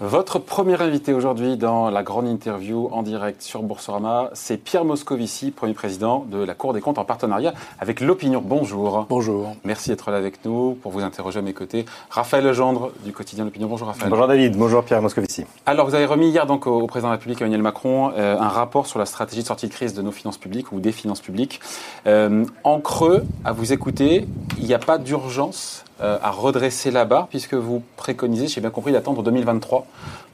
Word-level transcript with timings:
Votre 0.00 0.38
premier 0.38 0.78
invité 0.82 1.14
aujourd'hui 1.14 1.56
dans 1.56 1.88
la 1.88 2.02
grande 2.02 2.28
interview 2.28 2.90
en 2.92 3.02
direct 3.02 3.40
sur 3.40 3.62
Boursorama, 3.62 4.28
c'est 4.34 4.58
Pierre 4.58 4.84
Moscovici, 4.84 5.50
premier 5.50 5.72
président 5.72 6.26
de 6.30 6.36
la 6.36 6.52
Cour 6.52 6.74
des 6.74 6.82
comptes 6.82 6.98
en 6.98 7.06
partenariat 7.06 7.54
avec 7.80 8.00
l'Opinion. 8.00 8.42
Bonjour. 8.44 9.06
Bonjour. 9.08 9.56
Merci 9.64 9.88
d'être 9.88 10.10
là 10.10 10.18
avec 10.18 10.44
nous 10.44 10.76
pour 10.82 10.92
vous 10.92 11.00
interroger 11.00 11.38
à 11.38 11.42
mes 11.42 11.54
côtés. 11.54 11.86
Raphaël 12.10 12.44
Legendre 12.44 12.92
du 13.06 13.12
quotidien 13.12 13.46
L'Opinion. 13.46 13.68
Bonjour 13.68 13.88
Raphaël. 13.88 14.10
Bonjour 14.10 14.28
David, 14.28 14.54
bonjour 14.58 14.84
Pierre 14.84 15.00
Moscovici. 15.00 15.46
Alors 15.64 15.88
vous 15.88 15.94
avez 15.94 16.04
remis 16.04 16.28
hier 16.28 16.44
donc 16.44 16.66
au, 16.66 16.86
président 16.86 17.08
de 17.08 17.12
la 17.12 17.16
République 17.16 17.40
Emmanuel 17.40 17.62
Macron 17.62 18.12
euh, 18.18 18.38
un 18.38 18.48
rapport 18.48 18.86
sur 18.86 18.98
la 18.98 19.06
stratégie 19.06 19.40
de 19.40 19.46
sortie 19.46 19.66
de 19.66 19.72
crise 19.72 19.94
de 19.94 20.02
nos 20.02 20.12
finances 20.12 20.36
publiques 20.36 20.72
ou 20.72 20.80
des 20.80 20.92
finances 20.92 21.22
publiques. 21.22 21.58
Euh, 22.06 22.44
en 22.64 22.80
creux, 22.80 23.24
à 23.46 23.52
vous 23.52 23.72
écouter, 23.72 24.28
il 24.58 24.66
n'y 24.66 24.74
a 24.74 24.78
pas 24.78 24.98
d'urgence 24.98 25.86
à 26.00 26.30
redresser 26.30 26.90
la 26.90 27.04
barre, 27.04 27.28
puisque 27.28 27.54
vous 27.54 27.82
préconisez, 27.96 28.48
j'ai 28.48 28.60
bien 28.60 28.70
compris, 28.70 28.92
d'attendre 28.92 29.22
2023 29.22 29.86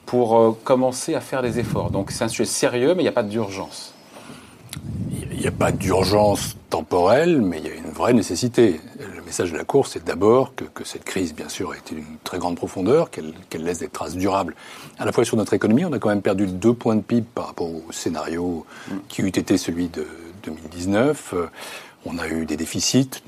pour 0.07 0.39
euh, 0.39 0.59
commencer 0.65 1.15
à 1.15 1.21
faire 1.21 1.43
des 1.43 1.59
efforts. 1.59 1.91
Donc 1.91 2.11
c'est 2.11 2.25
un 2.25 2.29
sujet 2.29 2.45
sérieux, 2.45 2.95
mais 2.95 3.03
il 3.03 3.05
n'y 3.05 3.09
a 3.09 3.13
pas 3.13 3.23
d'urgence. 3.23 3.95
Il 5.31 5.39
n'y 5.39 5.47
a 5.47 5.53
pas 5.53 5.73
d'urgence 5.73 6.57
temporelle, 6.71 7.41
mais 7.41 7.59
il 7.59 7.67
y 7.67 7.71
a 7.71 7.75
une 7.75 7.91
vraie 7.91 8.13
nécessité. 8.13 8.81
Le 8.99 9.23
message 9.23 9.53
de 9.53 9.57
la 9.57 9.65
Cour, 9.65 9.87
c'est 9.87 10.05
d'abord 10.05 10.55
que, 10.55 10.85
cette 10.85 11.05
crise, 11.05 11.35
bien 11.35 11.49
sûr, 11.49 11.73
a 11.73 11.77
été 11.77 11.95
d'une 11.95 12.19
très 12.25 12.39
grande 12.39 12.57
profondeur, 12.57 13.11
qu'elle 13.11 13.35
laisse 13.55 13.79
des 13.79 13.89
traces 13.89 14.17
durables. 14.17 14.55
À 14.99 15.05
la 15.05 15.13
fois 15.13 15.25
sur 15.25 15.37
notre 15.37 15.55
économie, 15.55 15.85
on 15.85 15.93
a 15.93 15.99
quand 15.99 16.11
même 16.11 16.23
perdu 16.23 16.47
deux 16.47 16.75
points 16.75 16.97
de 16.97 17.03
PIB 17.03 17.27
par 17.35 17.47
rapport 17.47 17.69
au 17.69 17.91
scénario 17.91 18.65
qui 19.09 19.23
eût 19.23 19.29
été 19.29 19.57
celui 19.59 19.89
de 19.89 20.07
2019. 20.45 21.35
Euh, 21.35 21.47
on 22.05 22.19
a 22.19 22.29
eu 22.29 22.47
des 22.47 22.57
déficits, 22.57 23.23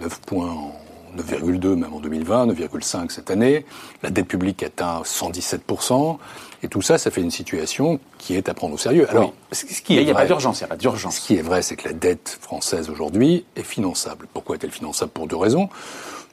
9 0.00 0.20
points 0.20 0.50
en 0.50 0.74
9,2 1.16 1.74
même 1.74 1.92
en 1.92 2.00
2020, 2.00 2.48
9,5 2.48 3.10
cette 3.10 3.30
année. 3.30 3.64
La 4.02 4.10
dette 4.10 4.28
publique 4.28 4.62
atteint 4.62 5.02
117%. 5.02 6.18
Et 6.62 6.68
tout 6.68 6.82
ça, 6.82 6.96
ça 6.96 7.10
fait 7.10 7.20
une 7.20 7.30
situation 7.30 7.98
qui 8.18 8.34
est 8.34 8.48
à 8.48 8.54
prendre 8.54 8.74
au 8.74 8.78
sérieux. 8.78 9.08
Alors, 9.10 9.34
ce 9.50 9.64
qui 9.64 9.96
il 9.96 10.04
n'y 10.04 10.10
a 10.10 10.14
pas 10.14 10.26
d'urgence, 10.26 10.60
il 10.60 10.62
n'y 10.62 10.66
a 10.66 10.68
pas 10.68 10.76
d'urgence. 10.76 11.16
Ce 11.16 11.26
qui 11.26 11.34
est 11.34 11.42
vrai, 11.42 11.62
c'est 11.62 11.76
que 11.76 11.88
la 11.88 11.94
dette 11.94 12.38
française 12.40 12.88
aujourd'hui 12.88 13.44
est 13.56 13.64
finançable. 13.64 14.28
Pourquoi 14.32 14.56
est-elle 14.56 14.70
finançable? 14.70 15.10
Pour 15.10 15.26
deux 15.26 15.36
raisons. 15.36 15.68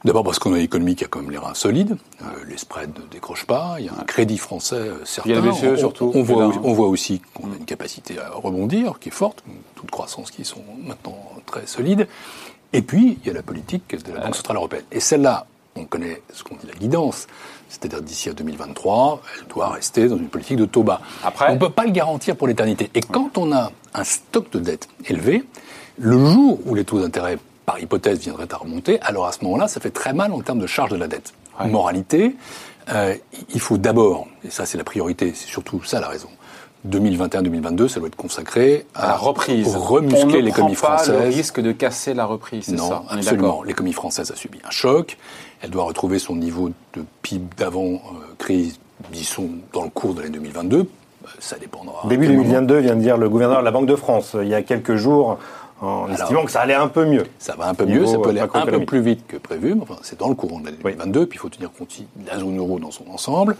D'abord 0.02 0.24
parce 0.24 0.38
qu'on 0.38 0.54
a 0.54 0.56
une 0.56 0.64
économie 0.64 0.96
qui 0.96 1.04
a 1.04 1.08
quand 1.08 1.20
même 1.20 1.30
les 1.30 1.36
reins 1.36 1.52
solides, 1.52 1.96
euh, 2.22 2.24
les 2.48 2.56
spreads 2.56 2.98
ne 2.98 3.06
décrochent 3.10 3.44
pas, 3.44 3.76
il 3.78 3.84
y 3.84 3.88
a 3.90 3.92
un 3.92 4.04
crédit 4.04 4.38
français 4.38 4.76
euh, 4.76 5.04
certain. 5.04 5.28
Il 5.28 5.36
y 5.36 5.38
a 5.38 5.42
la 5.42 5.50
BCE 5.50 5.78
surtout. 5.78 6.10
On, 6.14 6.22
voit, 6.22 6.50
on 6.62 6.72
voit 6.72 6.88
aussi 6.88 7.20
qu'on 7.34 7.52
a 7.52 7.56
une 7.56 7.66
capacité 7.66 8.18
à 8.18 8.30
rebondir 8.30 8.98
qui 8.98 9.10
est 9.10 9.12
forte, 9.12 9.44
toute 9.74 9.90
croissance 9.90 10.30
qui 10.30 10.46
sont 10.46 10.64
maintenant 10.86 11.18
très 11.44 11.66
solides. 11.66 12.08
Et 12.72 12.82
puis, 12.82 13.18
il 13.20 13.26
y 13.26 13.30
a 13.30 13.34
la 13.34 13.42
politique 13.42 13.96
de 14.04 14.12
la 14.12 14.20
Banque 14.20 14.36
Centrale 14.36 14.56
Européenne. 14.56 14.84
Et 14.92 15.00
celle-là, 15.00 15.46
on 15.76 15.84
connaît 15.84 16.22
ce 16.32 16.42
qu'on 16.42 16.56
dit 16.56 16.66
la 16.66 16.74
guidance, 16.74 17.26
c'est-à-dire 17.68 18.02
d'ici 18.02 18.28
à 18.28 18.32
2023, 18.32 19.22
elle 19.40 19.48
doit 19.48 19.70
rester 19.70 20.08
dans 20.08 20.16
une 20.16 20.28
politique 20.28 20.56
de 20.56 20.64
taux 20.64 20.82
bas. 20.82 21.00
Après, 21.24 21.50
on 21.50 21.54
ne 21.54 21.58
peut 21.58 21.70
pas 21.70 21.84
le 21.84 21.92
garantir 21.92 22.36
pour 22.36 22.48
l'éternité. 22.48 22.90
Et 22.94 23.00
quand 23.00 23.38
on 23.38 23.52
a 23.52 23.70
un 23.94 24.04
stock 24.04 24.50
de 24.52 24.58
dette 24.58 24.88
élevé, 25.08 25.44
le 25.98 26.18
jour 26.18 26.58
où 26.66 26.74
les 26.74 26.84
taux 26.84 27.00
d'intérêt, 27.00 27.38
par 27.66 27.78
hypothèse, 27.78 28.18
viendraient 28.20 28.52
à 28.52 28.56
remonter, 28.56 29.00
alors 29.02 29.26
à 29.26 29.32
ce 29.32 29.44
moment-là, 29.44 29.68
ça 29.68 29.80
fait 29.80 29.90
très 29.90 30.12
mal 30.12 30.32
en 30.32 30.40
termes 30.40 30.58
de 30.58 30.66
charge 30.66 30.90
de 30.90 30.96
la 30.96 31.08
dette. 31.08 31.32
Moralité, 31.66 32.36
euh, 32.88 33.14
il 33.52 33.60
faut 33.60 33.76
d'abord, 33.76 34.26
et 34.44 34.50
ça 34.50 34.64
c'est 34.64 34.78
la 34.78 34.84
priorité, 34.84 35.32
c'est 35.34 35.46
surtout 35.46 35.82
ça 35.84 36.00
la 36.00 36.08
raison, 36.08 36.30
2021-2022, 36.88 37.88
ça 37.88 38.00
doit 38.00 38.08
être 38.08 38.16
consacré 38.16 38.86
à, 38.94 39.08
la 39.08 39.16
reprise. 39.16 39.72
Pour 39.72 39.88
remuscler 39.88 40.42
l'économie 40.42 40.74
française. 40.74 41.16
Pas 41.16 41.24
le 41.24 41.28
risque 41.28 41.60
de 41.60 41.72
casser 41.72 42.14
la 42.14 42.24
reprise, 42.24 42.64
c'est 42.66 42.78
ça? 42.78 43.02
Absolument. 43.08 43.62
L'économie 43.62 43.92
française 43.92 44.30
a 44.30 44.36
subi 44.36 44.58
un 44.66 44.70
choc. 44.70 45.18
Elle 45.62 45.70
doit 45.70 45.84
retrouver 45.84 46.18
son 46.18 46.36
niveau 46.36 46.70
de 46.94 47.04
PIB 47.22 47.44
d'avant 47.58 47.82
euh, 47.82 47.98
crise, 48.38 48.78
disons, 49.12 49.50
dans 49.72 49.84
le 49.84 49.90
cours 49.90 50.14
de 50.14 50.22
l'année 50.22 50.34
2022. 50.34 50.86
Ça 51.38 51.58
dépendra. 51.58 52.08
Début 52.08 52.26
2022, 52.26 52.78
vient 52.78 52.96
de 52.96 53.02
dire 53.02 53.18
le 53.18 53.28
gouverneur 53.28 53.60
de 53.60 53.64
la 53.64 53.70
Banque 53.70 53.86
de 53.86 53.94
France. 53.94 54.34
Il 54.40 54.48
y 54.48 54.54
a 54.54 54.62
quelques 54.62 54.96
jours, 54.96 55.38
en 55.80 56.10
estimant 56.10 56.44
que 56.44 56.50
ça 56.50 56.60
allait 56.60 56.74
un 56.74 56.88
peu 56.88 57.06
mieux. 57.06 57.24
Ça 57.38 57.54
va 57.56 57.68
un 57.68 57.74
peu 57.74 57.86
mieux, 57.86 58.06
ça 58.06 58.18
peut 58.18 58.30
aller 58.30 58.40
un 58.40 58.66
peu 58.66 58.84
plus 58.84 59.00
vite 59.00 59.26
que 59.26 59.36
prévu, 59.36 59.74
mais 59.74 59.82
enfin, 59.82 59.96
c'est 60.02 60.18
dans 60.18 60.28
le 60.28 60.34
courant 60.34 60.60
de 60.60 60.66
l'année 60.66 60.78
2022, 60.82 61.26
puis 61.26 61.38
il 61.38 61.40
faut 61.40 61.48
tenir 61.48 61.70
compte 61.72 61.96
de 62.16 62.26
la 62.26 62.38
zone 62.38 62.58
euro 62.58 62.78
dans 62.78 62.90
son 62.90 63.08
ensemble. 63.10 63.56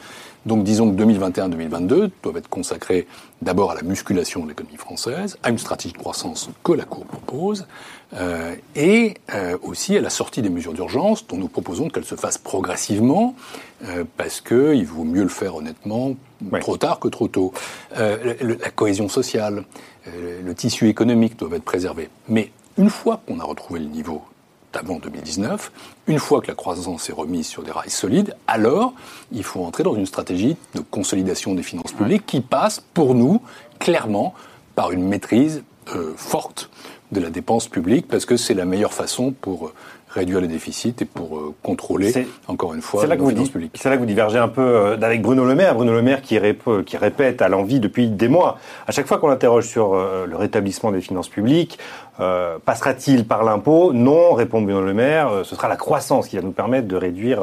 Donc 0.47 0.65
disons 0.65 0.91
que 0.95 1.03
2021-2022 1.03 2.11
doivent 2.23 2.37
être 2.37 2.49
consacrés 2.49 3.07
d'abord 3.43 3.73
à 3.73 3.75
la 3.75 3.83
musculation 3.83 4.43
de 4.45 4.49
l'économie 4.49 4.77
française, 4.77 5.39
à 5.43 5.51
une 5.51 5.59
stratégie 5.59 5.93
de 5.93 5.99
croissance 5.99 6.51
que 6.63 6.73
la 6.73 6.85
Cour 6.85 7.05
propose, 7.05 7.67
euh, 8.15 8.55
et 8.75 9.15
euh, 9.35 9.57
aussi 9.63 9.97
à 9.97 10.01
la 10.01 10.11
sortie 10.11 10.43
des 10.43 10.51
mesures 10.51 10.73
d'urgence 10.73 11.27
dont 11.27 11.37
nous 11.37 11.49
proposons 11.49 11.89
qu'elles 11.89 12.05
se 12.05 12.17
fassent 12.17 12.39
progressivement, 12.39 13.35
euh, 13.85 14.05
parce 14.17 14.41
qu'il 14.41 14.87
vaut 14.87 15.05
mieux 15.05 15.23
le 15.23 15.29
faire 15.29 15.57
honnêtement 15.57 16.15
trop 16.61 16.77
tard 16.77 17.01
que 17.01 17.09
trop 17.09 17.29
tôt. 17.29 17.53
Euh, 17.97 18.35
la 18.41 18.71
cohésion 18.71 19.09
sociale, 19.09 19.65
euh, 20.09 20.41
le 20.43 20.55
tissu 20.55 20.89
économique 20.89 21.39
doivent 21.39 21.55
être 21.55 21.65
préservés. 21.65 22.09
Mais 22.29 22.51
une 22.79 22.91
fois 22.91 23.21
qu'on 23.27 23.41
a 23.41 23.45
retrouvé 23.45 23.81
le 23.81 23.87
niveau 23.87 24.23
d'avant 24.73 24.99
2019, 24.99 25.73
une 26.07 26.19
fois 26.19 26.41
que 26.41 26.47
la 26.47 26.55
croissance 26.55 27.11
est 27.11 27.13
remise 27.13 27.47
sur 27.47 27.63
des 27.63 27.73
rails 27.73 27.91
solides, 27.91 28.37
alors 28.47 28.95
il 29.33 29.43
faut 29.43 29.65
entrer 29.65 29.83
dans 29.83 29.95
une 29.95 30.07
stratégie 30.07 30.57
de 30.75 30.81
consolidation 30.81 31.55
des 31.55 31.63
finances 31.63 31.93
publiques 31.93 32.27
qui 32.27 32.41
passe, 32.41 32.81
pour 32.95 33.15
nous, 33.15 33.41
clairement, 33.79 34.35
par 34.77 34.93
une 34.93 35.07
maîtrise 35.07 35.65
euh, 35.95 36.13
forte 36.17 36.71
de 37.13 37.21
la 37.21 37.31
dépense 37.31 37.69
publique, 37.69 38.07
parce 38.09 38.25
que 38.25 38.37
c'est 38.37 38.55
la 38.55 38.65
meilleure 38.65 38.93
façon 38.93 39.33
pour 39.33 39.73
réduire 40.11 40.41
les 40.41 40.49
déficits 40.49 40.95
et 41.01 41.05
pour 41.05 41.39
euh, 41.39 41.55
contrôler, 41.63 42.27
encore 42.49 42.75
une 42.75 42.83
fois, 42.83 43.07
la 43.07 43.17
finances 43.17 43.51
publiques. 43.51 43.73
C'est 43.75 43.89
là 43.89 43.95
que 43.95 44.01
vous 44.01 44.07
divergez 44.07 44.39
un 44.39 44.49
peu 44.49 44.61
euh, 44.61 44.97
avec 45.01 45.23
Bruno 45.23 45.45
Le 45.45 45.55
Maire. 45.55 45.75
Bruno 45.75 45.93
Le 45.93 46.03
Maire 46.03 46.21
qui, 46.21 46.39
qui 46.85 46.97
répète 46.97 47.43
à 47.43 47.49
l'envie 47.49 47.81
depuis 47.81 48.09
des 48.09 48.29
mois, 48.29 48.59
à 48.87 48.93
chaque 48.93 49.07
fois 49.07 49.19
qu'on 49.19 49.29
l'interroge 49.29 49.67
sur 49.67 49.95
euh, 49.95 50.27
le 50.27 50.37
rétablissement 50.37 50.91
des 50.91 51.01
finances 51.01 51.29
publiques, 51.29 51.79
passera-t-il 52.67 53.27
par 53.27 53.45
l'impôt? 53.45 53.95
Non, 53.95 54.35
répond 54.35 54.61
Bruno 54.61 54.83
Le 54.83 54.93
Maire, 54.93 55.31
ce 55.43 55.57
sera 55.57 55.69
la 55.69 55.77
croissance 55.77 56.29
qui 56.29 56.37
va 56.37 56.43
nous 56.43 56.51
permettre 56.51 56.87
de 56.87 56.97
réduire 56.97 57.41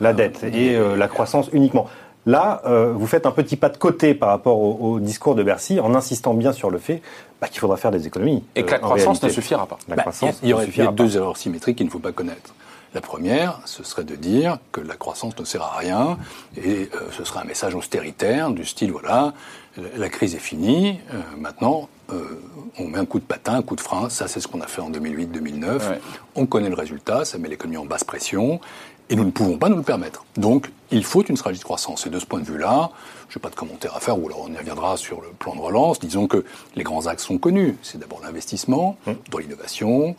la 0.00 0.12
dette 0.12 0.44
et 0.44 0.76
la 0.96 1.08
croissance 1.08 1.48
uniquement. 1.54 1.86
Là, 2.28 2.62
vous 2.94 3.06
faites 3.06 3.24
un 3.24 3.30
petit 3.30 3.56
pas 3.56 3.70
de 3.70 3.78
côté 3.78 4.14
par 4.14 4.28
rapport 4.28 4.60
au, 4.60 5.00
discours 5.00 5.34
de 5.34 5.42
Bercy 5.42 5.80
en 5.80 5.94
insistant 5.94 6.34
bien 6.34 6.52
sur 6.52 6.70
le 6.70 6.78
fait 6.78 7.00
bah, 7.40 7.48
qu'il 7.48 7.60
faudra 7.60 7.76
faire 7.76 7.90
des 7.90 8.06
économies. 8.06 8.44
Et 8.54 8.64
que 8.64 8.72
la 8.72 8.78
croissance 8.78 9.22
ne 9.22 9.28
suffira 9.28 9.66
pas. 9.66 9.78
La 9.88 9.96
bah, 9.96 10.02
croissance 10.02 10.38
il 10.42 10.50
y, 10.50 10.52
aurait 10.52 10.68
deux 10.92 11.16
erreurs 11.16 11.36
symétriques 11.36 11.78
qu'il 11.78 11.86
ne 11.86 11.90
faut 11.90 11.98
pas 11.98 12.12
connaître. 12.12 12.54
La 12.94 13.02
première, 13.02 13.60
ce 13.66 13.84
serait 13.84 14.04
de 14.04 14.14
dire 14.14 14.58
que 14.72 14.80
la 14.80 14.96
croissance 14.96 15.38
ne 15.38 15.44
sert 15.44 15.62
à 15.62 15.76
rien 15.76 16.16
et 16.56 16.88
euh, 16.94 17.10
ce 17.12 17.22
serait 17.22 17.40
un 17.40 17.44
message 17.44 17.74
austéritaire 17.74 18.50
du 18.50 18.64
style 18.64 18.92
voilà, 18.92 19.34
la 19.96 20.08
crise 20.08 20.34
est 20.34 20.40
finie, 20.40 20.98
euh, 21.12 21.20
maintenant 21.36 21.90
euh, 22.10 22.40
on 22.78 22.88
met 22.88 22.98
un 22.98 23.04
coup 23.04 23.18
de 23.18 23.24
patin, 23.24 23.56
un 23.56 23.62
coup 23.62 23.76
de 23.76 23.82
frein, 23.82 24.08
ça 24.08 24.26
c'est 24.26 24.40
ce 24.40 24.48
qu'on 24.48 24.62
a 24.62 24.66
fait 24.66 24.80
en 24.80 24.90
2008-2009, 24.90 25.98
on 26.34 26.46
connaît 26.46 26.70
le 26.70 26.74
résultat, 26.74 27.26
ça 27.26 27.36
met 27.36 27.48
l'économie 27.48 27.76
en 27.76 27.84
basse 27.84 28.04
pression 28.04 28.58
et 29.10 29.16
nous 29.16 29.24
ne 29.24 29.30
pouvons 29.30 29.58
pas 29.58 29.68
nous 29.68 29.76
le 29.76 29.82
permettre. 29.82 30.24
Donc, 30.36 30.70
il 30.90 31.04
faut 31.04 31.22
une 31.22 31.36
stratégie 31.36 31.60
de 31.60 31.64
croissance. 31.64 32.06
Et 32.06 32.10
de 32.10 32.18
ce 32.18 32.26
point 32.26 32.40
de 32.40 32.44
vue-là, 32.44 32.90
je 33.28 33.38
n'ai 33.38 33.42
pas 33.42 33.50
de 33.50 33.54
commentaire 33.54 33.96
à 33.96 34.00
faire, 34.00 34.18
ou 34.18 34.26
alors 34.26 34.46
on 34.48 34.52
y 34.52 34.56
reviendra 34.56 34.96
sur 34.96 35.20
le 35.20 35.28
plan 35.28 35.54
de 35.54 35.60
relance. 35.60 35.98
Disons 35.98 36.26
que 36.26 36.44
les 36.76 36.82
grands 36.82 37.06
axes 37.06 37.24
sont 37.24 37.38
connus. 37.38 37.76
C'est 37.82 37.98
d'abord 37.98 38.20
l'investissement 38.22 38.96
mmh. 39.06 39.12
dans 39.30 39.38
l'innovation, 39.38 40.16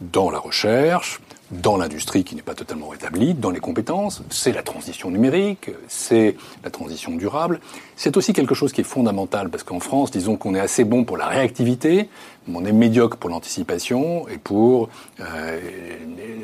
dans 0.00 0.30
la 0.30 0.38
recherche, 0.38 1.20
dans 1.62 1.76
l'industrie 1.76 2.24
qui 2.24 2.34
n'est 2.34 2.42
pas 2.42 2.54
totalement 2.54 2.88
rétablie, 2.88 3.34
dans 3.34 3.50
les 3.50 3.60
compétences, 3.60 4.22
c'est 4.30 4.52
la 4.52 4.62
transition 4.62 5.10
numérique, 5.10 5.70
c'est 5.88 6.36
la 6.62 6.70
transition 6.70 7.12
durable. 7.12 7.60
C'est 7.96 8.16
aussi 8.16 8.32
quelque 8.32 8.54
chose 8.54 8.72
qui 8.72 8.80
est 8.80 8.84
fondamental 8.84 9.50
parce 9.50 9.62
qu'en 9.62 9.80
France, 9.80 10.10
disons 10.10 10.36
qu'on 10.36 10.54
est 10.54 10.60
assez 10.60 10.84
bon 10.84 11.04
pour 11.04 11.16
la 11.16 11.26
réactivité, 11.26 12.08
mais 12.46 12.58
on 12.58 12.64
est 12.64 12.72
médiocre 12.72 13.16
pour 13.16 13.30
l'anticipation 13.30 14.28
et 14.28 14.38
pour 14.38 14.88
euh, 15.20 15.60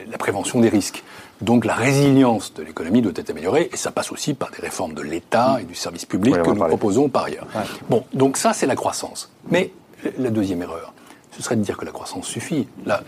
la 0.08 0.18
prévention 0.18 0.60
des 0.60 0.68
risques. 0.68 1.02
Donc 1.40 1.64
la 1.64 1.74
résilience 1.74 2.52
de 2.54 2.62
l'économie 2.62 3.02
doit 3.02 3.12
être 3.16 3.30
améliorée 3.30 3.70
et 3.72 3.76
ça 3.76 3.90
passe 3.90 4.12
aussi 4.12 4.34
par 4.34 4.50
des 4.50 4.60
réformes 4.60 4.94
de 4.94 5.02
l'État 5.02 5.58
et 5.60 5.64
du 5.64 5.74
service 5.74 6.04
public 6.04 6.34
que 6.42 6.50
nous 6.50 6.66
proposons 6.66 7.08
par 7.08 7.24
ailleurs. 7.24 7.46
Bon, 7.88 8.04
donc 8.12 8.36
ça 8.36 8.52
c'est 8.52 8.66
la 8.66 8.76
croissance. 8.76 9.32
Mais 9.50 9.72
la 10.18 10.30
deuxième 10.30 10.62
erreur, 10.62 10.92
ce 11.32 11.42
serait 11.42 11.56
de 11.56 11.62
dire 11.62 11.76
que 11.76 11.84
la 11.84 11.92
croissance 11.92 12.26
suffit. 12.26 12.66
Là, 12.86 13.02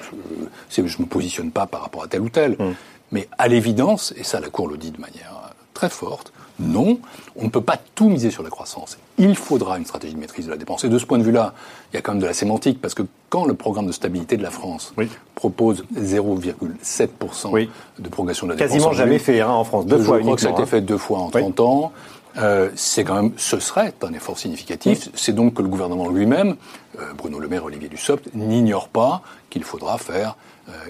je 0.71 0.81
ne 0.81 0.87
me 0.87 1.07
positionne 1.07 1.51
pas 1.51 1.67
par 1.67 1.83
rapport 1.83 2.05
à 2.05 2.09
tel 2.09 2.21
ou 2.21 2.29
tel. 2.29 2.53
Mm. 2.53 2.75
Mais 3.13 3.29
à 3.39 3.49
l'évidence, 3.49 4.15
et 4.17 4.25
ça 4.25 4.41
la 4.41 4.49
Cour 4.49 4.69
le 4.69 4.79
dit 4.79 4.91
de 4.91 5.01
manière 5.01 5.53
très 5.75 5.91
forte, 5.91 6.33
non, 6.59 6.99
on 7.37 7.45
ne 7.45 7.49
peut 7.49 7.61
pas 7.61 7.79
tout 7.95 8.09
miser 8.09 8.31
sur 8.31 8.43
la 8.43 8.51
croissance. 8.51 8.99
Il 9.19 9.35
faudra 9.37 9.79
une 9.79 9.85
stratégie 9.85 10.15
de 10.15 10.19
maîtrise 10.21 10.47
de 10.47 10.51
la 10.51 10.57
dépense. 10.57 10.85
Et 10.85 10.89
de 10.89 10.99
ce 10.99 11.07
point 11.07 11.19
de 11.19 11.23
vue-là, 11.23 11.55
il 11.93 11.97
y 11.97 11.99
a 11.99 12.03
quand 12.03 12.13
même 12.13 12.21
de 12.21 12.27
la 12.27 12.35
sémantique, 12.35 12.81
parce 12.81 12.95
que 12.95 13.03
quand 13.31 13.45
le 13.45 13.55
programme 13.55 13.87
de 13.87 13.93
stabilité 13.93 14.37
de 14.37 14.43
la 14.43 14.51
France 14.51 14.95
propose 15.35 15.85
0,7% 15.97 17.69
de 17.99 18.09
progression 18.09 18.47
de 18.47 18.53
la 18.53 18.57
dépense... 18.57 18.73
Quasiment 18.73 18.93
jamais 18.93 19.19
fait 19.19 19.41
hein, 19.41 19.49
en 19.49 19.65
France, 19.65 19.87
deux 19.87 19.99
fois 19.99 20.19
Je 20.19 20.23
crois 20.23 20.37
que 20.37 20.43
ça 20.43 20.49
a 20.49 20.53
été 20.53 20.63
hein. 20.63 20.67
fait 20.67 20.81
deux 20.81 20.99
fois 20.99 21.19
en 21.19 21.31
30 21.31 21.61
ans. 21.61 21.93
Euh, 22.39 22.71
c'est 22.77 23.05
quand 23.05 23.15
même, 23.15 23.33
ce 23.37 23.59
serait 23.59 23.93
un 24.03 24.13
effort 24.15 24.39
significatif. 24.39 25.11
C'est 25.15 25.35
donc 25.35 25.55
que 25.55 25.63
le 25.63 25.69
gouvernement 25.69 26.09
lui-même, 26.09 26.57
euh, 26.99 27.13
Bruno 27.15 27.39
Le 27.39 27.49
Maire, 27.49 27.65
Olivier 27.65 27.89
Dussopt, 27.89 28.29
n'ignore 28.35 28.89
pas 28.89 29.23
qu'il 29.51 29.65
faudra 29.65 29.99
faire 29.99 30.37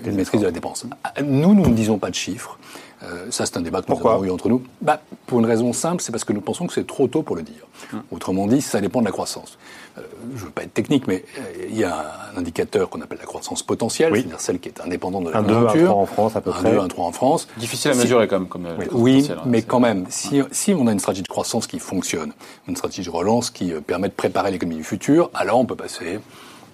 une 0.04 0.14
maîtrise 0.14 0.40
de 0.40 0.46
la 0.46 0.52
dépense. 0.52 0.84
Nous, 1.22 1.54
nous 1.54 1.66
ne 1.68 1.74
disons 1.74 1.98
pas 1.98 2.10
de 2.10 2.14
chiffres. 2.14 2.58
Euh, 3.04 3.26
ça, 3.30 3.46
c'est 3.46 3.56
un 3.56 3.62
débat 3.62 3.80
que 3.82 3.86
nous 3.88 3.94
Pourquoi 3.94 4.14
avons 4.14 4.24
eu 4.24 4.30
entre 4.30 4.48
nous. 4.48 4.62
Bah, 4.80 5.00
pour 5.26 5.40
une 5.40 5.44
raison 5.46 5.72
simple, 5.72 6.00
c'est 6.02 6.12
parce 6.12 6.22
que 6.22 6.32
nous 6.32 6.40
pensons 6.40 6.68
que 6.68 6.72
c'est 6.72 6.86
trop 6.86 7.08
tôt 7.08 7.22
pour 7.22 7.34
le 7.34 7.42
dire. 7.42 7.66
Autrement 8.12 8.46
dit, 8.46 8.62
ça 8.62 8.80
dépend 8.80 9.00
de 9.00 9.06
la 9.06 9.10
croissance. 9.10 9.58
Euh, 9.98 10.02
je 10.36 10.40
ne 10.42 10.44
veux 10.46 10.50
pas 10.52 10.62
être 10.62 10.72
technique, 10.72 11.08
mais 11.08 11.24
euh, 11.36 11.66
il 11.68 11.76
y 11.76 11.82
a 11.82 12.12
un 12.32 12.38
indicateur 12.38 12.88
qu'on 12.88 13.00
appelle 13.00 13.18
la 13.18 13.24
croissance 13.26 13.64
potentielle, 13.64 14.12
Oui. 14.12 14.20
c'est-à-dire 14.20 14.40
celle 14.40 14.60
qui 14.60 14.68
est 14.68 14.80
indépendante 14.80 15.24
de 15.24 15.30
la 15.30 15.38
Un 15.38 15.42
2, 15.42 15.52
un 15.52 15.60
conjoncture. 15.62 15.86
3 15.88 16.00
en 16.02 16.06
France 16.06 16.36
à 16.36 16.40
peu 16.42 16.50
un 16.50 16.52
près. 16.52 16.70
2, 16.70 16.78
un 16.78 16.86
3 16.86 17.04
en 17.06 17.12
France. 17.12 17.48
Difficile 17.56 17.90
à 17.90 17.94
Si- 17.94 18.00
mesurer 18.02 18.28
comme. 18.28 18.46
comme 18.46 18.66
euh, 18.66 18.76
Oui, 18.92 19.14
potentiel, 19.16 19.38
hein. 19.38 19.42
mais 19.46 19.62
quand 19.62 19.80
même, 19.80 20.06
si, 20.08 20.40
si 20.52 20.72
on 20.72 20.86
a 20.86 20.92
une 20.92 21.00
stratégie 21.00 21.24
de 21.24 21.28
croissance 21.28 21.66
qui 21.66 21.80
fonctionne, 21.80 22.32
une 22.68 22.76
stratégie 22.76 23.02
de 23.02 23.10
relance 23.10 23.50
qui 23.50 23.72
euh, 23.72 23.80
permet 23.80 24.08
de 24.10 24.14
préparer 24.14 24.52
l'économie 24.52 24.76
du 24.78 24.84
futur, 24.84 25.28
alors 25.34 25.58
on 25.58 25.64
peut 25.66 25.74
passer 25.76 26.20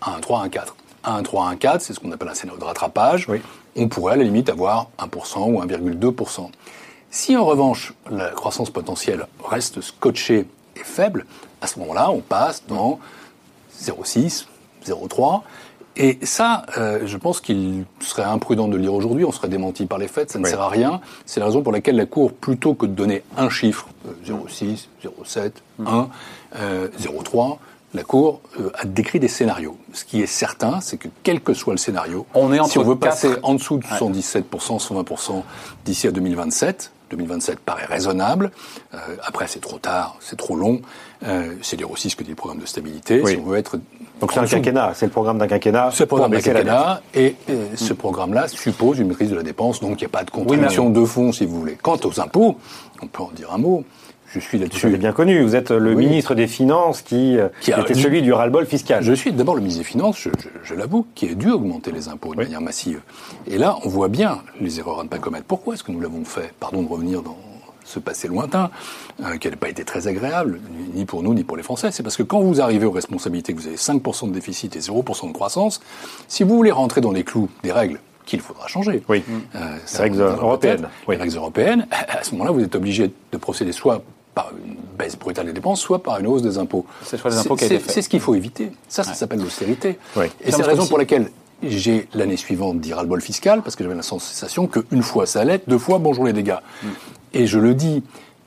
à 0.03 0.15
un 0.15 0.21
3, 0.21 0.43
un 0.43 0.51
4. 0.51 0.77
À 1.05 1.15
un 1.15 1.23
3, 1.23 1.47
un 1.47 1.57
4, 1.57 1.81
c'est 1.81 1.93
ce 1.95 2.01
qu'on 2.01 2.11
appelle 2.13 2.29
un 2.29 2.35
scénario 2.35 2.61
de 2.61 2.65
rattrapage. 2.65 3.27
Oui. 3.29 3.41
On 3.77 3.89
pourrait 3.89 4.15
à 4.15 4.17
la 4.17 4.25
limite 4.25 4.49
avoir 4.49 4.89
1% 4.99 5.51
ou 5.53 5.61
1,2%. 5.63 6.51
Si 7.11 7.37
en 7.37 7.45
revanche 7.45 7.95
la 8.11 8.29
croissance 8.31 8.71
potentielle 8.71 9.27
reste 9.45 9.81
scotchée 9.81 10.47
et 10.77 10.85
faible, 10.85 11.25
à 11.63 11.67
ce 11.67 11.79
moment-là, 11.79 12.11
on 12.11 12.21
passe 12.21 12.65
dans 12.69 12.99
0,6, 13.81 14.47
0,3. 14.87 15.43
Et 16.01 16.19
ça, 16.23 16.65
euh, 16.77 17.01
je 17.07 17.17
pense 17.17 17.41
qu'il 17.41 17.85
serait 18.01 18.23
imprudent 18.23 18.69
de 18.69 18.77
le 18.77 18.83
lire 18.83 18.95
aujourd'hui, 18.95 19.25
on 19.25 19.33
serait 19.33 19.49
démenti 19.49 19.85
par 19.87 19.99
les 19.99 20.07
faits, 20.07 20.31
ça 20.31 20.39
ne 20.39 20.45
Oui. 20.45 20.51
sert 20.51 20.61
à 20.61 20.69
rien. 20.69 21.01
C'est 21.27 21.41
la 21.41 21.47
raison 21.47 21.63
pour 21.63 21.73
laquelle 21.73 21.97
la 21.97 22.07
Cour, 22.07 22.33
plutôt 22.33 22.75
que 22.75 22.87
de 22.87 22.93
donner 22.93 23.25
un 23.37 23.49
chiffre, 23.51 23.89
euh, 24.07 24.13
0,6, 24.25 24.87
0,7, 25.03 25.53
1, 25.85 26.09
euh, 26.57 26.89
0,3, 27.01 27.59
la 27.95 28.03
Cour 28.03 28.41
euh, 28.61 28.71
a 28.79 28.85
décrit 28.85 29.19
des 29.21 29.29
scénarios. 29.29 29.77
Ce 29.93 30.05
qui 30.05 30.21
est 30.23 30.27
certain, 30.27 30.81
c'est 30.81 30.99
que 30.99 31.09
quel 31.23 31.41
que 31.41 31.55
soit 31.55 31.73
le 31.73 31.79
scénario, 31.79 32.27
On 32.35 32.53
est 32.53 32.57
si 32.57 32.61
entre 32.61 32.79
on 32.79 32.83
veut 32.85 32.95
quatre- 32.97 33.11
passer 33.23 33.31
en 33.43 33.55
dessous 33.55 33.79
de 33.79 33.85
117%, 33.85 34.79
120% 34.79 35.43
d'ici 35.85 36.07
à 36.07 36.11
2027, 36.11 36.93
2027 37.11 37.61
paraît 37.61 37.87
raisonnable. 37.87 38.51
Euh, 38.93 38.99
après, 39.25 39.47
c'est 39.49 39.61
trop 39.61 39.79
tard, 39.79 40.17
c'est 40.21 40.37
trop 40.37 40.55
long. 40.57 40.81
Euh, 41.27 41.55
c'est 41.63 41.77
dire 41.77 41.91
aussi 41.91 42.11
ce 42.11 42.17
que 42.17 42.23
dit 42.25 42.31
le 42.31 42.37
programme 42.37 42.59
de 42.61 42.67
stabilité. 42.67 43.23
Oui. 43.23 43.33
Si 43.33 43.39
on 43.39 43.45
veut 43.49 43.57
être 43.57 43.79
Donc 44.21 44.33
c'est 44.33 44.41
un 44.41 44.47
quinquennat, 44.47 44.93
c'est 44.95 45.07
le 45.07 45.13
programme 45.13 45.39
d'un 45.39 45.49
quinquennat. 45.49 45.91
ce 45.91 46.05
programme 46.05 46.31
pour 46.31 46.39
de 46.39 46.45
baisser 46.45 46.53
la 46.53 46.63
dette. 46.63 46.69
quinquennat 46.71 47.03
et 47.15 47.37
ce 47.75 47.95
programme-là 47.95 48.49
suppose 48.49 48.99
une 48.99 49.09
maîtrise 49.09 49.31
de 49.31 49.37
la 49.37 49.43
dépense, 49.43 49.81
donc 49.81 50.01
il 50.01 50.05
n'y 50.05 50.07
a 50.07 50.11
pas 50.11 50.25
de 50.25 50.31
contradiction 50.31 50.91
de 50.91 51.05
fond, 51.07 51.33
si 51.33 51.47
vous 51.47 51.59
voulez. 51.59 51.79
Quant 51.81 51.99
aux 52.05 52.21
impôts, 52.21 52.57
on 53.03 53.07
peut 53.07 53.23
en 53.23 53.31
dire 53.35 53.51
un 53.53 53.59
mot. 53.59 53.85
Je 54.35 54.41
suis 54.41 54.59
Vous 54.59 54.65
là-dessus. 54.65 54.87
avez 54.87 54.99
bien 54.99 55.13
connu, 55.13 55.43
vous 55.43 55.57
êtes 55.57 55.71
le 55.71 55.95
Oui. 55.95 56.07
ministre 56.07 56.35
des 56.35 56.47
Finances 56.47 57.01
qui, 57.03 57.39
euh, 57.39 57.49
Qui 57.61 57.73
a- 57.73 57.81
était 57.81 57.95
celui 57.95 58.21
du 58.23 58.33
ras-le-bol 58.33 58.67
fiscal. 58.67 59.03
Je 59.03 59.13
suis 59.15 59.33
d'abord 59.33 59.55
le 59.55 59.61
ministre 59.63 59.81
des 59.83 59.89
Finances, 59.89 60.19
je, 60.21 60.29
je- 60.39 60.49
je 60.63 60.75
l'avoue, 60.75 61.07
qui 61.15 61.29
a 61.31 61.35
dû 61.35 61.51
augmenter 61.51 61.93
les 61.93 62.09
impôts 62.09 62.35
de 62.35 62.39
Oui. 62.41 62.45
manière 62.45 62.61
massive. 62.61 63.01
Et 63.47 63.57
là, 63.59 63.77
on 63.85 63.89
voit 63.89 64.09
bien 64.09 64.41
les 64.61 64.79
erreurs 64.81 65.01
à 65.01 65.05
ne 65.05 65.09
pas 65.09 65.19
commettre. 65.19 65.47
Pourquoi 65.47 65.75
est-ce 65.75 65.83
que 65.85 65.93
nous 65.93 66.01
l'avons 66.01 66.25
fait? 66.25 66.53
Pardon 66.61 66.83
de 66.83 66.89
revenir 66.89 67.23
dans 67.23 67.39
ce 67.85 67.99
passé 68.01 68.29
lointain, 68.29 68.71
euh, 69.25 69.39
qui 69.39 69.49
n'a 69.49 69.57
pas 69.57 69.71
été 69.71 69.83
très 69.83 70.09
agréable, 70.09 70.61
ni- 70.95 71.07
pour 71.07 71.23
nous, 71.23 71.33
ni 71.33 71.43
pour 71.43 71.57
les 71.57 71.63
Français. 71.63 71.91
C'est 71.91 72.03
parce 72.03 72.19
que 72.19 72.23
quand 72.23 72.41
vous 72.41 72.61
arrivez 72.61 72.85
aux 72.85 72.91
responsabilités, 72.91 73.55
que 73.55 73.61
vous 73.61 73.67
avez 73.67 73.79
5% 73.79 74.27
de 74.27 74.33
déficit 74.35 74.77
et 74.77 74.81
0% 74.81 75.27
de 75.27 75.33
croissance, 75.33 75.81
si 76.29 76.43
vous 76.45 76.55
voulez 76.55 76.71
rentrer 76.71 77.01
dans 77.01 77.13
les 77.13 77.25
clous 77.25 77.49
des 77.63 77.73
règles 77.73 77.99
qu'il 78.27 78.41
faudra 78.41 78.69
changer, 78.69 79.03
Oui. 79.09 79.25
euh, 79.55 79.59
Les 79.95 79.99
règles 79.99 80.21
européennes, 80.21 80.87
oui. 81.09 81.17
Les 81.17 81.23
règles 81.23 81.37
européennes, 81.39 81.87
à 82.11 82.23
ce 82.23 82.33
moment-là, 82.33 82.51
vous 82.51 82.61
êtes 82.63 82.75
obligé 82.75 83.11
de 83.33 83.37
procéder 83.39 83.73
soit 83.73 84.03
par 84.39 84.53
une 84.65 84.77
baisse 84.97 85.19
brutale 85.19 85.47
des 85.47 85.53
dépenses, 85.53 85.81
soit 85.81 86.01
par 86.01 86.21
une 86.21 86.29
hausse 86.29 86.43
des 86.43 86.59
impôts. 86.59 86.87
C'est 87.03 87.17
ce 88.03 88.09
qu'il 88.09 88.21
faut 88.21 88.37
éviter. 88.37 88.71
Ça, 88.89 89.03
ça 89.03 89.15
s'appelle 89.15 89.41
l'austérité. 89.41 89.99
Et 90.45 90.53
c'est 90.53 90.59
la 90.59 90.67
raison 90.69 90.87
pour 90.87 90.97
laquelle 90.99 91.31
j'ai 91.65 92.07
l'année 92.15 92.37
suivante 92.37 92.79
dit 92.79 92.93
ras-le-bol 92.93 93.21
fiscal, 93.21 93.63
parce 93.63 93.75
que 93.75 93.83
j'avais 93.83 93.97
la 93.97 94.03
sensation 94.03 94.69
qu'une 94.69 95.03
fois 95.03 95.27
ça 95.27 95.41
allait, 95.41 95.61
deux 95.67 95.79
fois 95.79 95.99
bonjour 95.99 96.25
les 96.25 96.33
dégâts. 96.33 96.55
Et 97.35 97.49
je 97.49 97.59
le 97.59 97.75
dis, 97.75 98.05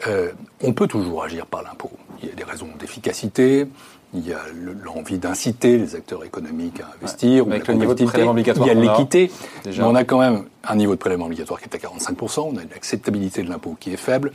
euh, 0.07 0.31
on 0.63 0.71
peut 0.71 0.87
toujours 0.87 1.23
agir 1.25 1.45
par 1.45 1.61
l'impôt. 1.61 1.91
Il 2.23 2.29
y 2.29 2.31
a 2.31 2.35
des 2.35 2.43
raisons 2.45 2.69
d'efficacité, 2.79 3.67
il 4.13 4.25
y 4.25 4.31
a 4.33 4.39
le- 4.53 4.73
l'envie 4.73 5.17
d'inciter 5.17 5.77
les 5.77 5.95
acteurs 5.95 6.23
économiques 6.23 6.79
à 6.79 6.85
investir, 6.97 7.45
ou 7.47 7.51
Avec 7.51 7.67
la 7.67 7.73
le 7.73 7.79
niveau 7.81 7.93
de 7.93 7.99
compétitivité. 7.99 8.05
prélèvement 8.11 8.31
obligatoire 8.31 8.67
Il 8.67 8.73
y 8.73 8.77
a 8.77 8.81
l'équité. 8.93 9.31
Mais 9.65 9.81
on 9.83 9.95
a 9.95 10.03
quand 10.05 10.19
même 10.19 10.43
un 10.63 10.75
niveau 10.75 10.93
de 10.93 10.99
prélèvement 10.99 11.25
obligatoire 11.25 11.59
qui 11.59 11.65
est 11.65 11.75
à 11.75 11.79
45%, 11.79 12.49
on 12.53 12.57
a 12.57 12.61
une 12.63 12.73
acceptabilité 12.73 13.43
de 13.43 13.49
l'impôt 13.49 13.75
qui 13.79 13.91
est 13.93 13.97
faible, 13.97 14.31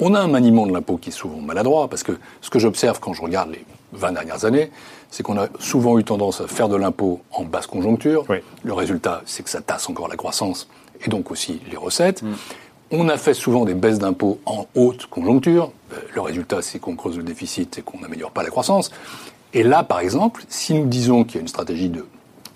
on 0.00 0.14
a 0.14 0.20
un 0.20 0.28
maniement 0.28 0.66
de 0.66 0.72
l'impôt 0.72 0.96
qui 0.96 1.10
est 1.10 1.12
souvent 1.12 1.38
maladroit, 1.38 1.88
parce 1.88 2.02
que 2.02 2.12
ce 2.40 2.50
que 2.50 2.58
j'observe 2.58 3.00
quand 3.00 3.14
je 3.14 3.22
regarde 3.22 3.50
les 3.50 3.64
20 3.92 4.12
dernières 4.12 4.44
années, 4.44 4.70
c'est 5.10 5.22
qu'on 5.22 5.38
a 5.38 5.48
souvent 5.58 5.98
eu 5.98 6.04
tendance 6.04 6.40
à 6.40 6.46
faire 6.46 6.68
de 6.68 6.76
l'impôt 6.76 7.20
en 7.32 7.44
basse 7.44 7.66
conjoncture. 7.66 8.24
Oui. 8.28 8.38
Le 8.64 8.72
résultat, 8.72 9.22
c'est 9.24 9.42
que 9.42 9.50
ça 9.50 9.60
tasse 9.60 9.88
encore 9.88 10.08
la 10.08 10.16
croissance 10.16 10.68
et 11.04 11.08
donc 11.08 11.30
aussi 11.30 11.60
les 11.70 11.76
recettes. 11.76 12.22
Mm. 12.22 12.34
On 12.92 13.08
a 13.08 13.16
fait 13.16 13.34
souvent 13.34 13.64
des 13.64 13.74
baisses 13.74 13.98
d'impôts 13.98 14.38
en 14.46 14.66
haute 14.74 15.06
conjoncture. 15.06 15.72
Euh, 15.92 15.96
Le 16.14 16.20
résultat, 16.20 16.62
c'est 16.62 16.78
qu'on 16.78 16.94
creuse 16.94 17.16
le 17.16 17.22
déficit 17.22 17.78
et 17.78 17.82
qu'on 17.82 17.98
n'améliore 17.98 18.30
pas 18.30 18.42
la 18.42 18.50
croissance. 18.50 18.90
Et 19.54 19.62
là, 19.62 19.82
par 19.82 20.00
exemple, 20.00 20.44
si 20.48 20.74
nous 20.74 20.86
disons 20.86 21.24
qu'il 21.24 21.36
y 21.36 21.38
a 21.38 21.40
une 21.40 21.48
stratégie 21.48 21.88
de 21.88 22.04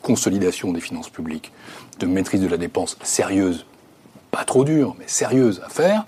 consolidation 0.02 0.72
des 0.72 0.80
finances 0.80 1.08
publiques, 1.08 1.52
de 1.98 2.06
maîtrise 2.06 2.40
de 2.40 2.48
la 2.48 2.56
dépense 2.56 2.96
sérieuse, 3.02 3.66
pas 4.30 4.44
trop 4.44 4.64
dure, 4.64 4.94
mais 4.98 5.06
sérieuse 5.08 5.60
à 5.64 5.68
faire, 5.68 6.04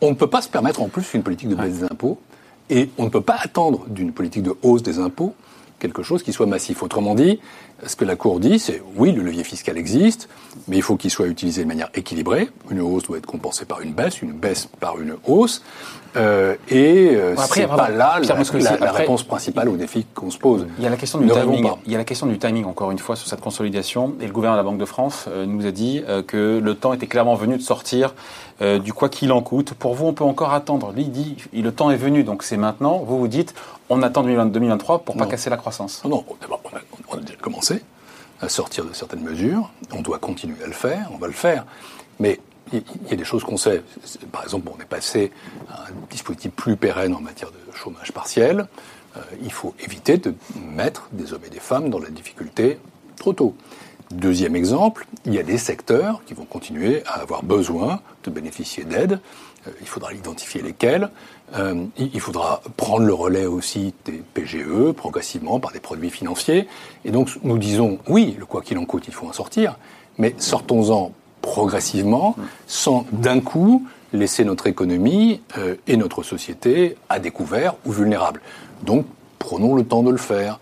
on 0.00 0.10
ne 0.10 0.14
peut 0.14 0.26
pas 0.26 0.42
se 0.42 0.48
permettre 0.48 0.82
en 0.82 0.88
plus 0.88 1.14
une 1.14 1.22
politique 1.22 1.48
de 1.48 1.54
baisse 1.54 1.78
des 1.78 1.84
impôts 1.84 2.18
et 2.68 2.90
on 2.98 3.04
ne 3.04 3.08
peut 3.10 3.20
pas 3.20 3.36
attendre 3.40 3.86
d'une 3.88 4.12
politique 4.12 4.42
de 4.42 4.54
hausse 4.62 4.82
des 4.82 4.98
impôts 4.98 5.34
quelque 5.80 6.02
chose 6.04 6.22
qui 6.22 6.32
soit 6.32 6.46
massif. 6.46 6.82
Autrement 6.84 7.14
dit, 7.16 7.40
ce 7.84 7.96
que 7.96 8.04
la 8.04 8.14
Cour 8.14 8.38
dit, 8.38 8.58
c'est 8.60 8.80
oui, 8.96 9.10
le 9.10 9.22
levier 9.22 9.42
fiscal 9.42 9.76
existe, 9.76 10.28
mais 10.68 10.76
il 10.76 10.82
faut 10.82 10.96
qu'il 10.96 11.10
soit 11.10 11.26
utilisé 11.26 11.62
de 11.64 11.68
manière 11.68 11.88
équilibrée. 11.94 12.48
Une 12.70 12.80
hausse 12.80 13.04
doit 13.04 13.18
être 13.18 13.26
compensée 13.26 13.64
par 13.64 13.80
une 13.80 13.92
baisse, 13.92 14.22
une 14.22 14.32
baisse 14.32 14.68
par 14.78 15.00
une 15.00 15.16
hausse. 15.26 15.62
Euh, 16.16 16.56
et 16.68 17.10
euh, 17.14 17.34
Bon, 17.36 17.42
c'est 17.48 17.68
pas 17.68 17.88
là 17.88 18.18
la, 18.20 18.34
Moscovici, 18.34 18.68
la- 18.72 18.78
la 18.78 18.86
après- 18.88 19.02
réponse 19.02 19.22
principale 19.22 19.68
au 19.68 19.76
défi 19.76 20.04
qu'on 20.12 20.30
se 20.32 20.38
pose. 20.38 20.66
Il 20.78 20.82
y 20.84 20.86
a 20.86 20.90
la 20.90 20.96
question 20.96 21.20
du 21.20 21.26
ne 21.26 21.32
timing. 21.32 21.70
Il 21.86 21.92
y 21.92 21.94
a 21.94 21.98
la 21.98 22.04
question 22.04 22.26
du 22.26 22.36
timing 22.36 22.64
encore 22.64 22.90
une 22.90 22.98
fois 22.98 23.14
sur 23.14 23.28
cette 23.28 23.40
consolidation. 23.40 24.14
Et 24.20 24.26
le 24.26 24.32
gouverneur 24.32 24.56
de 24.60 24.66
la 24.66 24.68
Banque 24.68 24.80
de 24.80 24.84
France 24.86 25.26
euh, 25.28 25.46
nous 25.46 25.66
a 25.66 25.70
dit 25.70 26.02
euh, 26.08 26.22
que 26.24 26.60
le 26.62 26.74
temps 26.74 26.92
était 26.92 27.06
clairement 27.06 27.36
venu 27.36 27.56
de 27.56 27.62
sortir 27.62 28.14
du 28.84 28.92
quoi 28.92 29.08
qu'il 29.08 29.32
en 29.32 29.40
coûte. 29.40 29.72
Pour 29.72 29.94
vous, 29.94 30.04
on 30.04 30.12
peut 30.12 30.22
encore 30.22 30.52
attendre. 30.52 30.92
Lui 30.94 31.04
il 31.04 31.10
dit 31.12 31.36
le 31.54 31.72
temps 31.72 31.90
est 31.90 31.96
venu, 31.96 32.24
donc 32.24 32.42
c'est 32.42 32.58
maintenant. 32.58 32.98
Vous 32.98 33.18
vous 33.18 33.26
dites 33.26 33.54
on 33.90 34.02
attend 34.02 34.22
2020 34.22 34.46
2023 34.46 35.00
pour 35.00 35.16
pas 35.16 35.24
Non. 35.24 35.30
casser 35.30 35.50
la 35.50 35.56
croissance. 35.56 36.02
Non, 36.04 36.24
d'abord, 36.40 36.60
on 36.64 36.76
a, 36.76 36.80
on 37.08 37.18
a 37.18 37.20
déjà 37.20 37.36
commencé 37.38 37.82
à 38.40 38.48
sortir 38.48 38.84
de 38.86 38.92
certaines 38.94 39.20
mesures. 39.22 39.70
On 39.92 40.00
doit 40.00 40.18
continuer 40.18 40.62
à 40.64 40.66
le 40.66 40.72
faire, 40.72 41.10
on 41.12 41.18
va 41.18 41.26
le 41.26 41.32
faire. 41.34 41.66
Mais 42.18 42.40
il 42.72 42.82
y 43.08 43.12
a 43.12 43.16
des 43.16 43.24
choses 43.24 43.44
qu'on 43.44 43.56
sait. 43.56 43.82
Par 44.32 44.44
exemple, 44.44 44.70
on 44.76 44.80
est 44.80 44.86
passé 44.86 45.32
à 45.70 45.82
un 45.88 45.92
dispositif 46.10 46.52
plus 46.52 46.76
pérenne 46.76 47.14
en 47.14 47.20
matière 47.20 47.50
de 47.50 47.76
chômage 47.76 48.12
partiel. 48.12 48.66
Euh, 49.16 49.20
il 49.42 49.52
faut 49.52 49.74
éviter 49.80 50.18
de 50.18 50.34
mettre 50.72 51.08
des 51.12 51.32
hommes 51.32 51.44
et 51.44 51.50
des 51.50 51.58
femmes 51.60 51.90
dans 51.90 51.98
la 51.98 52.10
difficulté 52.10 52.78
trop 53.16 53.32
tôt. 53.32 53.54
Deuxième 54.12 54.56
exemple, 54.56 55.06
il 55.24 55.34
y 55.34 55.38
a 55.38 55.42
des 55.42 55.58
secteurs 55.58 56.22
qui 56.26 56.34
vont 56.34 56.44
continuer 56.44 57.02
à 57.06 57.20
avoir 57.20 57.42
besoin 57.42 58.00
de 58.24 58.30
bénéficier 58.30 58.84
d'aide. 58.84 59.20
Euh, 59.66 59.70
il 59.80 59.86
faudra 59.86 60.12
identifier 60.12 60.62
lesquels. 60.62 61.10
Euh, 61.56 61.84
il 61.98 62.20
faudra 62.20 62.62
prendre 62.76 63.04
le 63.04 63.12
relais 63.12 63.46
aussi 63.46 63.92
des 64.04 64.22
PGE 64.34 64.92
progressivement 64.92 65.58
par 65.58 65.72
des 65.72 65.80
produits 65.80 66.10
financiers. 66.10 66.68
Et 67.04 67.10
donc 67.10 67.30
nous 67.42 67.58
disons 67.58 67.98
oui, 68.08 68.36
le 68.38 68.46
quoi 68.46 68.62
qu'il 68.62 68.78
en 68.78 68.84
coûte, 68.84 69.04
il 69.08 69.14
faut 69.14 69.26
en 69.26 69.32
sortir, 69.32 69.76
mais 70.18 70.34
sortons-en 70.38 71.12
progressivement, 71.42 72.36
sans 72.66 73.06
d'un 73.12 73.40
coup 73.40 73.86
laisser 74.12 74.44
notre 74.44 74.66
économie 74.66 75.40
euh, 75.58 75.76
et 75.86 75.96
notre 75.96 76.22
société 76.22 76.96
à 77.08 77.18
découvert 77.18 77.74
ou 77.84 77.92
vulnérables. 77.92 78.40
Donc 78.82 79.06
prenons 79.40 79.74
le 79.74 79.84
temps 79.84 80.04
de 80.04 80.10
le 80.12 80.16
faire, 80.18 80.60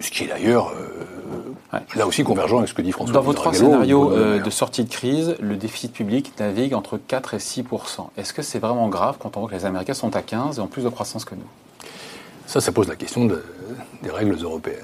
ce, 0.00 0.10
qui 0.10 0.24
est 0.24 0.26
d'ailleurs 0.26 0.68
euh, 0.76 0.90
Ouais. 1.72 1.80
là 1.96 2.06
aussi 2.06 2.22
convergent 2.22 2.58
avec 2.58 2.68
ce 2.68 2.74
que 2.74 2.82
dit 2.82 2.92
François 2.92 3.12
Dans 3.14 3.22
vos 3.22 3.32
trois 3.32 3.52
scénarios 3.52 4.12
euh, 4.12 4.34
Maire. 4.36 4.44
de 4.44 4.50
sortie 4.50 4.84
de 4.84 4.88
crise, 4.88 5.34
le 5.40 5.56
déficit 5.56 5.92
public 5.92 6.32
navigue 6.38 6.74
entre 6.74 6.96
4 6.96 7.34
et 7.34 7.38
6% 7.38 8.10
Est-ce 8.16 8.32
que 8.32 8.42
c'est 8.42 8.60
vraiment 8.60 8.88
grave 8.88 9.16
quand 9.18 9.36
on 9.36 9.40
voit 9.40 9.48
que 9.48 9.54
les 9.56 9.64
Américains 9.64 9.94
sont 9.94 10.14
à 10.14 10.22
15 10.22 10.58
et 10.58 10.60
ont 10.60 10.68
plus 10.68 10.84
de 10.84 10.88
croissance 10.88 11.24
que 11.24 11.34
nous? 11.34 11.42
Ça, 12.46 12.60
ça 12.60 12.70
pose 12.70 12.86
la 12.86 12.94
question 12.94 13.24
de- 13.24 13.42
des 14.04 14.10
règles 14.10 14.36
européennes. 14.40 14.78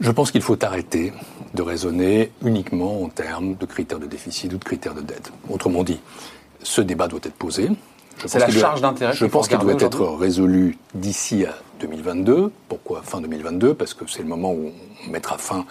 Je 0.00 0.10
pense 0.10 0.32
qu'il 0.32 0.42
faut 0.42 0.62
arrêter 0.64 1.12
de 1.54 1.62
raisonner 1.62 2.32
uniquement 2.44 3.02
en 3.04 3.08
termes 3.08 3.54
de 3.54 3.64
critères 3.66 4.00
de 4.00 4.06
déficit 4.06 4.52
ou 4.52 4.56
de 4.58 4.64
critères 4.64 4.94
de 4.94 5.02
dette. 5.02 5.30
Autrement 5.48 5.84
dit, 5.84 6.00
ce 6.64 6.80
débat 6.80 7.06
doit 7.06 7.20
être 7.22 7.34
posé. 7.34 7.70
C'est 8.26 8.38
la 8.38 8.50
charge 8.50 8.80
d'intérêt 8.80 9.12
Je 9.12 9.26
pense 9.26 9.48
qu'il 9.48 9.58
doit 9.58 9.74
être 9.74 10.04
résolu 10.04 10.78
d'ici 10.94 11.44
à 11.44 11.54
2022. 11.80 12.52
Pourquoi 12.68 13.02
fin 13.02 13.20
2022 13.20 13.74
Parce 13.74 13.94
que 13.94 14.04
c'est 14.08 14.22
le 14.22 14.28
moment 14.28 14.52
où 14.52 14.70
on 15.06 15.10
mettra 15.10 15.38
fin 15.38 15.64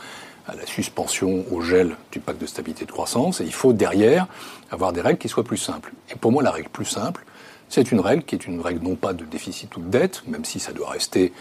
à 0.47 0.55
la 0.55 0.65
suspension, 0.65 1.45
au 1.51 1.61
gel 1.61 1.95
du 2.11 2.19
pacte 2.19 2.41
de 2.41 2.45
stabilité 2.47 2.83
et 2.83 2.87
de 2.87 2.91
croissance. 2.91 3.41
Et 3.41 3.45
il 3.45 3.53
faut 3.53 3.73
derrière 3.73 4.27
avoir 4.71 4.91
des 4.91 5.01
règles 5.01 5.19
qui 5.19 5.29
soient 5.29 5.43
plus 5.43 5.57
simples. 5.57 5.93
Et 6.11 6.15
pour 6.15 6.31
moi, 6.31 6.43
la 6.43 6.51
règle 6.51 6.69
plus 6.69 6.85
simple, 6.85 7.23
c'est 7.69 7.91
une 7.91 7.99
règle 7.99 8.23
qui 8.23 8.35
est 8.35 8.45
une 8.47 8.59
règle 8.59 8.83
non 8.83 8.95
pas 8.95 9.13
de 9.13 9.23
déficit 9.23 9.75
ou 9.77 9.81
de 9.81 9.89
dette, 9.89 10.23
même 10.27 10.43
si 10.43 10.59
ça 10.59 10.73
doit 10.73 10.89
rester 10.89 11.31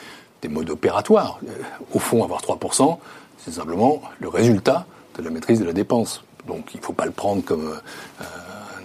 des 0.43 0.49
modes 0.49 0.71
opératoires. 0.71 1.39
Euh, 1.49 1.53
Au 1.93 1.99
fond, 1.99 2.23
avoir 2.23 2.41
3%, 2.41 2.99
c'est 3.39 3.53
simplement 3.53 4.01
le 4.21 4.29
résultat 4.29 4.87
de 5.19 5.23
la 5.25 5.31
maîtrise 5.31 5.61
de 5.61 5.65
la 5.65 5.73
dépense. 5.73 6.23
Donc 6.47 6.73
il 6.75 6.81
ne 6.81 6.85
faut 6.85 6.93
pas 6.93 7.05
le 7.05 7.11
prendre 7.11 7.43
comme 7.45 7.69
euh, 7.69 8.25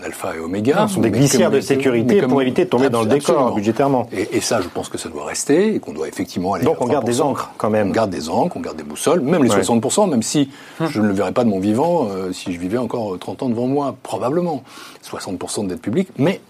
alpha 0.05 0.35
et 0.35 0.39
oméga. 0.39 0.75
Non, 0.75 0.87
ce 0.87 0.95
sont 0.95 1.01
des 1.01 1.11
glissières 1.11 1.51
de 1.51 1.59
sécurité 1.59 2.21
pour 2.21 2.41
éviter 2.41 2.65
de 2.65 2.69
tomber 2.69 2.89
dans 2.89 3.01
le 3.01 3.09
décor 3.09 3.55
budgétairement. 3.55 4.07
Et, 4.11 4.37
et, 4.37 4.41
ça, 4.41 4.61
je 4.61 4.67
pense 4.67 4.89
que 4.89 4.97
ça 4.97 5.09
doit 5.09 5.25
rester 5.25 5.75
et 5.75 5.79
qu'on 5.79 5.93
doit 5.93 6.07
effectivement 6.07 6.53
aller. 6.53 6.65
Donc 6.65 6.81
on 6.81 6.87
garde 6.87 7.05
des 7.05 7.21
encres 7.21 7.51
quand 7.57 7.69
même. 7.69 7.89
On 7.89 7.91
garde 7.91 8.09
des 8.09 8.29
encres, 8.29 8.55
on 8.57 8.61
garde 8.61 8.77
des 8.77 8.83
boussoles, 8.83 9.21
même 9.21 9.43
les 9.43 9.49
60%, 9.49 10.09
même 10.09 10.23
si 10.23 10.49
hum. 10.79 10.87
je 10.87 11.01
ne 11.01 11.07
le 11.07 11.13
verrais 11.13 11.31
pas 11.31 11.43
de 11.43 11.49
mon 11.49 11.59
vivant 11.59 12.07
euh, 12.09 12.31
si 12.31 12.53
je 12.53 12.59
vivais 12.59 12.77
encore 12.77 13.17
30 13.19 13.43
ans 13.43 13.49
devant 13.49 13.67
moi, 13.67 13.95
probablement. 14.03 14.63
60% 15.03 15.63
de 15.63 15.69
dette 15.69 15.81
publique, 15.81 16.09
mais 16.17 16.41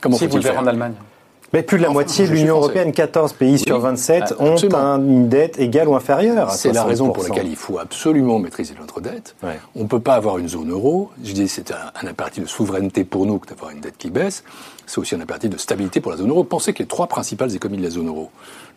comment 0.00 0.16
si 0.16 0.26
vous 0.26 0.36
le 0.36 0.42
verrez 0.42 0.58
en 0.58 0.66
Allemagne 0.66 0.94
mais 1.54 1.62
plus 1.62 1.78
de 1.78 1.84
la 1.84 1.90
moitié 1.90 2.26
de 2.26 2.32
l'Union 2.32 2.56
européenne, 2.56 2.90
14 2.90 3.34
pays 3.34 3.60
sur 3.60 3.78
27, 3.78 4.34
ont 4.40 4.56
une 4.56 5.28
dette 5.28 5.60
égale 5.60 5.86
ou 5.86 5.94
inférieure. 5.94 6.50
C'est 6.50 6.72
la 6.72 6.82
raison 6.82 7.10
pour 7.10 7.22
laquelle 7.22 7.46
il 7.46 7.54
faut 7.54 7.78
absolument 7.78 8.40
maîtriser 8.40 8.74
notre 8.78 9.00
dette. 9.00 9.36
On 9.76 9.84
ne 9.84 9.88
peut 9.88 10.00
pas 10.00 10.14
avoir 10.14 10.38
une 10.38 10.48
zone 10.48 10.72
euro. 10.72 11.12
Je 11.22 11.32
dis 11.32 11.46
c'est 11.46 11.70
un, 11.70 12.08
impératif 12.08 12.42
de 12.42 12.48
souveraineté 12.48 13.04
pour 13.04 13.24
nous 13.24 13.38
que 13.38 13.46
d'avoir 13.46 13.70
une 13.70 13.78
dette 13.78 13.96
qui 13.96 14.10
baisse. 14.10 14.42
C'est 14.86 14.98
aussi 14.98 15.14
un 15.14 15.20
impératif 15.20 15.48
de 15.48 15.56
stabilité 15.56 16.00
pour 16.00 16.10
la 16.10 16.18
zone 16.18 16.30
euro. 16.30 16.42
Pensez 16.42 16.72
que 16.72 16.80
les 16.80 16.88
trois 16.88 17.06
principales 17.06 17.54
économies 17.54 17.78
de 17.78 17.86
la 17.86 17.90
zone 17.90 18.08
euro, 18.08 18.30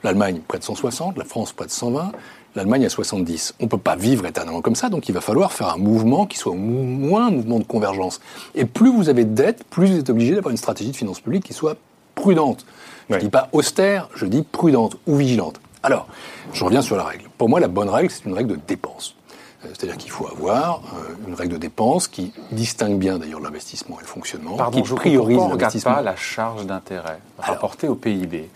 l'Allemagne 0.03 0.41
près 0.48 0.60
de 0.60 0.63
160, 0.63 1.17
la 1.17 1.25
France 1.25 1.53
près 1.53 1.65
de 1.65 1.72
120, 1.72 2.12
l'Allemagne 2.55 2.86
à 2.86 2.89
70. 2.89 3.55
On 3.60 3.63
ne 3.63 3.69
peut 3.69 3.79
pas 3.79 3.96
vivre 3.96 4.27
éternellement 4.27 4.62
comme 4.62 4.75
ça, 4.75 4.89
donc 4.89 5.10
il 5.10 5.13
va 5.13 5.22
falloir 5.22 5.51
faire 5.51 5.69
un 5.69 5.77
mouvement 5.77 6.27
qui 6.27 6.38
soit 6.38 6.53
moins 6.53 7.27
un 7.27 7.31
mouvement 7.31 7.57
de 7.57 7.63
convergence. 7.63 8.22
Et 8.53 8.65
plus 8.65 8.91
vous 8.91 9.10
avez 9.10 9.25
de 9.25 9.34
dette, 9.34 9.63
plus 9.63 9.88
vous 9.88 10.00
êtes 10.00 10.10
obligé 10.12 10.36
d'avoir 10.36 10.51
une 10.51 10.57
stratégie 10.57 10.91
de 10.91 10.96
finances 10.96 11.19
publiques 11.19 11.43
qui 11.43 11.53
soit 11.53 11.77
prudente. 12.27 12.65
Je 13.10 13.15
ne 13.15 13.19
dis 13.22 13.29
pas 13.29 13.48
austère, 13.53 14.10
je 14.13 14.25
dis 14.25 14.43
prudente 14.43 14.98
ou 15.07 15.15
vigilante. 15.15 15.62
Alors, 15.81 16.07
je 16.51 16.62
reviens 16.65 16.81
sur 16.81 16.98
la 16.98 17.05
règle. 17.05 17.24
Pour 17.38 17.48
moi, 17.48 17.62
la 17.62 17.69
bonne 17.69 17.88
règle, 17.88 18.12
c'est 18.12 18.25
une 18.25 18.34
règle 18.34 18.57
de 18.57 18.60
dépense. 18.67 19.15
Euh, 19.63 19.69
c'est-à-dire 19.69 19.96
qu'il 19.96 20.12
faut 20.12 20.27
avoir 20.27 20.81
euh, 20.93 21.15
une 21.25 21.36
règle 21.36 21.53
de 21.53 21.57
dépense 21.57 22.10
qui 22.10 22.34
distingue 22.51 22.98
bien 22.98 23.17
d'ailleurs 23.17 23.39
l'investissement 23.39 23.96
et 24.00 24.01
le 24.01 24.07
fonctionnement, 24.07 24.57
Pardon, 24.57 24.81
qui 24.81 24.93
priorise 24.93 25.38
l'investissement. 25.38 25.96
pas 25.96 26.01
la 26.01 26.17
charge 26.17 26.65
d'intérêt 26.65 27.19
rapportée 27.39 27.88
au 27.88 27.96
PIB 27.96 28.50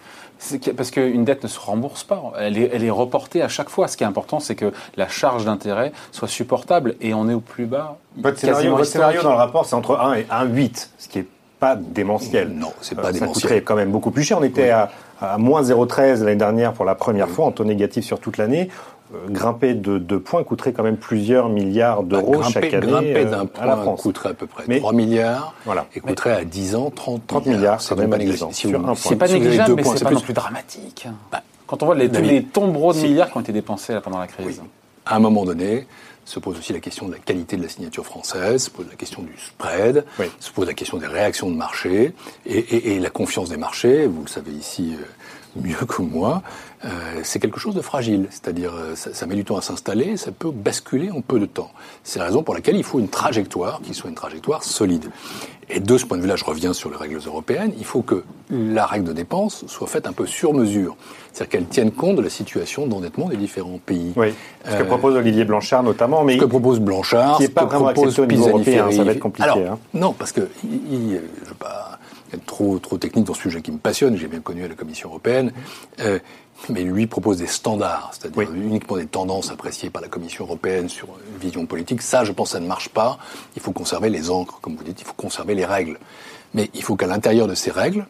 parce 0.76 0.90
qu'une 0.90 1.24
dette 1.24 1.44
ne 1.44 1.48
se 1.48 1.60
rembourse 1.60 2.04
pas, 2.04 2.34
elle 2.40 2.58
est, 2.58 2.72
elle 2.74 2.84
est, 2.84 2.90
reportée 2.90 3.44
à 3.44 3.48
chaque 3.48 3.70
fois. 3.70 3.88
Ce 3.88 3.96
qui 3.96 4.04
est 4.04 4.08
important, 4.08 4.40
c'est 4.40 4.56
que 4.56 4.74
la 4.98 5.08
charge 5.08 5.46
d'intérêt 5.46 5.92
soit 6.12 6.28
supportable 6.28 6.96
et 7.00 7.14
on 7.14 7.30
est 7.30 7.34
au 7.36 7.42
plus 7.42 7.68
bas. 7.68 8.00
Votre 8.18 8.40
scénario, 8.40 8.76
votre 8.76 8.90
scénario 8.90 9.22
dans 9.22 9.30
le 9.30 9.38
rapport, 9.38 9.68
c'est 9.68 9.76
entre 9.76 10.00
1 10.00 10.14
et 10.16 10.24
1,8, 10.24 10.90
ce 10.98 11.08
qui 11.08 11.20
est 11.20 11.28
pas 11.62 11.76
démentiel. 11.76 12.50
Non, 12.50 12.74
c'est 12.82 12.96
pas 12.96 13.10
euh, 13.10 13.12
démentiel. 13.12 13.36
Ça 13.36 13.42
coûterait 13.42 13.62
quand 13.62 13.76
même 13.76 13.92
beaucoup 13.92 14.12
plus 14.12 14.24
cher. 14.24 14.40
On 14.40 14.44
était 14.44 14.72
à, 14.72 14.90
à, 15.22 15.38
moins 15.38 15.62
0,13 15.62 16.24
l'année 16.24 16.36
dernière 16.36 16.74
pour 16.74 16.86
la 16.86 16.96
première 16.96 17.30
fois, 17.30 17.46
en 17.46 17.52
taux 17.52 17.64
négatif 17.64 18.04
sur 18.04 18.20
toute 18.20 18.38
l'année. 18.38 18.68
Euh, 19.14 19.30
grimper 19.30 19.76
de 19.76 20.00
deux 20.00 20.20
points 20.20 20.44
coûterait 20.44 20.74
quand 20.74 20.84
même 20.84 20.98
plusieurs 20.98 21.50
milliards 21.50 22.02
bah, 22.02 22.18
d'euros 22.18 22.42
chaque 22.42 22.74
année. 22.74 22.88
Grimper 22.88 23.26
d'un 23.26 23.44
euh, 23.44 23.84
point 23.84 23.96
coûterait 23.96 24.30
à 24.30 24.34
peu 24.34 24.48
près 24.48 24.64
Mais, 24.68 24.80
3 24.80 24.94
milliards 24.94 25.54
voilà. 25.66 25.86
et 25.94 26.00
coûterait 26.00 26.32
à 26.32 26.44
10 26.46 26.76
ans 26.76 26.90
30, 26.90 27.28
30 27.28 27.46
milliards. 27.46 27.82
c'est 27.82 27.96
pas 27.96 28.08
négligeable. 28.08 28.54
c'est 28.96 29.16
pas 29.16 29.28
négligeable, 29.28 29.76
mais 29.76 29.84
c'est 29.84 30.04
pas 30.04 30.12
non 30.12 30.20
plus 30.20 30.34
dramatique. 30.34 31.08
Bah, 31.32 31.44
Quand 31.68 31.84
on 31.84 31.88
voit 31.88 31.96
les, 31.96 32.10
tous 32.10 32.22
les 32.22 32.44
tombereaux 32.44 32.94
de 32.94 33.00
milliards 33.00 33.30
qui 33.30 33.38
ont 33.38 33.42
été 33.42 33.52
dépensés 33.52 33.94
là, 33.94 34.02
pendant 34.02 34.20
la 34.20 34.28
crise. 34.28 34.62
À 35.06 35.16
un 35.16 35.20
moment 35.20 35.46
donné, 35.46 35.88
se 36.32 36.40
pose 36.40 36.58
aussi 36.58 36.72
la 36.72 36.80
question 36.80 37.08
de 37.10 37.14
la 37.14 37.20
qualité 37.20 37.58
de 37.58 37.64
la 37.64 37.68
signature 37.68 38.06
française, 38.06 38.64
se 38.64 38.70
pose 38.70 38.88
la 38.90 38.96
question 38.96 39.22
du 39.22 39.38
spread, 39.38 40.06
se 40.40 40.52
pose 40.52 40.66
la 40.66 40.74
question 40.74 40.98
des 40.98 41.08
réactions 41.08 41.50
de 41.50 41.56
marché 41.56 42.14
et, 42.46 42.94
et, 42.94 43.00
la 43.00 43.10
confiance 43.10 43.50
des 43.50 43.58
marchés. 43.58 44.06
Vous 44.06 44.22
le 44.22 44.30
savez 44.30 44.54
ici 44.54 44.96
euh, 44.98 45.04
mieux 45.56 45.86
que 45.88 46.02
moi, 46.02 46.42
euh, 46.86 46.90
c'est 47.24 47.40
quelque 47.40 47.60
chose 47.60 47.76
de 47.76 47.82
fragile. 47.82 48.28
C'est-à-dire, 48.30 48.74
euh, 48.74 48.96
ça, 48.96 49.14
ça, 49.14 49.26
met 49.26 49.36
du 49.36 49.44
temps 49.44 49.58
à 49.58 49.62
s'installer, 49.62 50.18
ça 50.18 50.32
peut 50.32 50.52
basculer 50.52 51.12
en 51.12 51.22
peu 51.22 51.40
de 51.40 51.46
temps. 51.46 51.72
C'est 52.04 52.20
la 52.20 52.26
raison 52.26 52.44
pour 52.44 52.54
laquelle 52.54 52.76
il 52.76 52.84
faut 52.84 53.00
une 53.00 53.10
trajectoire 53.10 53.82
qui 53.82 53.94
soit 53.94 54.10
une 54.10 54.16
trajectoire 54.16 54.64
solide. 54.64 55.10
Et 55.74 55.80
de 55.80 55.98
ce 55.98 56.06
point 56.06 56.18
de 56.18 56.22
vue-là, 56.22 56.36
je 56.36 56.44
reviens 56.44 56.74
sur 56.74 56.90
les 56.90 56.98
règles 56.98 57.20
européennes, 57.26 57.72
il 57.78 57.86
faut 57.86 58.02
que 58.02 58.24
la 58.50 58.86
règle 58.86 59.06
de 59.06 59.14
dépense 59.14 59.64
soit 59.68 59.88
faite 59.88 60.06
un 60.06 60.12
peu 60.12 60.26
sur 60.26 60.54
mesure. 60.54 60.98
C'est-à-dire 61.32 61.50
qu'elle 61.50 61.68
tienne 61.68 61.92
compte 61.92 62.18
de 62.18 62.22
la 62.22 62.30
situation 62.30 62.88
d'endettement 62.88 63.30
des 63.30 63.38
différents 63.38 63.80
pays. 63.86 64.12
Oui, 64.18 64.34
ce 64.66 64.76
que 64.76 64.82
euh, 64.82 64.86
propose 64.86 65.16
Olivier 65.16 65.46
Blanchard 65.46 65.84
notamment, 65.84 66.26
mais... 66.26 66.36
Ce 66.36 66.40
que 66.40 66.46
propose 66.46 66.82
Blanchard, 66.82 67.38
qui 67.38 67.44
n'est 67.44 67.50
pas 67.50 67.64
vraiment 67.64 67.88
accepté 67.88 68.22
au 68.22 68.26
niveau 68.26 68.50
européen, 68.50 68.92
ça 68.92 69.04
va 69.04 69.12
être 69.14 69.20
compliqué. 69.20 69.50
Alors, 69.50 69.72
hein. 69.72 69.80
Non, 69.94 70.12
parce 70.12 70.34
que 70.34 70.50
il, 70.64 71.22
je 71.48 71.54
pas 71.54 71.91
être 71.91 71.91
trop, 72.38 72.80
trop 72.80 72.98
technique 72.98 73.26
dans 73.26 73.34
ce 73.34 73.42
sujet 73.42 73.62
qui 73.62 73.72
me 73.72 73.78
passionne, 73.78 74.16
j'ai 74.18 74.28
bien 74.28 74.42
connu 74.42 74.64
à 74.64 74.68
la 74.68 74.76
Commission 74.76 75.10
européenne, 75.10 75.52
euh, 76.00 76.20
mais 76.70 76.84
lui 76.84 77.08
propose 77.08 77.38
des 77.38 77.48
standards, 77.48 78.12
c'est-à-dire 78.14 78.54
uniquement 78.54 78.98
des 78.98 79.08
tendances 79.08 79.52
appréciées 79.52 79.90
par 79.90 80.02
la 80.02 80.08
Commission 80.08 80.46
européenne 80.46 80.90
sur 80.90 81.08
une 81.32 81.40
vision 81.40 81.66
politique. 81.66 82.02
Ça, 82.02 82.24
je 82.24 82.32
pense, 82.32 82.52
ça 82.52 82.60
ne 82.60 82.68
marche 82.68 82.90
pas. 82.90 83.18
Il 83.56 83.62
faut 83.62 83.72
conserver 83.72 84.10
les 84.10 84.30
encres, 84.30 84.60
comme 84.62 84.76
vous 84.76 84.84
dites, 84.84 85.02
il 85.02 85.06
faut 85.06 85.14
conserver 85.14 85.56
les 85.56 85.66
règles. 85.66 85.98
Mais 86.54 86.70
il 86.74 86.84
faut 86.84 86.96
qu'à 86.96 87.08
l'intérieur 87.08 87.48
de 87.48 87.56
ces 87.56 87.72
règles, 87.72 88.06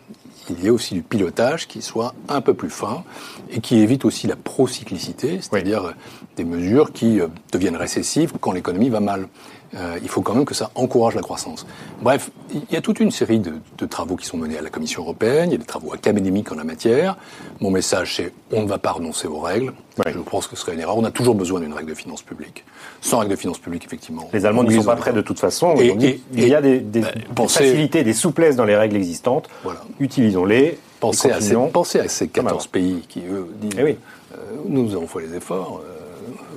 il 0.50 0.64
y 0.64 0.68
ait 0.68 0.72
aussi 0.72 0.94
du 0.94 1.02
pilotage 1.02 1.68
qui 1.68 1.82
soit 1.82 2.14
un 2.28 2.42
peu 2.42 2.54
plus 2.54 2.70
fin 2.70 3.04
et 3.52 3.62
qui 3.62 3.80
évite 3.80 4.06
aussi 4.06 4.28
la 4.28 4.36
procyclicité, 4.36 5.40
c'est-à-dire 5.42 5.94
des 6.36 6.44
mesures 6.44 6.92
qui 6.92 7.20
euh, 7.20 7.28
deviennent 7.52 7.76
récessives 7.76 8.34
quand 8.40 8.52
l'économie 8.52 8.90
va 8.90 9.00
mal. 9.00 9.28
Euh, 9.76 9.98
il 10.02 10.10
faut 10.10 10.22
quand 10.22 10.34
même 10.34 10.46
que 10.46 10.54
ça 10.54 10.70
encourage 10.76 11.16
la 11.16 11.22
croissance. 11.22 11.66
Bref, 12.02 12.30
il 12.54 12.62
y 12.72 12.76
a 12.76 12.82
toute 12.82 13.00
une 13.00 13.12
série 13.12 13.40
de, 13.40 13.54
de, 13.78 13.86
travaux 13.86 14.18
qui 14.18 14.26
sont 14.26 14.38
menés 14.38 14.58
à 14.58 14.62
la 14.62 14.70
Commission 14.70 15.02
européenne, 15.04 15.50
il 15.50 15.52
y 15.54 15.56
a 15.56 15.60
des 15.60 15.66
travaux 15.66 15.94
académiques 15.94 16.52
en 16.52 16.56
la 16.56 16.66
matière. 16.66 17.18
Mon 17.62 17.72
message, 17.72 18.18
c'est 18.18 18.34
on 18.52 18.64
ne 18.64 18.68
va 18.68 18.80
pas 18.80 18.92
renoncer 18.92 19.28
aux 19.28 19.40
règles. 19.40 19.74
Je 20.06 20.20
pense 20.20 20.48
que 20.48 20.56
ce 20.56 20.64
serait 20.64 20.74
une 20.74 20.82
erreur. 20.82 20.98
On 20.98 21.06
a 21.06 21.12
toujours 21.12 21.36
besoin 21.36 21.62
d'une 21.62 21.74
règle 21.74 21.90
de 21.90 21.96
finances 21.96 22.22
publiques. 22.22 22.66
Sans 23.00 23.20
règle 23.20 23.32
de 23.32 23.38
finances 23.38 23.60
publiques, 23.60 23.86
effectivement. 23.86 24.30
Les 24.34 24.46
Allemands 24.46 24.64
ne 24.64 24.72
sont 24.72 24.84
pas 24.84 24.96
prêts 24.96 25.14
de 25.14 25.22
toute 25.22 25.40
façon. 25.40 25.76
Et, 25.80 26.20
il 26.34 26.48
y 26.48 26.56
a 26.56 26.62
des, 26.62 26.80
des, 26.80 27.02
ben, 27.02 27.48
facilités, 27.48 28.04
des 28.04 28.14
souplesses 28.14 28.58
dans 28.58 28.66
les 28.66 28.76
règles 28.76 28.98
existantes. 28.98 29.48
Voilà. 29.64 29.82
Utilisons-les. 30.00 30.80
Pensez, 31.00 31.32
à 31.32 31.42
ces, 31.42 31.56
pensez 31.56 32.00
à 32.00 32.08
ces 32.08 32.28
14 32.28 32.68
pays 32.68 33.04
qui, 33.10 33.22
eux, 33.22 33.48
disent 33.60 33.72
eh 33.80 33.84
oui. 33.84 33.98
euh, 34.34 34.38
nous 34.68 34.94
avons 34.94 35.08
fait 35.08 35.22
les 35.22 35.36
efforts. 35.36 35.82
Euh, 35.84 36.02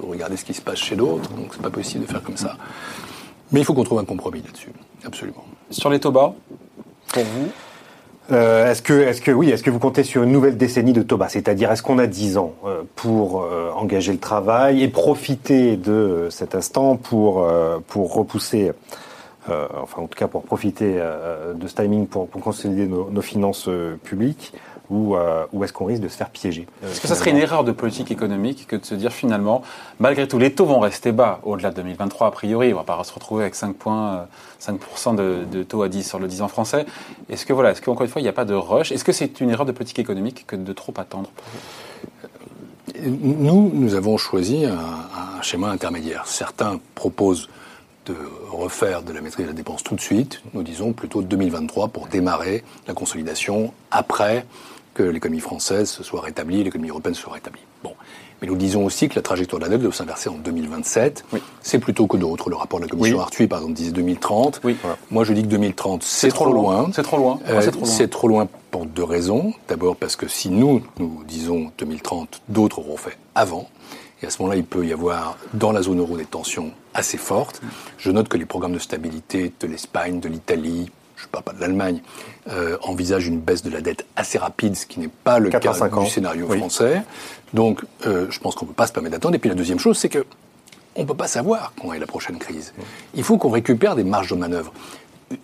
regardez 0.06 0.36
ce 0.36 0.44
qui 0.44 0.52
se 0.52 0.60
passe 0.60 0.78
chez 0.78 0.96
d'autres, 0.96 1.30
donc 1.30 1.48
c'est 1.52 1.62
pas 1.62 1.70
possible 1.70 2.04
de 2.04 2.10
faire 2.10 2.22
comme 2.22 2.36
ça. 2.36 2.58
Mais 3.54 3.60
il 3.60 3.64
faut 3.64 3.72
qu'on 3.72 3.84
trouve 3.84 4.00
un 4.00 4.04
compromis 4.04 4.42
là-dessus, 4.42 4.72
absolument. 5.06 5.44
Sur 5.70 5.88
les 5.88 6.00
taux 6.00 6.10
bas, 6.10 6.34
pour 7.12 7.22
vous 7.22 7.48
euh, 8.32 8.70
est-ce 8.70 8.82
que, 8.82 8.94
est-ce 8.94 9.20
que, 9.20 9.30
oui, 9.30 9.50
est-ce 9.50 9.62
que 9.62 9.70
vous 9.70 9.78
comptez 9.78 10.02
sur 10.02 10.24
une 10.24 10.32
nouvelle 10.32 10.56
décennie 10.56 10.92
de 10.94 11.02
taux 11.02 11.18
bas 11.18 11.28
C'est-à-dire, 11.28 11.70
est-ce 11.70 11.82
qu'on 11.82 11.98
a 11.98 12.08
10 12.08 12.38
ans 12.38 12.54
euh, 12.64 12.82
pour 12.96 13.42
euh, 13.42 13.70
engager 13.76 14.12
le 14.12 14.18
travail 14.18 14.82
et 14.82 14.88
profiter 14.88 15.76
de 15.76 16.28
cet 16.30 16.56
instant 16.56 16.96
pour, 16.96 17.46
pour 17.86 18.14
repousser, 18.14 18.72
enfin, 19.46 20.02
en 20.02 20.06
tout 20.06 20.18
cas, 20.18 20.26
pour 20.26 20.42
profiter 20.42 20.94
de 21.54 21.68
ce 21.68 21.74
timing 21.74 22.08
pour, 22.08 22.26
pour 22.26 22.40
consolider 22.40 22.88
nos, 22.88 23.08
nos 23.08 23.22
finances 23.22 23.68
publiques? 24.02 24.52
Ou, 24.90 25.16
euh, 25.16 25.46
ou 25.52 25.64
est-ce 25.64 25.72
qu'on 25.72 25.86
risque 25.86 26.02
de 26.02 26.08
se 26.08 26.16
faire 26.16 26.30
piéger 26.30 26.66
euh, 26.82 26.90
Est-ce 26.90 27.00
que 27.00 27.08
ça 27.08 27.14
serait 27.14 27.30
une 27.30 27.38
erreur 27.38 27.64
de 27.64 27.72
politique 27.72 28.10
économique 28.10 28.66
que 28.66 28.76
de 28.76 28.84
se 28.84 28.94
dire 28.94 29.12
finalement, 29.12 29.62
malgré 29.98 30.28
tout, 30.28 30.38
les 30.38 30.52
taux 30.54 30.66
vont 30.66 30.80
rester 30.80 31.12
bas 31.12 31.40
au-delà 31.42 31.70
de 31.70 31.76
2023 31.76 32.26
a 32.26 32.30
priori, 32.30 32.72
on 32.72 32.76
va 32.76 32.84
pas 32.84 33.02
se 33.04 33.12
retrouver 33.12 33.44
avec 33.44 33.54
5 33.54 33.74
points, 33.76 34.26
5% 34.60 35.14
de, 35.14 35.44
de, 35.50 35.62
taux 35.62 35.82
à 35.82 35.88
10 35.88 36.06
sur 36.06 36.18
le 36.18 36.28
10 36.28 36.42
ans 36.42 36.48
français. 36.48 36.84
Est-ce 37.30 37.46
que 37.46 37.52
voilà, 37.52 37.70
est-ce 37.70 37.80
qu'encore 37.80 38.02
une 38.02 38.10
fois 38.10 38.20
il 38.20 38.24
n'y 38.24 38.28
a 38.28 38.34
pas 38.34 38.44
de 38.44 38.54
rush? 38.54 38.92
Est-ce 38.92 39.04
que 39.04 39.12
c'est 39.12 39.40
une 39.40 39.50
erreur 39.50 39.66
de 39.66 39.72
politique 39.72 39.98
économique 39.98 40.44
que 40.46 40.56
de 40.56 40.72
trop 40.72 40.94
attendre? 40.96 41.30
Nous, 43.02 43.70
nous 43.74 43.94
avons 43.94 44.18
choisi 44.18 44.66
un, 44.66 44.76
un 44.76 45.42
schéma 45.42 45.68
intermédiaire. 45.68 46.24
Certains 46.26 46.78
proposent 46.94 47.48
de 48.06 48.14
refaire 48.50 49.02
de 49.02 49.12
la 49.12 49.20
maîtrise 49.20 49.46
de 49.46 49.50
la 49.50 49.56
dépense 49.56 49.82
tout 49.82 49.94
de 49.94 50.00
suite. 50.00 50.42
Nous 50.52 50.62
disons 50.62 50.92
plutôt 50.92 51.22
2023 51.22 51.88
pour 51.88 52.06
démarrer 52.06 52.62
la 52.86 52.94
consolidation 52.94 53.72
après 53.90 54.44
que 54.94 55.02
l'économie 55.02 55.40
française 55.40 55.90
se 55.90 56.02
soit 56.02 56.20
rétablie, 56.20 56.64
l'économie 56.64 56.90
européenne 56.90 57.14
se 57.14 57.22
soit 57.22 57.34
rétablie. 57.34 57.60
Bon. 57.82 57.92
Mais 58.40 58.48
nous 58.48 58.56
disons 58.56 58.84
aussi 58.84 59.08
que 59.08 59.14
la 59.14 59.22
trajectoire 59.22 59.60
de 59.60 59.64
la 59.64 59.70
dette 59.70 59.82
doit 59.82 59.92
s'inverser 59.92 60.28
en 60.28 60.34
2027. 60.34 61.24
C'est 61.62 61.78
plutôt 61.78 62.06
que 62.06 62.16
d'autres. 62.16 62.50
Le 62.50 62.56
rapport 62.56 62.80
de 62.80 62.84
la 62.84 62.90
commission 62.90 63.20
Arthuis, 63.20 63.46
par 63.46 63.60
exemple, 63.60 63.74
disait 63.74 63.92
2030. 63.92 64.60
Oui. 64.64 64.76
Moi, 65.10 65.24
je 65.24 65.32
dis 65.32 65.42
que 65.42 65.48
2030, 65.48 66.02
c'est 66.02 66.28
trop, 66.28 66.52
loin. 66.52 66.90
C'est 66.92 67.02
trop 67.02 67.16
loin. 67.16 67.38
Euh, 67.48 67.60
c'est 67.84 68.08
trop, 68.08 68.28
loin 68.28 68.48
pour 68.70 68.86
deux 68.86 69.04
raisons. 69.04 69.54
D'abord 69.68 69.96
parce 69.96 70.16
que 70.16 70.28
si 70.28 70.50
nous, 70.50 70.82
nous 70.98 71.22
disons 71.26 71.70
2030, 71.78 72.42
d'autres 72.48 72.80
auront 72.80 72.96
fait 72.96 73.16
avant. 73.34 73.68
Et 74.22 74.26
à 74.26 74.30
ce 74.30 74.40
moment-là, 74.42 74.58
il 74.58 74.64
peut 74.64 74.86
y 74.86 74.92
avoir 74.92 75.36
dans 75.52 75.72
la 75.72 75.82
zone 75.82 76.00
euro 76.00 76.16
des 76.16 76.24
tensions 76.24 76.72
assez 76.92 77.18
fortes. 77.18 77.60
Je 77.98 78.10
note 78.10 78.28
que 78.28 78.36
les 78.36 78.46
programmes 78.46 78.74
de 78.74 78.78
stabilité 78.78 79.52
de 79.60 79.66
l'Espagne, 79.66 80.20
de 80.20 80.28
l'Italie, 80.28 80.90
je 81.24 81.28
ne 81.28 81.32
parle 81.32 81.44
pas 81.44 81.52
de 81.52 81.60
l'Allemagne, 81.60 82.00
euh, 82.50 82.76
envisage 82.82 83.26
une 83.26 83.40
baisse 83.40 83.62
de 83.62 83.70
la 83.70 83.80
dette 83.80 84.06
assez 84.16 84.38
rapide, 84.38 84.76
ce 84.76 84.86
qui 84.86 85.00
n'est 85.00 85.08
pas 85.08 85.38
le 85.38 85.50
cas 85.50 85.58
du 85.58 86.10
scénario 86.10 86.46
français. 86.48 87.02
Donc, 87.54 87.82
euh, 88.06 88.26
je 88.30 88.38
pense 88.40 88.54
qu'on 88.54 88.66
ne 88.66 88.70
peut 88.70 88.76
pas 88.76 88.86
se 88.86 88.92
permettre 88.92 89.12
d'attendre. 89.12 89.34
Et 89.34 89.38
puis 89.38 89.48
la 89.48 89.54
deuxième 89.54 89.78
chose, 89.78 89.96
c'est 89.98 90.08
que 90.08 90.24
on 90.96 91.02
ne 91.02 91.06
peut 91.06 91.14
pas 91.14 91.26
savoir 91.26 91.72
quand 91.80 91.92
est 91.92 91.98
la 91.98 92.06
prochaine 92.06 92.38
crise. 92.38 92.72
Il 93.14 93.24
faut 93.24 93.36
qu'on 93.36 93.50
récupère 93.50 93.96
des 93.96 94.04
marges 94.04 94.30
de 94.30 94.36
manœuvre. 94.36 94.72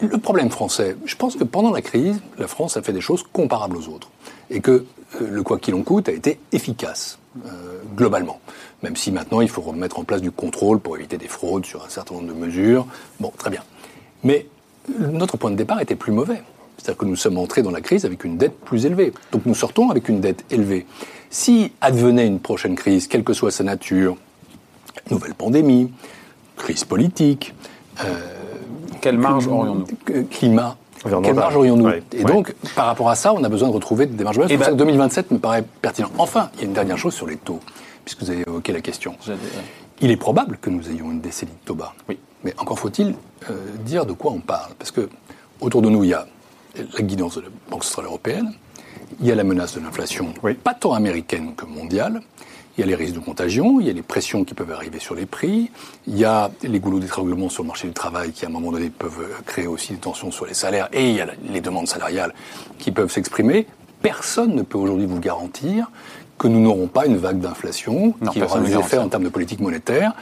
Le 0.01 0.19
problème 0.19 0.51
français, 0.51 0.97
je 1.05 1.17
pense 1.17 1.35
que 1.35 1.43
pendant 1.43 1.73
la 1.73 1.83
crise, 1.83 2.21
la 2.39 2.47
France 2.47 2.77
a 2.77 2.83
fait 2.83 2.93
des 2.93 3.01
choses 3.01 3.25
comparables 3.33 3.77
aux 3.77 3.89
autres. 3.89 4.11
Et 4.51 4.61
que 4.61 4.71
euh, 4.71 4.85
le 5.21 5.43
quoi 5.43 5.59
qu'il 5.59 5.75
en 5.75 5.83
coûte 5.83 6.09
a 6.09 6.13
été 6.13 6.39
efficace, 6.53 7.19
globalement. 7.97 8.41
même 8.83 8.97
si 8.97 9.13
maintenant 9.13 9.41
il 9.41 9.49
faut 9.49 9.63
remettre 9.63 9.99
en 9.99 10.05
place 10.05 10.21
du 10.21 10.33
contrôle 10.33 10.81
pour 10.81 10.97
éviter 10.97 11.17
des 11.17 11.29
fraudes 11.29 11.65
sur 11.65 11.85
un 11.85 11.89
certain 11.89 12.17
nombre 12.17 12.29
de 12.29 12.33
mesures. 12.33 12.87
Bon, 13.21 13.33
très 13.37 13.51
bien. 13.51 13.63
Mais 14.25 14.47
notre 14.99 15.37
point 15.37 15.51
de 15.51 15.57
départ 15.57 15.81
était 15.81 15.97
plus 15.97 16.13
mauvais. 16.13 16.43
C'est-à-dire 16.77 16.99
que 16.99 17.05
nous 17.05 17.17
sommes 17.17 17.37
entrés 17.39 17.63
dans 17.63 17.71
la 17.71 17.81
crise 17.81 18.05
avec 18.05 18.25
une 18.25 18.39
dette 18.39 18.59
plus 18.59 18.87
élevée. 18.87 19.13
Donc 19.33 19.45
nous 19.45 19.55
sortons 19.55 19.91
avec 19.91 20.09
une 20.09 20.21
dette 20.21 20.45
élevée. 20.51 20.87
Si 21.29 21.73
advenait 21.81 22.27
une 22.27 22.41
prochaine 22.41 22.75
crise, 22.75 23.07
quelle 23.07 23.23
que 23.23 23.35
soit 23.35 23.51
sa 23.51 23.65
nature, 23.65 24.17
nouvelle 25.11 25.35
pandémie, 25.35 25.93
crise 26.57 26.85
politique, 26.85 27.55
euh, 28.03 28.05
quelle 29.01 29.19
marge 29.19 29.47
aurions-nous 29.47 29.87
Climat. 30.31 30.77
Quelle 31.03 31.35
marge 31.35 31.57
aurions-nous 31.57 31.91
Et 32.13 32.25
donc, 32.25 32.55
par 32.75 32.87
rapport 32.87 33.09
à 33.09 33.15
ça, 33.15 33.33
on 33.33 33.43
a 33.43 33.49
besoin 33.49 33.69
de 33.69 33.75
retrouver 33.75 34.07
des 34.07 34.25
marges. 34.25 34.39
C'est 34.49 34.57
pour 34.57 34.65
ça 34.67 34.73
que 34.73 34.77
2027 34.77 35.31
me 35.31 35.39
paraît 35.39 35.65
pertinent. 35.81 36.11
Enfin, 36.19 36.51
il 36.55 36.61
y 36.61 36.63
a 36.65 36.67
une 36.67 36.75
dernière 36.75 36.99
chose 36.99 37.15
sur 37.15 37.27
les 37.27 37.37
taux, 37.37 37.61
puisque 38.05 38.23
vous 38.23 38.31
avez 38.31 38.43
évoqué 38.47 38.73
la 38.73 38.81
question. 38.81 39.15
Il 40.01 40.11
est 40.11 40.17
probable 40.17 40.59
que 40.61 40.71
nous 40.71 40.89
ayons 40.89 41.11
une 41.11 41.21
décennie 41.21 41.53
de 41.53 41.67
taux 41.67 41.75
bas. 41.75 41.95
Oui. 42.09 42.19
Mais 42.43 42.55
encore 42.59 42.79
faut-il 42.79 43.15
euh, 43.51 43.55
dire 43.85 44.07
de 44.07 44.13
quoi 44.13 44.33
on 44.33 44.41
parle. 44.41 44.73
Parce 44.79 44.91
que 44.91 45.09
autour 45.61 45.83
de 45.83 45.91
nous, 45.91 46.05
il 46.05 46.11
y 46.11 46.15
a 46.15 46.27
la 46.77 47.03
guidance 47.03 47.37
de 47.37 47.43
la 47.43 47.49
Banque 47.71 47.85
Centrale 47.85 48.07
Européenne, 48.07 48.53
il 49.21 49.27
y 49.27 49.33
a 49.33 49.35
la 49.35 49.45
menace 49.45 49.75
de 49.75 49.81
l'inflation, 49.81 50.33
pas 50.65 50.75
tant 50.75 50.95
américaine 50.95 51.55
que 51.55 51.67
mondiale, 51.67 52.23
il 52.77 52.81
y 52.81 52.85
a 52.85 52.87
les 52.87 52.95
risques 52.95 53.15
de 53.15 53.21
contagion, 53.21 53.81
il 53.81 53.87
y 53.87 53.91
a 53.91 53.93
les 53.93 54.03
pressions 54.03 54.45
qui 54.45 54.55
peuvent 54.55 54.71
arriver 54.73 55.01
sur 55.01 55.15
les 55.15 55.27
prix, 55.27 55.71
il 56.07 56.17
y 56.17 56.25
a 56.25 56.51
les 56.63 56.81
goulots 56.81 57.01
d'étranglement 57.01 57.49
sur 57.49 57.63
le 57.63 57.67
marché 57.67 57.89
du 57.89 57.93
travail 57.93 58.33
qui, 58.33 58.45
à 58.45 58.49
un 58.49 58.53
moment 58.53 58.73
donné, 58.73 58.89
peuvent 58.89 59.29
créer 59.45 59.67
aussi 59.67 59.93
des 59.93 59.99
tensions 59.99 60.31
sur 60.31 60.47
les 60.47 60.55
salaires, 60.55 60.89
et 60.93 61.11
il 61.11 61.17
y 61.17 61.21
a 61.21 61.27
les 61.53 61.61
demandes 61.61 61.89
salariales 61.89 62.33
qui 62.79 62.93
peuvent 62.93 63.11
s'exprimer. 63.11 63.67
Personne 64.01 64.55
ne 64.55 64.63
peut 64.63 64.79
aujourd'hui 64.79 65.07
vous 65.07 65.21
garantir 65.21 65.91
que 66.41 66.49
nous 66.49 66.61
n'aurons 66.61 66.87
pas 66.87 67.05
une 67.05 67.19
vague 67.19 67.39
d'inflation 67.39 68.15
qui 68.33 68.43
aura 68.43 68.61
des 68.61 68.75
effets 68.75 68.97
en 68.97 69.09
termes 69.09 69.25
de 69.25 69.29
politique 69.29 69.61
monétaire. 69.61 70.15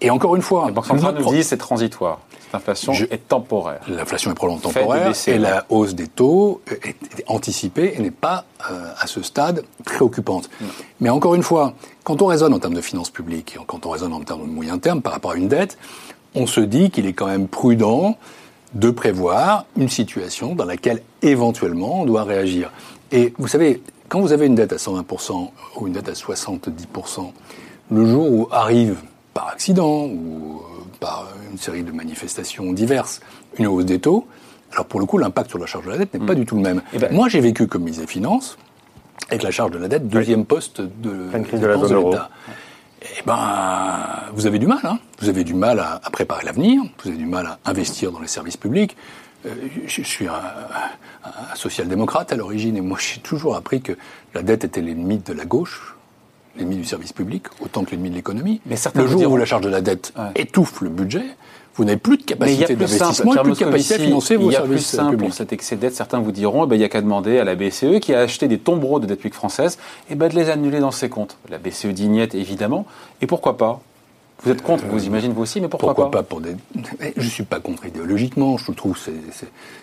Et 0.00 0.10
encore 0.10 0.34
une 0.34 0.42
fois, 0.42 0.66
la 0.66 0.72
Banque 0.72 0.86
centrale 0.86 1.14
nous 1.16 1.32
dit 1.32 1.44
c'est 1.44 1.56
transitoire. 1.56 2.18
L'inflation 2.52 2.92
est 2.92 3.28
temporaire. 3.28 3.80
L'inflation 3.86 4.32
est 4.32 4.34
probablement 4.34 4.60
temporaire 4.60 5.12
et 5.28 5.38
la 5.38 5.66
hausse 5.68 5.94
des 5.94 6.08
taux 6.08 6.60
est, 6.68 6.96
anticipée 7.28 7.92
et 7.94 8.02
n'est 8.02 8.10
pas 8.10 8.46
euh, 8.68 8.90
à 8.98 9.06
ce 9.06 9.22
stade 9.22 9.62
préoccupante. 9.84 10.50
Mais 10.98 11.08
encore 11.08 11.36
une 11.36 11.44
fois, 11.44 11.74
quand 12.02 12.20
on 12.20 12.26
raisonne 12.26 12.52
en 12.52 12.58
termes 12.58 12.74
de 12.74 12.80
finances 12.80 13.10
publiques 13.10 13.54
et 13.54 13.64
quand 13.64 13.86
on 13.86 13.90
raisonne 13.90 14.12
en 14.12 14.20
termes 14.22 14.42
de 14.42 14.52
moyen 14.52 14.78
terme 14.78 15.00
par 15.00 15.12
rapport 15.12 15.30
à 15.30 15.36
une 15.36 15.46
dette, 15.46 15.78
on 16.34 16.48
se 16.48 16.60
dit 16.60 16.90
qu'il 16.90 17.06
est 17.06 17.12
quand 17.12 17.28
même 17.28 17.46
prudent 17.46 18.16
de 18.74 18.90
prévoir 18.90 19.66
une 19.76 19.88
situation 19.88 20.56
dans 20.56 20.64
laquelle 20.64 21.02
éventuellement 21.22 22.00
on 22.00 22.04
doit 22.04 22.24
réagir. 22.24 22.72
Et 23.12 23.34
vous 23.38 23.48
savez, 23.48 23.80
quand 24.10 24.20
vous 24.20 24.32
avez 24.32 24.46
une 24.46 24.56
dette 24.56 24.72
à 24.72 24.76
120% 24.76 25.50
ou 25.76 25.86
une 25.86 25.92
dette 25.94 26.08
à 26.08 26.12
70%, 26.12 27.30
le 27.92 28.06
jour 28.06 28.30
où 28.30 28.48
arrive 28.50 28.96
par 29.32 29.48
accident 29.48 30.04
ou 30.04 30.60
euh, 30.60 30.82
par 30.98 31.28
une 31.50 31.56
série 31.56 31.84
de 31.84 31.92
manifestations 31.92 32.72
diverses, 32.72 33.20
une 33.56 33.68
hausse 33.68 33.86
des 33.86 34.00
taux, 34.00 34.26
alors 34.72 34.86
pour 34.86 35.00
le 35.00 35.06
coup, 35.06 35.16
l'impact 35.16 35.50
sur 35.50 35.58
la 35.58 35.66
charge 35.66 35.86
de 35.86 35.90
la 35.90 35.98
dette 35.98 36.12
n'est 36.12 36.26
pas 36.26 36.34
mm. 36.34 36.40
du 36.40 36.44
tout 36.44 36.56
le 36.56 36.62
même. 36.62 36.82
Eh 36.92 36.98
ben, 36.98 37.12
Moi, 37.12 37.28
j'ai 37.28 37.40
vécu 37.40 37.68
comme 37.68 37.82
ministre 37.82 38.02
des 38.02 38.10
Finances, 38.10 38.58
avec 39.28 39.44
la 39.44 39.52
charge 39.52 39.70
de 39.70 39.78
la 39.78 39.86
dette, 39.86 40.08
deuxième 40.08 40.44
poste 40.44 40.80
de, 40.80 41.30
crise 41.44 41.60
de 41.60 41.66
la 41.66 41.78
zone 41.78 41.92
euro. 41.92 42.14
Eh 43.02 43.22
ben, 43.24 43.38
vous 44.34 44.46
avez 44.46 44.58
du 44.58 44.66
mal. 44.66 44.80
Hein. 44.82 44.98
Vous 45.20 45.28
avez 45.28 45.44
du 45.44 45.54
mal 45.54 45.78
à, 45.78 46.00
préparer 46.10 46.44
l'avenir. 46.44 46.82
Vous 47.02 47.10
avez 47.10 47.18
du 47.18 47.26
mal 47.26 47.46
à 47.46 47.70
investir 47.70 48.10
dans 48.10 48.20
les 48.20 48.28
services 48.28 48.56
publics. 48.56 48.96
Euh, 49.46 49.54
je, 49.86 50.02
suis 50.02 50.28
un, 50.28 50.32
un 50.32 51.54
social-démocrate 51.54 52.32
à 52.32 52.36
l'origine 52.36 52.76
et 52.76 52.80
moi 52.80 52.98
j'ai 53.00 53.20
toujours 53.20 53.56
appris 53.56 53.80
que 53.80 53.92
la 54.34 54.42
dette 54.42 54.64
était 54.64 54.82
l'ennemi 54.82 55.18
de 55.18 55.32
la 55.32 55.46
gauche 55.46 55.96
l'ennemi 56.56 56.76
du 56.76 56.84
service 56.84 57.12
public 57.12 57.44
autant 57.60 57.84
que 57.84 57.92
l'ennemi 57.92 58.10
de 58.10 58.16
l'économie. 58.16 58.60
Mais 58.66 58.76
le 58.94 59.06
jour 59.06 59.32
où 59.32 59.36
la 59.36 59.44
charge 59.44 59.62
de 59.62 59.68
la 59.68 59.80
dette 59.80 60.12
étouffe 60.34 60.80
le 60.80 60.88
budget, 60.88 61.24
vous 61.76 61.84
n'avez 61.84 61.98
plus 61.98 62.18
de 62.18 62.24
capacité 62.24 62.74
d'investissement 62.76 63.32
plus 63.42 63.52
de 63.52 63.58
capacité 63.58 63.94
à 63.94 63.98
financer 63.98 64.36
vos 64.36 64.50
services 64.50 64.50
publics. 64.50 64.52
Il 64.52 64.52
y 64.52 64.56
a 64.56 64.76
plus 64.76 64.84
simple 64.84 65.10
publics. 65.12 65.28
pour 65.28 65.34
cet 65.34 65.52
excès 65.52 65.76
de 65.76 65.80
dette. 65.80 65.94
Certains 65.94 66.18
vous 66.18 66.32
diront, 66.32 66.64
eh 66.64 66.68
ben, 66.68 66.76
il 66.76 66.80
n'y 66.80 66.84
a 66.84 66.88
qu'à 66.88 67.00
demander 67.00 67.38
à 67.38 67.44
la 67.44 67.54
BCE, 67.54 68.00
qui 68.00 68.12
a 68.12 68.20
acheté 68.20 68.48
des 68.48 68.58
tombereaux 68.58 69.00
de 69.00 69.06
dette 69.06 69.18
publique 69.18 69.34
française, 69.34 69.78
et 70.08 70.12
eh 70.12 70.14
ben, 70.16 70.28
de 70.28 70.34
les 70.34 70.50
annuler 70.50 70.80
dans 70.80 70.90
ses 70.90 71.08
comptes. 71.08 71.36
La 71.48 71.58
BCE 71.58 71.86
dignette, 71.86 72.34
évidemment. 72.34 72.86
Et 73.22 73.26
pourquoi 73.26 73.56
pas? 73.56 73.80
Vous 74.42 74.50
êtes 74.50 74.62
contre, 74.62 74.86
vous 74.86 75.04
imaginez 75.04 75.34
vous 75.34 75.42
aussi, 75.42 75.60
mais 75.60 75.68
pourquoi, 75.68 75.94
pourquoi 75.94 76.10
pas, 76.10 76.22
pour 76.22 76.40
des... 76.40 76.56
Je 77.16 77.22
ne 77.22 77.28
suis 77.28 77.44
pas 77.44 77.60
contre 77.60 77.86
idéologiquement, 77.86 78.56
je 78.56 78.72
trouve 78.72 78.98
que 78.98 79.10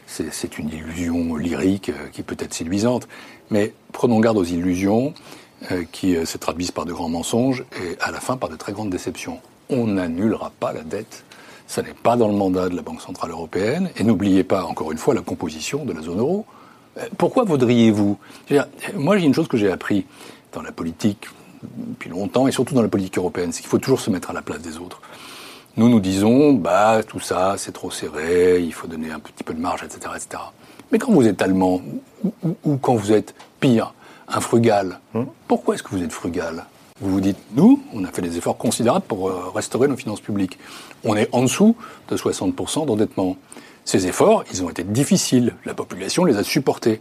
c'est 0.07 0.57
une 0.57 0.69
illusion 0.69 1.35
lyrique 1.35 1.89
euh, 1.89 2.07
qui 2.11 2.23
peut 2.23 2.37
être 2.39 2.53
séduisante, 2.53 3.07
mais 3.51 3.73
prenons 3.91 4.19
garde 4.19 4.37
aux 4.37 4.43
illusions. 4.43 5.13
Euh, 5.71 5.85
qui 5.91 6.15
euh, 6.15 6.23
se 6.23 6.37
traduisent 6.37 6.69
par 6.69 6.85
de 6.85 6.93
grands 6.93 7.09
mensonges 7.09 7.65
et 7.81 7.97
à 7.99 8.11
la 8.11 8.19
fin 8.19 8.37
par 8.37 8.47
de 8.47 8.55
très 8.55 8.73
grandes 8.73 8.91
déceptions. 8.91 9.39
On 9.71 9.87
n'annulera 9.87 10.51
pas 10.59 10.71
la 10.71 10.83
dette. 10.83 11.25
Ça 11.65 11.81
n'est 11.81 11.95
pas 11.95 12.15
dans 12.15 12.27
le 12.27 12.35
mandat 12.35 12.69
de 12.69 12.75
la 12.75 12.83
Banque 12.83 13.01
Centrale 13.01 13.31
Européenne. 13.31 13.89
Et 13.97 14.03
n'oubliez 14.03 14.43
pas, 14.43 14.65
encore 14.65 14.91
une 14.91 14.99
fois, 14.99 15.15
la 15.15 15.21
composition 15.21 15.83
de 15.83 15.93
la 15.93 16.01
zone 16.03 16.19
euro. 16.19 16.45
Pourquoi 17.17 17.43
voudriez-vous? 17.43 18.19
Moi, 18.93 19.17
j'ai 19.17 19.25
une 19.25 19.33
chose 19.33 19.47
que 19.47 19.57
j'ai 19.57 19.71
appris 19.71 20.05
dans 20.53 20.61
la 20.61 20.71
politique 20.71 21.25
depuis 21.63 22.09
longtemps, 22.09 22.47
et 22.47 22.51
surtout 22.51 22.73
dans 22.73 22.81
la 22.81 22.87
politique 22.87 23.17
européenne, 23.17 23.51
c'est 23.51 23.61
qu'il 23.61 23.69
faut 23.69 23.77
toujours 23.77 24.01
se 24.01 24.09
mettre 24.09 24.29
à 24.29 24.33
la 24.33 24.41
place 24.41 24.61
des 24.61 24.77
autres. 24.77 25.01
Nous, 25.75 25.89
nous 25.89 25.99
disons, 25.99 26.53
bah, 26.53 27.01
tout 27.07 27.19
ça, 27.19 27.55
c'est 27.57 27.71
trop 27.71 27.91
serré, 27.91 28.61
il 28.61 28.73
faut 28.73 28.87
donner 28.87 29.11
un 29.11 29.19
petit 29.19 29.43
peu 29.43 29.53
de 29.53 29.59
marge, 29.59 29.83
etc., 29.83 30.11
etc. 30.15 30.43
Mais 30.91 30.99
quand 30.99 31.11
vous 31.11 31.27
êtes 31.27 31.41
allemand, 31.41 31.81
ou 32.63 32.77
quand 32.77 32.95
vous 32.95 33.11
êtes 33.11 33.35
pire, 33.59 33.93
un 34.27 34.41
frugal. 34.41 34.99
Hmm. 35.13 35.25
Pourquoi 35.47 35.75
est-ce 35.75 35.83
que 35.83 35.89
vous 35.89 36.03
êtes 36.03 36.11
frugal? 36.11 36.65
Vous 36.99 37.11
vous 37.11 37.21
dites, 37.21 37.37
nous, 37.55 37.81
on 37.93 38.03
a 38.03 38.07
fait 38.07 38.21
des 38.21 38.37
efforts 38.37 38.57
considérables 38.57 39.05
pour 39.07 39.29
euh, 39.29 39.51
restaurer 39.53 39.87
nos 39.87 39.95
finances 39.95 40.21
publiques. 40.21 40.57
On 41.03 41.15
est 41.15 41.29
en 41.31 41.43
dessous 41.43 41.75
de 42.09 42.17
60% 42.17 42.87
d'endettement. 42.87 43.37
Ces 43.85 44.07
efforts, 44.07 44.43
ils 44.51 44.63
ont 44.63 44.69
été 44.69 44.83
difficiles. 44.83 45.53
La 45.65 45.73
population 45.73 46.25
les 46.25 46.37
a 46.37 46.43
supportés. 46.43 46.99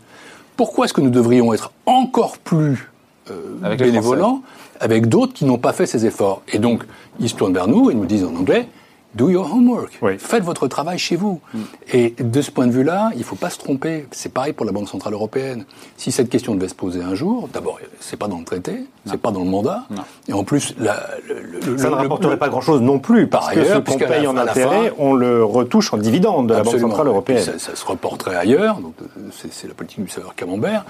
Pourquoi 0.57 0.85
est-ce 0.85 0.93
que 0.93 1.01
nous 1.01 1.11
devrions 1.11 1.53
être 1.53 1.73
encore 1.87 2.39
plus 2.39 2.91
euh, 3.31 3.77
bénévolents 3.77 4.43
avec 4.81 5.07
d'autres 5.09 5.33
qui 5.33 5.45
n'ont 5.45 5.59
pas 5.59 5.73
fait 5.73 5.87
ces 5.87 6.07
efforts 6.07 6.43
Et 6.53 6.59
donc, 6.59 6.85
ils 7.19 7.29
se 7.29 7.35
tournent 7.35 7.55
vers 7.55 7.69
nous 7.69 7.91
et 7.91 7.95
nous 7.95 8.07
disent 8.07 8.25
en 8.25 8.35
anglais, 8.35 8.69
do 9.17 9.31
your 9.31 9.51
homework. 9.53 9.99
Faites 10.19 10.45
votre 10.45 10.69
travail 10.69 10.99
chez 10.99 11.17
vous. 11.17 11.41
Mm. 11.53 11.59
Et 11.93 12.15
de 12.19 12.43
ce 12.43 12.51
point 12.51 12.67
de 12.67 12.73
vue-là, 12.73 13.11
il 13.15 13.21
ne 13.21 13.25
faut 13.25 13.37
pas 13.37 13.51
se 13.51 13.59
tromper. 13.59 14.07
C'est 14.11 14.33
pareil 14.33 14.53
pour 14.53 14.67
la 14.67 14.73
Banque 14.73 14.89
Centrale 14.89 15.15
Européenne. 15.15 15.65
Si 15.97 16.13
cette 16.13 16.29
question 16.29 16.55
devait 16.55 16.69
se 16.69 16.75
poser 16.75 17.03
un 17.03 17.15
jour, 17.15 17.49
d'abord, 17.53 17.79
c'est 18.01 18.19
pas 18.19 18.29
dans 18.29 18.39
le 18.39 18.45
traité, 18.45 18.85
c'est 19.07 19.21
pas 19.21 19.31
dans 19.31 19.43
le 19.43 19.51
mandat. 19.51 19.85
Et 20.29 20.33
en 20.33 20.45
plus, 20.45 20.75
la, 20.79 21.03
le, 21.27 21.79
ça 21.79 21.89
ne 21.89 21.95
rapporterait 21.95 22.39
pas 22.39 22.49
grand-chose 22.49 22.83
non 22.83 22.99
plus, 22.99 23.27
par 23.27 23.41
parce 23.41 23.53
ailleurs, 23.53 23.83
que 23.83 23.91
ce 23.93 23.97
qu'on 23.97 24.05
paye 24.05 24.27
en 24.27 24.37
intérêt, 24.37 24.93
on 24.99 25.15
le 25.15 25.43
retouche 25.43 25.93
en 25.93 25.97
dividende 25.97 26.49
de 26.49 26.55
la 26.55 26.63
Banque 26.63 26.79
Centrale 26.79 27.09
Européenne. 27.09 27.43
Ça, 27.43 27.59
ça, 27.59 27.75
se 27.75 27.87
reporterait 27.87 28.37
ailleurs. 28.37 28.81
Donc, 28.81 28.95
euh, 29.01 29.21
c'est 29.51 29.67
la 29.67 29.75
politique 29.75 30.05
du 30.05 30.11
saveur 30.11 30.35
camembert. 30.35 30.85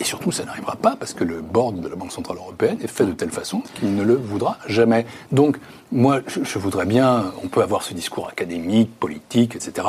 Et 0.00 0.04
surtout, 0.04 0.32
ça 0.32 0.44
n'arrivera 0.44 0.76
pas 0.76 0.96
parce 0.98 1.12
que 1.12 1.24
le 1.24 1.42
board 1.42 1.80
de 1.80 1.88
la 1.88 1.94
Banque 1.94 2.10
Centrale 2.10 2.38
Européenne 2.38 2.78
est 2.82 2.86
fait 2.86 3.04
de 3.04 3.12
telle 3.12 3.30
façon 3.30 3.62
qu'il 3.74 3.94
ne 3.94 4.02
le 4.02 4.14
voudra 4.14 4.56
jamais. 4.66 5.04
Donc, 5.30 5.58
moi, 5.92 6.20
je, 6.26 6.58
voudrais 6.58 6.86
bien, 6.86 7.32
on 7.44 7.48
peut 7.48 7.62
avoir 7.62 7.82
ce 7.82 7.92
discours 7.92 8.28
académique, 8.28 8.90
politique, 8.98 9.56
etc. 9.56 9.86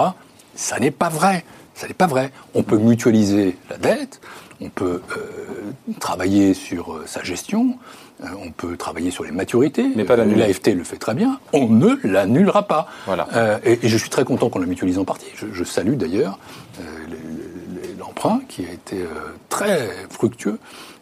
Ça 0.54 0.80
n'est 0.80 0.92
pas 0.92 1.08
vrai. 1.08 1.46
Ça 1.76 1.88
n'est 1.88 1.94
pas 1.94 2.08
vrai. 2.08 2.32
On 2.54 2.64
peut 2.64 2.78
mutualiser 2.78 3.58
la 3.70 3.78
dette, 3.78 4.20
on 4.60 4.68
peut 4.68 5.02
euh, 5.16 5.72
travailler 6.02 6.54
sur 6.54 6.94
euh, 6.94 7.04
sa 7.06 7.24
gestion, 7.24 7.78
euh, 8.22 8.28
on 8.44 8.52
peut 8.52 8.76
travailler 8.76 9.12
sur 9.12 9.24
les 9.24 9.32
maturités. 9.32 9.88
Mais 9.96 10.04
pas 10.04 10.18
L'AFT 10.18 10.76
le 10.76 10.84
fait 10.84 10.98
très 10.98 11.14
bien. 11.14 11.40
On 11.54 11.70
ne 11.70 11.96
l'annulera 12.04 12.68
pas. 12.68 12.90
Voilà. 13.06 13.62
Et, 13.64 13.80
et, 13.82 13.88
je 13.88 13.98
suis 13.98 14.10
très 14.10 14.26
content 14.26 14.50
qu'on 14.50 14.60
la 14.60 14.66
mutualise 14.66 15.00
en 15.00 15.06
partie. 15.06 15.28
Je, 15.36 15.48
je 15.54 15.64
salue 15.64 15.94
d'ailleurs 15.94 16.38
qui 18.48 18.66
a 18.66 18.72
été 18.72 18.98
euh, 18.98 19.08
très 19.50 19.90
fructueux 20.10 20.60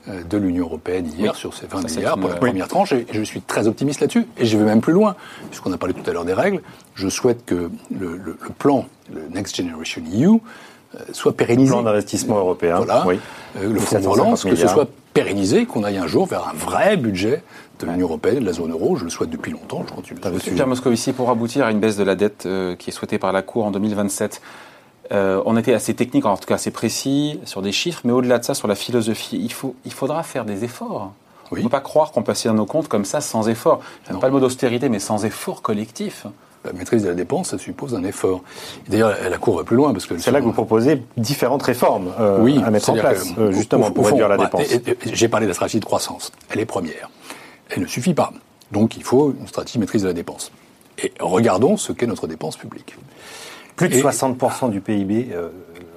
euh, 0.07 0.23
de 0.23 0.37
l'Union 0.37 0.65
européenne 0.65 1.07
hier 1.07 1.35
sur 1.35 1.53
ces 1.53 1.67
20 1.67 1.95
milliards 1.95 2.17
pour 2.17 2.29
la 2.29 2.35
première 2.35 2.67
tranche. 2.67 2.93
Et 2.93 3.05
je 3.11 3.21
suis 3.21 3.41
très 3.41 3.67
optimiste 3.67 4.01
là-dessus. 4.01 4.25
Et 4.37 4.45
je 4.45 4.57
vais 4.57 4.63
même 4.63 4.81
plus 4.81 4.93
loin, 4.93 5.15
puisqu'on 5.49 5.73
a 5.73 5.77
parlé 5.77 5.93
tout 5.93 6.07
à 6.09 6.13
l'heure 6.13 6.25
des 6.25 6.33
règles. 6.33 6.61
Je 6.95 7.09
souhaite 7.09 7.45
que 7.45 7.69
le, 7.97 8.37
plan, 8.57 8.85
le 9.13 9.27
Next 9.33 9.55
Generation 9.55 10.01
EU, 10.01 10.39
euh, 10.95 10.99
soit 11.11 11.35
pérennisé. 11.35 11.69
Le 11.69 11.75
plan 11.75 11.83
d'investissement 11.83 12.37
européen. 12.37 12.77
Voilà. 12.77 13.05
le 13.61 13.79
fonds 13.79 13.99
de 13.99 14.07
relance, 14.07 14.43
que 14.43 14.55
ce 14.55 14.67
soit 14.67 14.89
pérennisé, 15.13 15.65
qu'on 15.65 15.83
aille 15.83 15.97
un 15.97 16.07
jour 16.07 16.25
vers 16.25 16.47
un 16.47 16.53
vrai 16.53 16.95
budget 16.95 17.43
de 17.79 17.85
l'Union 17.85 18.07
européenne, 18.07 18.39
de 18.39 18.45
la 18.45 18.53
zone 18.53 18.71
euro. 18.71 18.95
Je 18.95 19.03
le 19.03 19.09
souhaite 19.09 19.29
depuis 19.29 19.51
longtemps. 19.51 19.83
Je 19.87 19.93
continue. 19.93 20.19
Pierre 20.55 20.67
Moscovici, 20.67 21.13
pour 21.13 21.29
aboutir 21.29 21.65
à 21.65 21.71
une 21.71 21.79
baisse 21.79 21.97
de 21.97 22.03
la 22.03 22.15
dette 22.15 22.47
qui 22.77 22.89
est 22.89 22.93
souhaitée 22.93 23.19
par 23.19 23.31
la 23.31 23.41
Cour 23.41 23.65
en 23.65 23.71
2027, 23.71 24.41
euh, 25.11 25.41
on 25.45 25.57
était 25.57 25.73
assez 25.73 25.93
technique, 25.93 26.25
en 26.25 26.37
tout 26.37 26.45
cas 26.45 26.55
assez 26.55 26.71
précis 26.71 27.39
sur 27.45 27.61
des 27.61 27.71
chiffres, 27.71 28.01
mais 28.03 28.11
au-delà 28.11 28.39
de 28.39 28.43
ça, 28.43 28.53
sur 28.53 28.67
la 28.67 28.75
philosophie, 28.75 29.39
il, 29.41 29.51
faut, 29.51 29.75
il 29.85 29.93
faudra 29.93 30.23
faire 30.23 30.45
des 30.45 30.63
efforts. 30.63 31.13
On 31.51 31.55
ne 31.55 31.63
peut 31.63 31.69
pas 31.69 31.81
croire 31.81 32.11
qu'on 32.11 32.21
peut 32.21 32.33
dans 32.45 32.53
nos 32.53 32.65
comptes 32.65 32.87
comme 32.87 33.05
ça 33.05 33.21
sans 33.21 33.49
effort. 33.49 33.81
Pas 34.19 34.27
le 34.27 34.33
mot 34.33 34.39
d'austérité, 34.39 34.87
mais 34.89 34.99
sans 34.99 35.25
effort 35.25 35.61
collectif. 35.61 36.27
La 36.65 36.73
maîtrise 36.73 37.03
de 37.03 37.07
la 37.07 37.15
dépense, 37.15 37.49
ça 37.49 37.57
suppose 37.57 37.95
un 37.95 38.03
effort. 38.03 38.43
D'ailleurs, 38.89 39.15
la 39.29 39.37
Cour 39.37 39.57
va 39.57 39.63
plus 39.63 39.77
loin 39.77 39.93
parce 39.93 40.05
que 40.05 40.17
c'est 40.17 40.29
là 40.29 40.41
que 40.41 40.45
vous 40.45 40.51
proposez 40.51 41.01
différentes 41.15 41.63
réformes 41.63 42.11
euh, 42.19 42.61
à 42.63 42.69
mettre 42.69 42.89
en 42.89 42.95
place, 42.95 43.27
euh, 43.37 43.51
justement 43.53 43.91
pour 43.91 44.07
réduire 44.07 44.27
la 44.27 44.37
dépense. 44.37 44.67
J'ai 45.05 45.29
parlé 45.29 45.45
de 45.45 45.49
la 45.49 45.53
stratégie 45.53 45.79
de 45.79 45.85
croissance. 45.85 46.31
Elle 46.49 46.59
est 46.59 46.65
première. 46.65 47.09
Elle 47.69 47.83
ne 47.83 47.87
suffit 47.87 48.13
pas. 48.13 48.33
Donc 48.71 48.97
il 48.97 49.03
faut 49.03 49.33
une 49.39 49.47
stratégie 49.47 49.77
de 49.77 49.83
maîtrise 49.83 50.03
de 50.03 50.07
la 50.07 50.13
dépense. 50.13 50.51
Et 51.01 51.13
regardons 51.21 51.77
ce 51.77 51.93
qu'est 51.93 52.07
notre 52.07 52.27
dépense 52.27 52.57
publique. 52.57 52.97
Plus 53.79 53.89
de 53.89 53.95
60% 53.95 54.69
du 54.69 54.81
PIB 54.81 55.29
euh, 55.31 55.49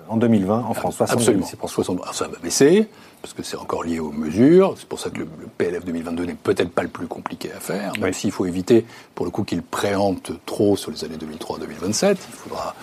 en 0.09 0.17
2020 0.17 0.65
en 0.69 0.75
France. 0.75 1.01
Absolument. 1.01 1.47
60, 1.67 2.01
ça 2.13 2.29
va 2.29 2.39
baisser, 2.39 2.89
parce 3.21 3.35
que 3.35 3.43
c'est 3.43 3.57
encore 3.57 3.83
lié 3.83 3.99
aux 3.99 4.13
mesures. 4.13 4.75
C'est 4.79 4.89
pour 4.89 5.01
ça 5.01 5.11
que 5.11 5.19
le, 5.19 5.27
PLF 5.59 5.85
2022 5.85 6.25
n'est 6.25 6.35
peut-être 6.35 6.71
pas 6.71 6.83
le 6.83 6.89
plus 6.89 7.07
compliqué 7.07 7.51
à 7.53 7.61
faire, 7.61 7.93
même 8.01 8.13
s'il 8.13 8.31
faut 8.31 8.47
éviter, 8.47 8.87
pour 9.15 9.27
le 9.27 9.33
coup, 9.33 9.43
qu'il 9.43 9.63
préempte 9.63 10.33
trop 10.47 10.77
sur 10.77 10.91
les 10.91 11.05
années 11.05 11.17
2003-2027. 11.17 12.11
Il 12.11 12.17
faudra, 12.35 12.75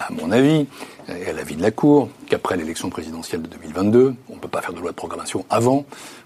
à 0.00 0.12
mon 0.12 0.30
avis, 0.30 0.66
et 1.08 1.30
à 1.30 1.32
l'avis 1.32 1.56
de 1.56 1.62
la 1.62 1.70
Cour, 1.70 2.08
qu'après 2.28 2.56
l'élection 2.56 2.90
présidentielle 2.90 3.42
de 3.42 3.48
2022, 3.48 4.14
on 4.28 4.34
ne 4.34 4.38
peut 4.38 4.48
pas 4.48 4.60
faire 4.60 4.74
de 4.74 4.80
loi 4.80 4.90
de 4.90 4.96
programmation 4.96 5.46
avant, 5.48 5.84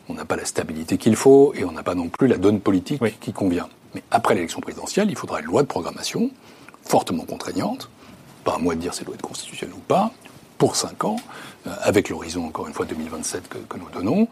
on 0.09 0.15
n'a 0.15 0.25
pas 0.25 0.37
la 0.37 0.45
stabilité 0.45 0.99
qu'il 0.99 1.17
faut, 1.17 1.53
et 1.55 1.65
on 1.65 1.73
n'a 1.73 1.83
pas 1.83 1.95
non 1.95 2.09
plus 2.09 2.27
la 2.27 2.39
donne 2.39 2.61
politique 2.61 3.03
qui 3.21 3.33
convient. 3.33 3.69
Mais 3.95 4.03
après 4.11 4.35
l'élection 4.35 4.61
présidentielle, 4.61 5.09
il 5.11 5.17
faudra 5.17 5.41
une 5.41 5.47
loi 5.47 5.62
de 5.62 5.69
programmation 5.69 6.31
fortement 6.83 7.25
contraignante, 7.25 7.91
pas 8.47 8.55
à 8.55 8.59
moi 8.59 8.77
de 8.77 8.81
dire 8.81 8.95
si 8.95 9.01
elle 9.01 9.07
doit 9.07 9.17
être 9.17 9.23
constitutionnelle 9.23 9.75
ou 9.77 9.81
pas, 9.81 10.13
pour 10.57 10.77
5 10.77 11.05
ans, 11.05 11.17
euh, 11.67 11.71
avec 11.83 12.09
l'horizon, 12.09 12.47
encore 12.47 12.69
une 12.69 12.73
fois, 12.73 12.87
2027 12.87 13.49
que, 13.49 13.59
que, 13.59 13.77
nous 13.77 13.91
donnons, 13.93 14.29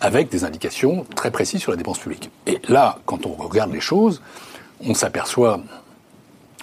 avec 0.00 0.30
des 0.30 0.44
indications 0.44 1.06
très 1.14 1.30
précises 1.30 1.60
sur 1.60 1.70
la 1.70 1.76
dépense 1.76 1.98
publique. 1.98 2.30
Et 2.46 2.58
là, 2.68 2.98
quand 3.04 3.26
on 3.26 3.34
regarde 3.34 3.70
les 3.70 3.80
choses, 3.80 4.22
on 4.80 4.94
s'aperçoit, 4.94 5.60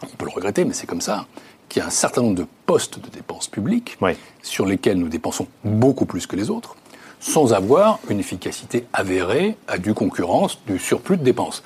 on 0.02 0.16
peut 0.18 0.26
le 0.26 0.32
regretter, 0.32 0.66
mais 0.66 0.74
c'est 0.74 0.88
comme 0.88 1.02
ça, 1.02 1.28
qu'il 1.70 1.82
y 1.82 1.84
a 1.84 1.88
un 1.88 1.92
certain 1.92 2.24
nombre 2.24 2.36
de 2.36 2.48
postes 2.66 3.00
de 3.00 3.10
dépenses 3.10 3.48
publiques 3.48 3.98
oui. 4.02 4.14
sur 4.42 4.66
lesquels 4.66 4.98
nous 4.98 5.10
dépensons 5.10 5.48
beaucoup 5.64 6.06
plus 6.06 6.26
que 6.26 6.36
les 6.36 6.50
autres, 6.50 6.76
sans 7.20 7.54
avoir 7.54 8.00
une 8.10 8.20
efficacité 8.20 8.88
avérée 8.92 9.56
à 9.68 9.78
du 9.78 9.94
concurrence 9.94 10.60
du 10.66 10.80
surplus 10.80 11.18
de 11.18 11.24
dépenses. 11.24 11.62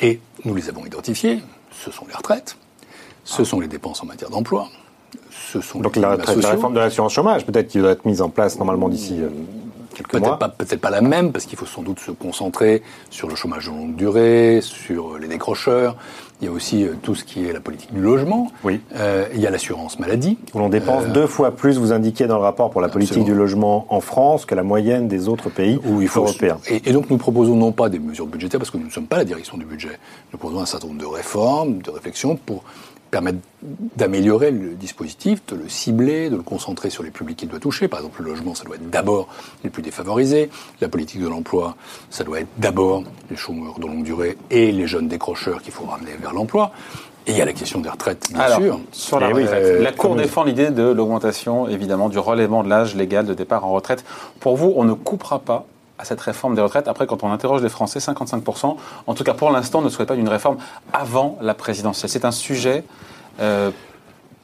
Et 0.00 0.20
nous 0.44 0.54
les 0.56 0.68
avons 0.68 0.84
identifiés, 0.84 1.40
ce 1.70 1.92
sont 1.92 2.06
les 2.08 2.14
retraites, 2.14 2.56
ce 3.24 3.44
sont 3.44 3.60
les 3.60 3.68
dépenses 3.68 4.02
en 4.02 4.06
matière 4.06 4.30
d'emploi, 4.30 4.68
ce 5.30 5.60
sont 5.60 5.80
Donc 5.80 5.96
la, 5.96 6.12
retraite, 6.12 6.42
la 6.42 6.50
réforme 6.50 6.74
de 6.74 6.80
l'assurance 6.80 7.12
chômage, 7.12 7.44
peut-être 7.44 7.68
qui 7.68 7.78
doit 7.78 7.90
être 7.90 8.04
mise 8.04 8.22
en 8.22 8.28
place 8.28 8.56
normalement 8.58 8.88
d'ici 8.88 9.18
euh, 9.20 9.28
quelques 9.94 10.10
peut 10.10 10.18
mois. 10.18 10.38
Peut-être 10.38 10.80
pas 10.80 10.90
la 10.90 11.00
même, 11.00 11.32
parce 11.32 11.46
qu'il 11.46 11.58
faut 11.58 11.66
sans 11.66 11.82
doute 11.82 12.00
se 12.00 12.10
concentrer 12.10 12.82
sur 13.10 13.28
le 13.28 13.34
chômage 13.34 13.66
de 13.66 13.70
longue 13.70 13.94
durée, 13.94 14.60
sur 14.62 15.18
les 15.18 15.28
décrocheurs. 15.28 15.96
Il 16.40 16.46
y 16.46 16.48
a 16.48 16.52
aussi 16.52 16.84
euh, 16.84 16.94
tout 17.00 17.14
ce 17.14 17.22
qui 17.22 17.46
est 17.46 17.52
la 17.52 17.60
politique 17.60 17.94
du 17.94 18.00
logement. 18.00 18.50
Oui. 18.64 18.80
Euh, 18.96 19.28
il 19.32 19.40
y 19.40 19.46
a 19.46 19.50
l'assurance 19.50 20.00
maladie. 20.00 20.38
Où 20.54 20.58
l'on 20.58 20.68
dépense 20.68 21.06
deux 21.08 21.28
fois 21.28 21.52
plus, 21.52 21.78
vous 21.78 21.92
indiquez 21.92 22.26
dans 22.26 22.36
le 22.36 22.42
rapport 22.42 22.70
pour 22.70 22.80
la 22.80 22.88
politique 22.88 23.12
Absolument. 23.12 23.36
du 23.36 23.38
logement 23.38 23.86
en 23.90 24.00
France 24.00 24.44
que 24.44 24.56
la 24.56 24.64
moyenne 24.64 25.06
des 25.06 25.28
autres 25.28 25.50
pays 25.50 25.78
où 25.84 26.02
il 26.02 26.08
faut 26.08 26.22
européens. 26.22 26.58
Et, 26.68 26.88
et, 26.88 26.92
donc 26.92 27.10
nous 27.10 27.18
proposons 27.18 27.54
non 27.54 27.70
pas 27.70 27.88
des 27.88 28.00
mesures 28.00 28.26
budgétaires, 28.26 28.58
parce 28.58 28.72
que 28.72 28.78
nous 28.78 28.86
ne 28.86 28.90
sommes 28.90 29.06
pas 29.06 29.18
la 29.18 29.24
direction 29.24 29.56
du 29.56 29.64
budget. 29.64 29.98
Nous 30.32 30.38
proposons 30.38 30.62
un 30.62 30.66
certain 30.66 30.88
nombre 30.88 31.00
de 31.00 31.06
réformes, 31.06 31.80
de 31.80 31.90
réflexions 31.90 32.34
pour 32.34 32.64
permettre 33.12 33.38
d'améliorer 33.96 34.50
le 34.50 34.70
dispositif, 34.70 35.44
de 35.46 35.54
le 35.54 35.68
cibler, 35.68 36.30
de 36.30 36.36
le 36.36 36.42
concentrer 36.42 36.88
sur 36.88 37.02
les 37.02 37.10
publics 37.10 37.36
qu'il 37.36 37.48
doit 37.48 37.60
toucher. 37.60 37.86
Par 37.86 38.00
exemple, 38.00 38.22
le 38.22 38.30
logement, 38.30 38.54
ça 38.54 38.64
doit 38.64 38.76
être 38.76 38.90
d'abord 38.90 39.28
les 39.62 39.70
plus 39.70 39.82
défavorisés. 39.82 40.50
La 40.80 40.88
politique 40.88 41.20
de 41.20 41.28
l'emploi, 41.28 41.76
ça 42.08 42.24
doit 42.24 42.40
être 42.40 42.48
d'abord 42.56 43.04
les 43.30 43.36
chômeurs 43.36 43.78
de 43.78 43.86
longue 43.86 44.02
durée 44.02 44.38
et 44.50 44.72
les 44.72 44.86
jeunes 44.86 45.08
décrocheurs 45.08 45.62
qu'il 45.62 45.72
faut 45.72 45.84
ramener 45.84 46.12
vers 46.20 46.32
l'emploi. 46.32 46.72
Et 47.26 47.32
il 47.32 47.36
y 47.36 47.42
a 47.42 47.44
la 47.44 47.52
question 47.52 47.80
des 47.80 47.90
retraites, 47.90 48.30
bien 48.32 48.40
Alors, 48.40 48.58
sûr. 48.58 48.80
Sur 48.90 49.20
la, 49.20 49.30
oui, 49.30 49.44
euh, 49.46 49.82
la 49.82 49.92
Cour 49.92 50.16
défend 50.16 50.42
l'idée 50.42 50.70
de 50.70 50.82
l'augmentation, 50.82 51.68
évidemment, 51.68 52.08
du 52.08 52.18
relèvement 52.18 52.64
de 52.64 52.68
l'âge 52.70 52.96
légal 52.96 53.26
de 53.26 53.34
départ 53.34 53.64
en 53.64 53.72
retraite. 53.72 54.04
Pour 54.40 54.56
vous, 54.56 54.72
on 54.74 54.84
ne 54.84 54.94
coupera 54.94 55.38
pas 55.38 55.66
à 55.98 56.04
cette 56.04 56.20
réforme 56.20 56.54
des 56.54 56.62
retraites. 56.62 56.88
Après, 56.88 57.06
quand 57.06 57.22
on 57.22 57.30
interroge 57.32 57.62
les 57.62 57.68
Français, 57.68 57.98
55%, 58.00 58.76
en 59.06 59.14
tout 59.14 59.24
cas 59.24 59.34
pour 59.34 59.50
l'instant, 59.50 59.82
ne 59.82 59.88
souhaitent 59.88 60.08
pas 60.08 60.16
d'une 60.16 60.28
réforme 60.28 60.56
avant 60.92 61.38
la 61.40 61.54
présidentielle. 61.54 62.10
C'est 62.10 62.24
un 62.24 62.30
sujet 62.32 62.84
euh, 63.40 63.70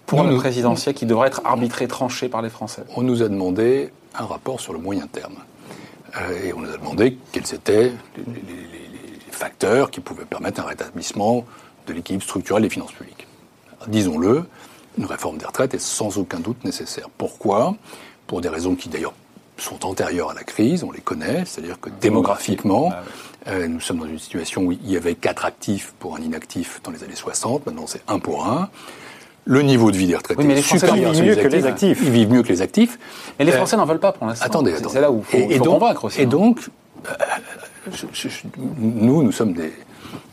pour 0.06 0.18
Non, 0.18 0.24
le 0.28 0.34
nous- 0.34 0.40
présidentiel 0.40 0.94
qui 0.94 1.06
devrait 1.06 1.28
être 1.28 1.42
arbitré, 1.44 1.88
tranché 1.88 2.28
par 2.28 2.42
les 2.42 2.50
Français. 2.50 2.82
On 2.96 3.02
nous 3.02 3.22
a 3.22 3.28
demandé 3.28 3.90
un 4.18 4.24
rapport 4.24 4.60
sur 4.60 4.72
le 4.72 4.78
moyen 4.78 5.06
terme. 5.06 5.34
Euh, 6.16 6.44
et 6.46 6.52
on 6.54 6.60
nous 6.60 6.70
a 6.72 6.76
demandé 6.78 7.18
quels 7.32 7.52
étaient 7.54 7.92
les, 8.16 8.24
les- 8.24 8.78
facteurs 9.30 9.90
qui 9.92 10.00
pouvaient 10.00 10.24
permettre 10.24 10.60
un 10.60 10.64
rétablissement 10.64 11.44
de 11.86 11.92
l'équilibre 11.92 12.24
structurel 12.24 12.62
des 12.64 12.70
finances 12.70 12.90
publiques. 12.90 13.28
Disons-le, 13.86 14.44
une 14.98 15.04
réforme 15.04 15.38
des 15.38 15.44
retraites 15.46 15.74
est 15.74 15.78
sans 15.78 16.18
aucun 16.18 16.40
doute 16.40 16.64
nécessaire. 16.64 17.08
Pourquoi? 17.16 17.76
Pour 18.26 18.40
des 18.40 18.48
raisons 18.48 18.74
qui 18.74 18.88
d'ailleurs 18.88 19.12
sont 19.58 19.84
antérieures 19.86 20.30
à 20.30 20.34
la 20.34 20.44
crise, 20.44 20.84
on 20.84 20.90
les 20.92 21.00
connaît, 21.00 21.44
c'est-à-dire 21.44 21.78
que 21.80 21.90
démographiquement, 22.00 22.92
euh, 23.48 23.66
nous 23.68 23.80
sommes 23.80 23.98
dans 23.98 24.06
une 24.06 24.18
situation 24.18 24.62
où 24.62 24.72
il 24.72 24.90
y 24.90 24.96
avait 24.96 25.14
quatre 25.14 25.44
actifs 25.44 25.94
pour 25.98 26.16
un 26.16 26.20
inactif 26.20 26.80
dans 26.84 26.90
les 26.90 27.02
années 27.04 27.14
60, 27.16 27.66
maintenant 27.66 27.86
c'est 27.86 28.02
un 28.08 28.18
pour 28.18 28.46
un. 28.46 28.68
Le 29.44 29.62
niveau 29.62 29.90
de 29.90 29.96
vie 29.96 30.06
des 30.06 30.14
retraités 30.16 30.40
Oui, 30.40 30.46
mais 30.46 30.54
les 30.54 30.60
est 30.60 30.62
Français 30.62 30.86
supérieur 30.86 31.12
vivent 31.12 31.24
mieux 31.24 31.36
que 31.36 31.48
les 31.48 31.64
actifs. 31.66 31.98
Ils 32.02 32.10
vivent 32.10 32.30
mieux 32.30 32.42
que 32.42 32.48
les 32.48 32.60
actifs. 32.60 32.98
Mais 33.38 33.46
les 33.46 33.52
Euh, 33.52 33.56
Français 33.56 33.76
n'en 33.78 33.86
veulent 33.86 33.98
pas 33.98 34.12
pour 34.12 34.26
l'instant. 34.26 34.44
Attendez, 34.44 34.72
C'est- 34.72 34.76
attendez. 34.78 34.92
C'est 34.94 35.00
là 35.00 35.10
où 35.10 35.20
il 35.20 35.24
faut, 35.24 35.36
Et- 35.38 35.54
et 35.54 35.58
faut 35.58 35.64
donc- 35.64 35.80
convaincre 35.80 36.04
aussi. 36.04 36.20
Et 36.20 36.24
hein. 36.24 36.28
donc, 36.28 36.60
euh, 37.08 37.12
je- 37.90 38.04
je- 38.12 38.28
je- 38.28 38.42
nous, 38.78 39.22
nous 39.22 39.32
sommes 39.32 39.54
des, 39.54 39.72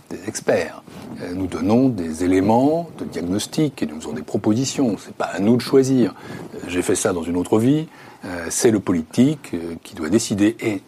des 0.10 0.20
experts. 0.28 0.84
Euh, 1.22 1.34
Nous 1.34 1.48
donnons 1.48 1.90
des 1.90 2.24
éléments 2.24 2.90
de 3.00 3.06
diagnostic 3.06 3.82
et 3.82 3.86
nous 3.86 3.96
faisons 4.00 4.14
des 4.14 4.22
propositions. 4.24 4.98
C'est 4.98 5.14
pas 5.16 5.26
à 5.26 5.40
nous 5.40 5.56
de 5.58 5.62
choisir. 5.62 6.14
Euh, 6.56 6.60
J'ai 6.68 6.82
fait 6.82 6.96
ça 6.96 7.14
dans 7.14 7.24
une 7.24 7.38
autre 7.38 7.60
vie. 7.60 7.88
Euh, 8.26 8.46
C'est 8.50 8.72
le 8.72 8.80
politique 8.80 9.52
qui 9.84 9.96
doit 9.96 10.10
décider 10.10 10.56
et, 10.60 10.82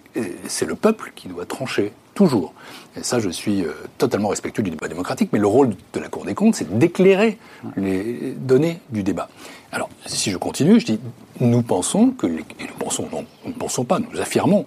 c'est 0.47 0.65
le 0.65 0.73
peuple 0.73 1.11
qui 1.15 1.27
doit 1.27 1.45
trancher 1.45 1.91
toujours. 2.15 2.51
Et 2.99 3.03
ça, 3.03 3.19
je 3.19 3.29
suis 3.29 3.63
totalement 3.99 4.29
respectueux 4.29 4.63
du 4.63 4.71
débat 4.71 4.87
démocratique. 4.87 5.29
Mais 5.31 5.37
le 5.37 5.45
rôle 5.45 5.75
de 5.93 5.99
la 5.99 6.07
Cour 6.07 6.25
des 6.25 6.33
comptes, 6.33 6.55
c'est 6.55 6.79
d'éclairer 6.79 7.37
les 7.75 8.31
données 8.35 8.79
du 8.89 9.03
débat. 9.03 9.29
Alors, 9.71 9.89
si 10.07 10.31
je 10.31 10.37
continue, 10.37 10.79
je 10.79 10.87
dis, 10.87 10.99
nous 11.39 11.61
pensons 11.61 12.09
que, 12.09 12.25
les- 12.25 12.39
et 12.59 12.63
nous 12.67 12.77
pensons, 12.79 13.07
non, 13.11 13.25
nous 13.45 13.51
ne 13.51 13.57
pensons 13.59 13.83
pas, 13.83 13.99
nous 13.99 14.19
affirmons 14.19 14.65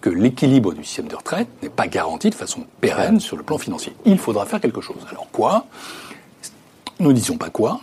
que 0.00 0.10
l'équilibre 0.10 0.72
du 0.72 0.84
système 0.84 1.08
de 1.08 1.16
retraite 1.16 1.48
n'est 1.62 1.68
pas 1.68 1.86
garanti 1.86 2.30
de 2.30 2.34
façon 2.34 2.64
pérenne 2.80 3.20
sur 3.20 3.36
le 3.36 3.42
plan 3.42 3.58
financier. 3.58 3.94
Il 4.04 4.18
faudra 4.18 4.46
faire 4.46 4.60
quelque 4.60 4.80
chose. 4.80 5.06
Alors 5.10 5.28
quoi? 5.32 5.66
Nous 7.00 7.08
ne 7.08 7.14
disons 7.14 7.36
pas 7.36 7.50
quoi, 7.50 7.80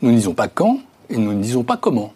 nous 0.00 0.10
ne 0.10 0.16
disons 0.16 0.34
pas 0.34 0.48
quand, 0.48 0.80
et 1.10 1.16
nous 1.16 1.32
ne 1.32 1.42
disons 1.42 1.64
pas 1.64 1.76
comment. 1.76 2.14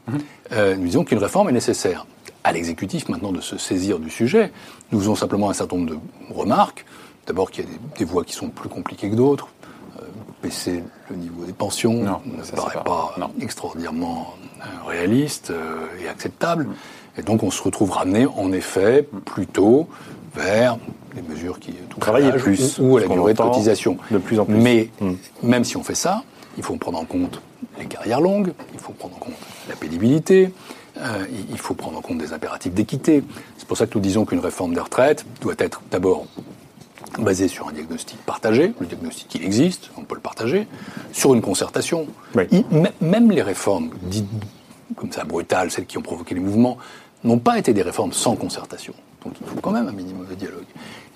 Euh, 0.53 0.77
nous 0.77 0.87
disons 0.87 1.05
qu'une 1.05 1.19
réforme 1.19 1.51
est 1.51 1.53
nécessaire. 1.53 2.07
À 2.45 2.53
l'exécutif 2.53 3.09
maintenant 3.09 3.33
de 3.33 3.41
se 3.41 3.59
saisir 3.59 3.99
du 3.99 4.09
sujet, 4.09 4.53
nous 4.93 5.01
faisons 5.01 5.15
simplement 5.15 5.51
un 5.51 5.53
certain 5.53 5.77
nombre 5.77 5.91
de 5.91 5.99
remarques. 6.31 6.87
D'abord 7.27 7.51
qu'il 7.51 7.65
y 7.65 7.69
a 7.69 7.71
des, 7.71 7.79
des 7.99 8.05
voies 8.07 8.25
qui 8.25 8.33
sont 8.33 8.49
plus 8.49 8.71
compliquées 8.71 9.11
que 9.11 9.17
d'autres. 9.17 9.49
Euh, 10.01 10.05
baisser 10.43 10.83
le 11.11 11.17
niveau 11.17 11.45
des 11.45 11.53
pensions 11.53 11.93
Non, 11.93 12.21
ne 12.25 12.43
ça, 12.43 12.57
paraît 12.57 12.83
pas, 12.85 13.15
extraordinairement 13.41 14.35
euh, 14.61 14.65
réaliste 14.87 15.51
euh, 15.51 15.87
et 16.01 16.09
acceptable. 16.09 16.69
Et 17.18 17.22
donc 17.22 17.42
on 17.42 17.50
se 17.50 17.62
retrouve 17.62 17.90
ramené 17.90 18.26
en 18.26 18.52
effet 18.52 19.07
plutôt 19.24 19.88
vers 20.35 20.78
des 21.14 21.22
mesures 21.22 21.59
qui 21.59 21.72
touchent 21.72 21.98
Travailler 22.00 22.31
plus, 22.33 22.78
ou, 22.78 22.92
ou 22.92 22.96
à 22.96 23.00
la 23.00 23.09
durée 23.09 23.35
de 23.35 23.38
cotisation. 23.38 23.96
de 24.11 24.18
plus 24.18 24.38
en 24.38 24.44
plus. 24.44 24.54
Mais 24.54 24.90
Mm. 25.00 25.12
même 25.42 25.64
si 25.64 25.76
on 25.76 25.83
fait 25.83 25.94
ça, 25.96 26.22
il 26.57 26.62
faut 26.62 26.76
prendre 26.76 26.98
en 26.98 27.04
compte 27.04 27.40
les 27.78 27.87
carrières 27.87 28.20
longues, 28.20 28.52
il 28.72 28.78
faut 28.78 28.92
prendre 28.92 29.16
en 29.16 29.18
compte 29.18 29.35
la 29.68 29.74
pénibilité, 29.76 30.52
euh, 30.98 31.24
il- 31.50 31.59
faut 31.59 31.74
prendre 31.74 31.98
en 31.98 32.00
compte 32.02 32.18
des 32.18 32.33
impératifs 32.33 32.72
d'équité. 32.72 33.22
C'est 33.57 33.66
pour 33.66 33.76
ça 33.76 33.87
que 33.87 33.94
nous 33.94 34.00
disons 34.00 34.24
qu'une 34.24 34.38
réforme 34.40 34.74
des 34.74 34.81
retraites 34.81 35.24
doit 35.40 35.54
être 35.59 35.83
d'abord 35.90 36.26
basée 37.18 37.48
sur 37.48 37.68
un 37.68 37.72
diagnostic 37.72 38.18
partagé. 38.24 38.72
Le 38.81 38.87
diagnostic, 38.87 39.35
il 39.35 39.44
existe, 39.44 39.90
on 39.96 40.02
peut 40.02 40.14
le 40.14 40.20
partager. 40.20 40.66
Sur 41.12 41.35
une 41.35 41.40
concertation. 41.42 42.07
Oui. 42.37 42.44
Il- 42.52 42.64
m- 42.70 42.90
même 43.00 43.31
les 43.31 43.42
réformes 43.42 43.90
dites 44.02 44.26
comme 44.96 45.11
ça 45.12 45.24
brutales, 45.24 45.70
celles 45.70 45.87
qui 45.87 45.98
ont 45.98 46.02
provoqué 46.02 46.35
les 46.35 46.40
mouvements, 46.40 46.78
n'ont 47.24 47.38
pas 47.38 47.59
été 47.59 47.72
des 47.72 47.83
réformes 47.83 48.12
sans 48.12 48.37
concertation. 48.37 48.94
Donc 49.24 49.35
il 49.40 49.46
faut 49.46 49.61
quand 49.61 49.72
même 49.72 49.88
un 49.88 49.92
minimum 49.92 50.26
de 50.31 50.35
dialogue. 50.35 50.64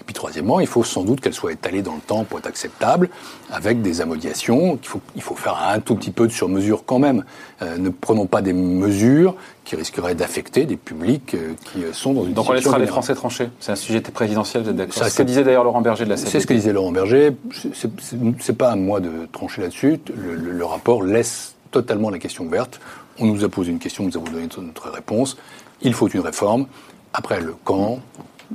Et 0.00 0.04
puis 0.04 0.14
troisièmement, 0.14 0.58
il 0.58 0.66
faut 0.66 0.82
sans 0.82 1.04
doute 1.04 1.20
qu'elles 1.20 1.32
soient 1.32 1.52
étalées 1.52 1.82
dans 1.82 1.94
le 1.94 2.00
temps 2.00 2.24
pour 2.24 2.40
être 2.40 2.48
acceptables, 2.48 3.08
avec 3.52 3.82
des 3.82 4.00
amodiations. 4.00 4.76
Il 4.82 4.88
faut, 4.88 5.00
il 5.14 5.22
faut 5.22 5.36
faire 5.36 5.56
un 5.68 5.78
tout 5.78 5.94
petit 5.94 6.10
peu 6.10 6.26
de 6.26 6.32
sur-mesure 6.32 6.84
quand 6.84 6.98
même. 6.98 7.24
Euh, 7.62 7.78
ne 7.78 7.88
prenons 7.88 8.26
pas 8.26 8.42
des 8.42 8.52
mesures 8.52 9.36
qui 9.64 9.76
risqueraient 9.76 10.16
d'affecter 10.16 10.64
des 10.64 10.76
publics 10.76 11.34
euh, 11.34 11.52
qui 11.72 11.84
sont 11.92 12.14
dans 12.14 12.24
une 12.24 12.32
Donc 12.34 12.46
on 12.50 12.54
situation 12.56 12.56
laissera 12.56 12.78
les 12.78 12.84
générale. 12.86 12.88
Français 13.04 13.14
trancher. 13.14 13.48
C'est 13.60 13.70
un 13.70 13.76
sujet 13.76 14.00
présidentiel, 14.00 14.64
vous 14.64 14.70
êtes 14.70 14.76
d'accord 14.76 15.04
C'est 15.04 15.08
ce 15.10 15.16
que 15.16 15.22
disait 15.22 15.44
d'ailleurs 15.44 15.62
Laurent 15.62 15.82
Berger 15.82 16.04
de 16.04 16.10
la 16.10 16.16
C'est 16.16 16.40
ce 16.40 16.46
que 16.48 16.54
disait 16.54 16.72
Laurent 16.72 16.90
Berger. 16.90 17.36
C'est- 17.52 18.52
pas 18.58 18.72
à 18.72 18.76
moi 18.76 18.98
de 18.98 19.10
trancher 19.30 19.62
là-dessus. 19.62 20.00
Le, 20.16 20.34
le- 20.34 20.50
le 20.50 20.64
rapport 20.64 21.04
laisse 21.04 21.54
totalement 21.70 22.10
la 22.10 22.18
question 22.18 22.44
ouverte. 22.44 22.80
On 23.18 23.26
nous 23.26 23.44
a 23.44 23.48
posé 23.48 23.70
une 23.70 23.78
question, 23.78 24.04
nous 24.04 24.16
avons 24.16 24.30
donné 24.30 24.48
notre 24.58 24.90
réponse. 24.90 25.36
Il 25.82 25.94
faut 25.94 26.08
une 26.08 26.20
réforme. 26.20 26.66
Après, 27.12 27.40
le 27.40 27.54
quand, 27.64 28.00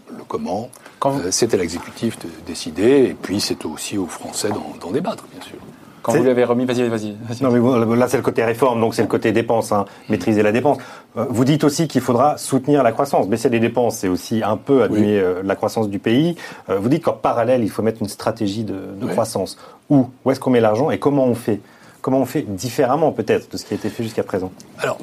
le 0.09 0.23
comment, 0.27 0.69
euh, 1.05 1.27
c'est 1.31 1.53
à 1.53 1.57
l'exécutif 1.57 2.17
de 2.19 2.29
décider. 2.45 3.09
Et 3.09 3.13
puis, 3.13 3.39
c'est 3.39 3.65
aussi 3.65 3.97
aux 3.97 4.07
Français 4.07 4.49
d'en 4.81 4.91
débattre, 4.91 5.25
bien 5.31 5.41
sûr. 5.41 5.57
Quand 6.01 6.13
vous 6.13 6.23
lui 6.23 6.29
avez 6.29 6.45
remis, 6.45 6.63
vas-y, 6.63 6.87
vas-y. 6.87 7.15
non, 7.41 7.51
mais 7.51 7.95
là, 7.97 8.07
c'est 8.07 8.15
le 8.15 8.23
côté 8.23 8.41
réforme, 8.45 8.79
donc 8.79 8.95
c'est 8.95 9.01
le 9.01 9.09
côté 9.09 9.33
dépense, 9.33 9.73
hein, 9.73 9.85
maîtriser 10.07 10.41
la 10.41 10.53
dépense. 10.53 10.77
Euh, 11.17 11.25
vous 11.29 11.43
dites 11.43 11.65
aussi 11.65 11.89
qu'il 11.89 11.99
faudra 11.99 12.37
soutenir 12.37 12.81
la 12.81 12.93
croissance. 12.93 13.27
Baisser 13.27 13.49
les 13.49 13.59
dépenses, 13.59 13.97
c'est 13.97 14.07
aussi 14.07 14.41
un 14.41 14.55
peu 14.55 14.83
admis 14.83 15.17
euh, 15.17 15.41
la 15.43 15.55
croissance 15.55 15.89
du 15.89 15.99
pays. 15.99 16.37
Vous 16.69 16.87
dites 16.87 17.03
qu'en 17.03 17.13
parallèle, 17.13 17.61
il 17.61 17.69
faut 17.69 17.81
mettre 17.81 18.01
une 18.01 18.07
stratégie 18.07 18.63
de, 18.63 19.05
croissance. 19.07 19.57
Où? 19.89 20.07
Où 20.23 20.31
est-ce 20.31 20.39
qu'on 20.39 20.49
met 20.49 20.61
l'argent 20.61 20.91
et 20.91 20.97
comment 20.97 21.25
on 21.25 21.35
fait? 21.35 21.59
Comment 22.07 22.21
on 22.21 22.25
fait 22.25 22.43
différemment, 22.43 23.11
peut-être, 23.11 23.51
de 23.51 23.57
ce 23.57 23.65
qui 23.65 23.73
a 23.73 23.75
été 23.75 23.89
fait 23.89 24.01
jusqu'à 24.01 24.23
présent 24.23 24.49
Alors, 24.79 24.97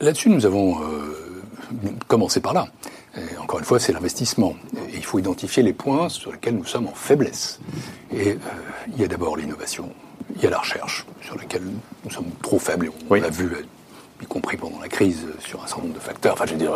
là-dessus, 0.00 0.28
nous 0.28 0.46
avons 0.46 0.76
commencé 2.06 2.38
par 2.38 2.54
là. 2.54 2.68
encore 3.40 3.58
une 3.58 3.64
fois, 3.64 3.80
c'est 3.80 3.92
l'investissement. 3.92 4.54
il 4.94 5.04
faut 5.04 5.18
identifier 5.18 5.64
les 5.64 5.72
points 5.72 6.08
sur 6.08 6.30
lesquels 6.30 6.54
nous 6.54 6.64
sommes 6.64 6.86
en 6.86 6.94
faiblesse. 6.94 7.58
Et 8.12 8.38
il 8.86 9.00
y 9.00 9.02
a 9.02 9.08
d'abord 9.08 9.36
l'innovation 9.36 9.90
il 10.36 10.42
y 10.44 10.46
a 10.46 10.50
la 10.50 10.58
recherche, 10.58 11.04
sur 11.22 11.36
laquelle 11.36 11.62
nous 12.04 12.10
sommes 12.12 12.30
trop 12.40 12.60
faibles, 12.60 12.86
et 12.86 12.90
on 13.10 13.14
l'a 13.14 13.30
vu, 13.30 13.50
y 14.22 14.26
compris 14.26 14.56
pendant 14.56 14.78
la 14.78 14.86
crise, 14.86 15.26
sur 15.40 15.60
un 15.60 15.66
certain 15.66 15.82
nombre 15.82 15.94
de 15.94 15.98
facteurs. 16.00 16.34
Enfin, 16.34 16.46
je 16.46 16.52
veux 16.52 16.58
dire, 16.58 16.72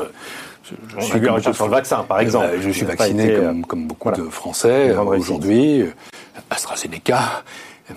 je, 0.65 1.01
suis 1.05 1.21
comme 1.21 1.41
sur 1.41 1.67
le 1.67 1.71
vaccin, 1.71 2.03
par 2.03 2.19
exemple. 2.19 2.47
Euh, 2.47 2.61
je 2.61 2.71
suis 2.71 2.85
vacciné 2.85 3.39
comme, 3.69 3.87
beaucoup 3.87 4.11
de 4.11 4.25
Français 4.25 4.93
aujourd'hui. 4.97 5.85
AstraZeneca, 6.51 7.45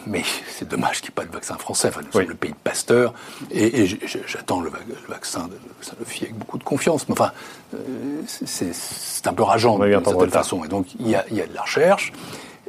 mais 0.07 0.23
c'est 0.49 0.67
dommage 0.67 1.01
qu'il 1.01 1.09
n'y 1.09 1.13
ait 1.13 1.21
pas 1.21 1.25
de 1.25 1.31
vaccin 1.31 1.55
français. 1.55 1.89
Enfin, 1.89 2.01
nous 2.05 2.11
sommes 2.11 2.29
le 2.29 2.35
pays 2.35 2.51
de 2.51 2.55
Pasteur, 2.63 3.13
et, 3.51 3.87
j'attends 4.27 4.61
le, 4.61 4.71
vaccin 5.07 5.47
de 5.47 5.57
Sanofi 5.81 6.25
avec 6.25 6.37
beaucoup 6.37 6.57
de 6.57 6.63
confiance. 6.63 7.07
Mais 7.07 7.13
enfin, 7.13 7.31
euh, 7.73 7.77
c'est 8.25 9.27
un 9.27 9.33
peu 9.33 9.43
rageant 9.43 9.77
d'une 9.79 10.03
certaine 10.03 10.29
façon. 10.29 10.63
Et 10.63 10.67
donc, 10.67 10.87
il 10.99 11.09
y, 11.09 11.15
a, 11.15 11.25
il 11.29 11.37
y 11.37 11.41
a 11.41 11.47
de 11.47 11.53
la 11.53 11.61
recherche, 11.61 12.13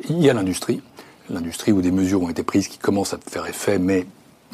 il 0.08 0.20
y 0.20 0.30
a 0.30 0.35
l'industrie 0.35 0.82
l'industrie 1.30 1.72
où 1.72 1.80
des 1.80 1.90
mesures 1.90 2.22
ont 2.22 2.28
été 2.28 2.42
prises 2.42 2.68
qui 2.68 2.78
commencent 2.78 3.14
à 3.14 3.18
faire 3.18 3.46
effet, 3.46 3.78
mais 3.78 4.06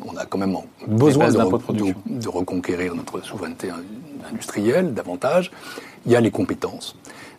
on 0.04 0.16
a 0.16 0.26
quand 0.26 0.38
même 0.38 0.56
besoin 0.86 1.28
de, 1.28 1.94
de, 2.06 2.28
reconquérir 2.28 2.94
notre 2.94 3.20
souveraineté 3.24 3.70
industrielle 4.30 4.94
davantage. 4.94 5.50
Il 6.06 6.12
y 6.12 6.16
a 6.16 6.20
les 6.20 6.30
compétences. 6.30 6.94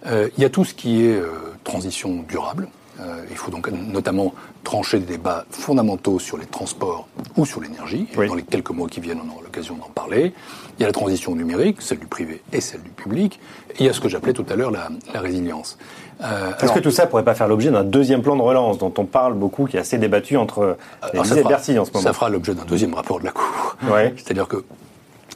Euh, 0.06 0.30
il 0.38 0.44
y 0.44 0.46
a 0.46 0.50
tout 0.50 0.66
ce 0.66 0.74
qui 0.74 1.06
est 1.06 1.16
euh, 1.16 1.32
transition 1.64 2.24
durable. 2.28 2.68
Euh, 3.00 3.24
il 3.30 3.38
faut 3.38 3.52
donc 3.52 3.70
notamment 3.72 4.34
trancher 4.64 5.00
des 5.00 5.06
débats 5.06 5.46
fondamentaux 5.50 6.20
sur 6.20 6.38
les 6.38 6.46
transports 6.46 7.08
ou 7.38 7.46
sur 7.46 7.62
l'énergie. 7.62 8.08
Dans 8.16 8.36
les 8.36 8.44
quelques 8.44 8.72
mois 8.72 8.88
qui 8.88 9.00
viennent, 9.00 9.22
on 9.26 9.32
aura 9.32 9.44
l'occasion 9.44 9.76
d'en 9.76 9.88
parler. 9.88 10.34
Il 10.78 10.82
y 10.82 10.84
a 10.84 10.88
la 10.88 10.94
transition 10.94 11.36
numérique, 11.36 11.82
celle 11.82 12.00
du 12.00 12.08
privé 12.08 12.42
et 12.52 12.62
celle 12.62 12.82
du 12.84 12.90
public. 12.90 13.40
Et 13.72 13.76
il 13.82 13.86
y 13.86 13.90
a 13.90 13.94
ce 13.94 14.02
que 14.02 14.10
j'appelais 14.10 14.34
tout 14.34 14.46
à 14.50 14.56
l'heure 14.56 14.72
la, 14.72 14.90
la 15.14 15.22
résilience. 15.22 15.78
Euh, 16.22 16.52
Est-ce 16.62 16.74
que 16.74 16.80
tout 16.80 16.92
ça 16.92 17.08
pourrait 17.08 17.24
pas 17.24 17.36
faire 17.36 17.48
l'objet 17.48 17.72
d'un 17.72 17.84
deuxième 17.86 18.22
plan 18.22 18.36
de 18.36 18.42
relance 18.42 18.78
dont 18.78 18.94
on 18.98 19.06
parle 19.06 19.34
beaucoup, 19.34 19.66
qui 19.66 19.78
est 19.78 19.80
assez 19.80 19.98
débattu 19.98 20.36
entre 20.36 20.78
les 21.14 21.38
et 21.38 21.44
Bercy 21.44 21.80
en 21.80 21.86
ce 21.86 21.92
moment 21.92 22.04
Ça 22.04 22.14
fera 22.14 22.30
l'objet 22.30 22.54
d'un 22.54 22.66
deuxième 22.66 22.94
rapport 22.94 23.20
de 23.20 23.26
la 23.26 23.32
Cour. 23.32 23.78
Ouais. 23.90 24.14
C'est-à-dire 24.18 24.48
que, 24.48 24.64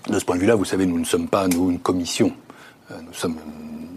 de 0.09 0.19
ce 0.19 0.25
point 0.25 0.35
de 0.35 0.41
vue-là, 0.41 0.55
vous 0.55 0.65
savez, 0.65 0.85
nous 0.85 0.99
ne 0.99 1.05
sommes 1.05 1.27
pas, 1.29 1.47
nous, 1.47 1.71
une 1.71 1.79
commission. 1.79 2.33
Euh, 2.91 2.95
nous 3.05 3.13
sommes 3.13 3.37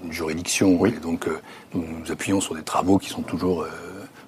une 0.04 0.12
juridiction. 0.12 0.76
Oui. 0.78 0.94
Et 0.96 1.00
donc, 1.00 1.26
euh, 1.26 1.40
nous 1.76 1.98
nous 2.04 2.12
appuyons 2.12 2.40
sur 2.40 2.54
des 2.54 2.62
travaux 2.62 2.98
qui 2.98 3.08
sont 3.08 3.22
toujours 3.22 3.62
euh, 3.62 3.68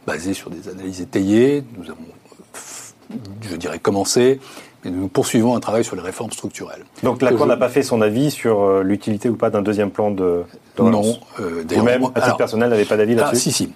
basés 0.06 0.34
sur 0.34 0.50
des 0.50 0.68
analyses 0.68 1.00
étayées. 1.00 1.64
Nous 1.76 1.90
avons, 1.90 3.18
je 3.42 3.56
dirais, 3.56 3.78
commencé 3.78 4.40
et 4.84 4.90
nous 4.90 5.08
poursuivons 5.08 5.56
un 5.56 5.60
travail 5.60 5.84
sur 5.84 5.96
les 5.96 6.02
réformes 6.02 6.30
structurelles. 6.30 6.84
Donc 7.02 7.20
la 7.20 7.32
Cour 7.32 7.46
n'a 7.46 7.56
pas 7.56 7.68
fait 7.68 7.82
son 7.82 8.00
avis 8.00 8.30
sur 8.30 8.60
euh, 8.60 8.82
l'utilité 8.82 9.28
ou 9.28 9.36
pas 9.36 9.50
d'un 9.50 9.62
deuxième 9.62 9.90
plan 9.90 10.10
de, 10.10 10.44
de 10.76 10.82
Non. 10.82 11.18
Euh, 11.40 11.64
Vous-même, 11.68 12.04
à 12.14 12.20
titre 12.20 12.36
personnel, 12.36 12.70
n'avez 12.70 12.84
pas 12.84 12.96
d'avis 12.96 13.14
ah, 13.18 13.22
là-dessus 13.22 13.50
Si, 13.50 13.52
si. 13.52 13.72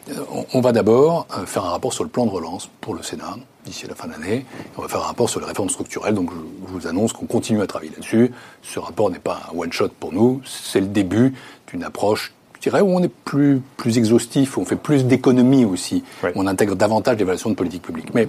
On, 0.53 0.61
va 0.61 0.73
d'abord 0.73 1.27
euh, 1.37 1.45
faire 1.45 1.65
un 1.65 1.71
rapport 1.71 1.93
sur 1.93 2.05
le 2.05 2.11
plan 2.11 2.25
de 2.25 2.31
relance 2.31 2.71
pour 2.81 2.95
le 2.95 3.03
Sénat 3.03 3.37
d'ici 3.65 3.87
la 3.89 3.95
fin 3.95 4.07
de 4.07 4.13
l'année. 4.13 4.47
On 4.77 4.83
va 4.83 4.89
faire 4.89 5.01
un 5.01 5.07
rapport 5.07 5.29
sur 5.29 5.41
les 5.41 5.47
réformes 5.47 5.71
structurelles. 5.71 6.15
Donc 6.15 6.31
je, 6.31 6.73
vous 6.73 6.87
annonce 6.87 7.13
qu'on 7.13 7.27
continue 7.27 7.63
à 7.63 7.67
travailler 7.67 7.93
là-dessus. 7.93 8.33
Ce 8.63 8.79
rapport 8.79 9.11
n'est 9.11 9.19
pas 9.19 9.41
un 9.53 9.59
one-shot 9.59 9.91
pour 9.99 10.13
nous. 10.13 10.41
C'est 10.45 10.81
le 10.81 10.87
début 10.87 11.35
d'une 11.69 11.83
approche 11.85 12.33
je 12.63 12.71
dirais, 12.71 12.81
où 12.81 12.95
on 12.95 13.03
est 13.03 13.13
plus, 13.13 13.61
plus 13.77 13.99
exhaustif, 13.99 14.57
où 14.57 14.61
on 14.61 14.65
fait 14.65 14.77
plus 14.77 15.05
d'économies 15.05 15.65
aussi, 15.65 16.05
où 16.23 16.29
on 16.37 16.47
intègre 16.47 16.77
davantage 16.77 17.17
d'évaluation 17.17 17.51
de 17.51 17.57
politique 17.57 17.83
publique. 17.83 18.15
Mais 18.15 18.29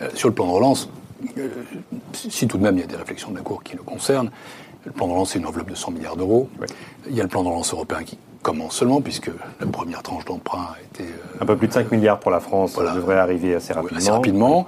euh, 0.00 0.08
sur 0.14 0.28
le 0.28 0.34
plan 0.34 0.46
de 0.46 0.52
relance, 0.52 0.88
euh, 1.36 1.48
si 2.12 2.46
tout 2.46 2.56
de 2.56 2.62
même 2.62 2.76
il 2.76 2.82
y 2.82 2.84
a 2.84 2.86
des 2.86 2.94
réflexions 2.94 3.32
de 3.32 3.36
la 3.36 3.42
Cour 3.42 3.64
qui 3.64 3.74
le 3.74 3.82
concernent, 3.82 4.30
le 4.86 4.92
plan 4.92 5.08
de 5.08 5.12
relance, 5.12 5.32
c'est 5.32 5.40
une 5.40 5.46
enveloppe 5.46 5.70
de 5.70 5.74
100 5.74 5.90
milliards 5.90 6.16
d'euros. 6.16 6.48
Il 7.08 7.16
y 7.16 7.20
a 7.20 7.24
le 7.24 7.28
plan 7.28 7.42
de 7.42 7.48
relance 7.48 7.72
européen 7.72 8.04
qui 8.04 8.16
commence 8.42 8.76
seulement, 8.76 9.00
puisque 9.00 9.30
la 9.58 9.66
première 9.66 10.04
tranche 10.04 10.24
d'emprunt 10.24 10.68
a 10.74 10.76
été... 10.80 11.10
Euh, 11.10 11.42
un 11.42 11.46
peu 11.46 11.56
plus 11.56 11.66
de 11.66 11.72
5 11.72 11.90
milliards 11.90 12.20
pour 12.20 12.30
la 12.30 12.38
France, 12.38 12.74
ça 12.74 12.94
devrait 12.94 13.18
arriver 13.18 13.56
assez 13.56 13.72
rapidement. 13.72 13.96
Assez 13.98 14.10
rapidement. 14.10 14.66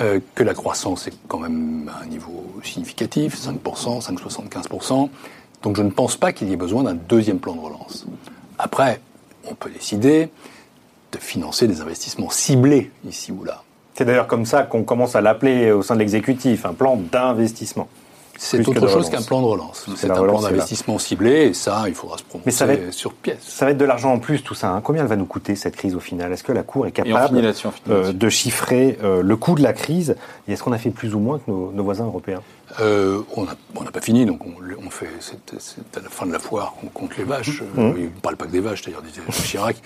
Euh, 0.00 0.18
que 0.34 0.42
la 0.42 0.54
croissance 0.54 1.06
est 1.06 1.14
quand 1.28 1.38
même 1.38 1.88
à 1.94 2.02
un 2.02 2.06
niveau 2.06 2.44
significatif, 2.64 3.36
5%, 3.36 4.02
5,75%. 4.02 5.10
Donc 5.62 5.76
je 5.76 5.82
ne 5.82 5.90
pense 5.90 6.16
pas 6.16 6.32
qu'il 6.32 6.48
y 6.48 6.52
ait 6.52 6.56
besoin 6.56 6.82
d'un 6.82 6.94
deuxième 6.94 7.38
plan 7.38 7.54
de 7.54 7.60
relance. 7.60 8.06
Après, 8.62 9.00
on 9.50 9.54
peut 9.54 9.70
décider 9.70 10.30
de 11.10 11.18
financer 11.18 11.66
des 11.66 11.80
investissements 11.80 12.30
ciblés 12.30 12.92
ici 13.04 13.32
ou 13.32 13.42
là. 13.42 13.64
C'est 13.94 14.04
d'ailleurs 14.04 14.28
comme 14.28 14.46
ça 14.46 14.62
qu'on 14.62 14.84
commence 14.84 15.16
à 15.16 15.20
l'appeler 15.20 15.72
au 15.72 15.82
sein 15.82 15.94
de 15.94 15.98
l'exécutif, 15.98 16.64
un 16.64 16.72
plan 16.72 16.96
d'investissement. 16.96 17.88
C'est 18.42 18.68
autre 18.68 18.88
chose 18.88 19.08
qu'un 19.08 19.22
plan 19.22 19.40
de 19.40 19.46
relance. 19.46 19.86
C'est 19.96 20.10
un 20.10 20.22
plan 20.22 20.40
d'investissement 20.40 20.98
ciblé, 20.98 21.46
et 21.46 21.54
ça, 21.54 21.84
il 21.86 21.94
faudra 21.94 22.18
se 22.18 22.24
prononcer 22.24 22.46
Mais 22.46 22.52
ça 22.52 22.66
va 22.66 22.74
être, 22.74 22.92
sur 22.92 23.12
pièce. 23.14 23.38
Ça 23.40 23.64
va 23.64 23.70
être 23.70 23.78
de 23.78 23.84
l'argent 23.84 24.12
en 24.12 24.18
plus, 24.18 24.42
tout 24.42 24.54
ça. 24.54 24.70
Hein. 24.70 24.80
Combien 24.82 25.02
elle 25.02 25.08
va 25.08 25.16
nous 25.16 25.26
coûter, 25.26 25.54
cette 25.54 25.76
crise, 25.76 25.94
au 25.94 26.00
final? 26.00 26.32
Est-ce 26.32 26.42
que 26.42 26.52
la 26.52 26.62
Cour 26.62 26.86
est 26.86 26.92
capable 26.92 27.52
euh, 27.88 28.12
de 28.12 28.28
chiffrer 28.28 28.98
euh, 29.02 29.22
le 29.22 29.36
coût 29.36 29.54
de 29.54 29.62
la 29.62 29.72
crise? 29.72 30.16
Et 30.48 30.52
est-ce 30.52 30.62
qu'on 30.62 30.72
a 30.72 30.78
fait 30.78 30.90
plus 30.90 31.14
ou 31.14 31.20
moins 31.20 31.38
que 31.38 31.50
nos, 31.50 31.84
voisins 31.84 32.04
européens? 32.04 32.42
Euh, 32.80 33.20
On 33.36 33.44
n'a 33.44 33.90
pas 33.92 34.00
fini, 34.00 34.26
donc 34.26 34.40
on, 34.44 34.90
fait, 34.90 35.08
c'est 35.20 35.36
à 35.96 36.00
la 36.00 36.08
fin 36.08 36.26
de 36.26 36.32
la 36.32 36.38
foire 36.38 36.74
qu'on 36.80 36.88
compte 36.88 37.16
les 37.16 37.24
vaches. 37.24 37.62
Mmh. 37.62 37.92
Il 37.96 38.04
ne 38.04 38.20
parle 38.20 38.36
pas 38.36 38.46
que 38.46 38.52
des 38.52 38.60
vaches, 38.60 38.82
d'ailleurs, 38.82 39.02
disait 39.02 39.22
Chirac. 39.30 39.76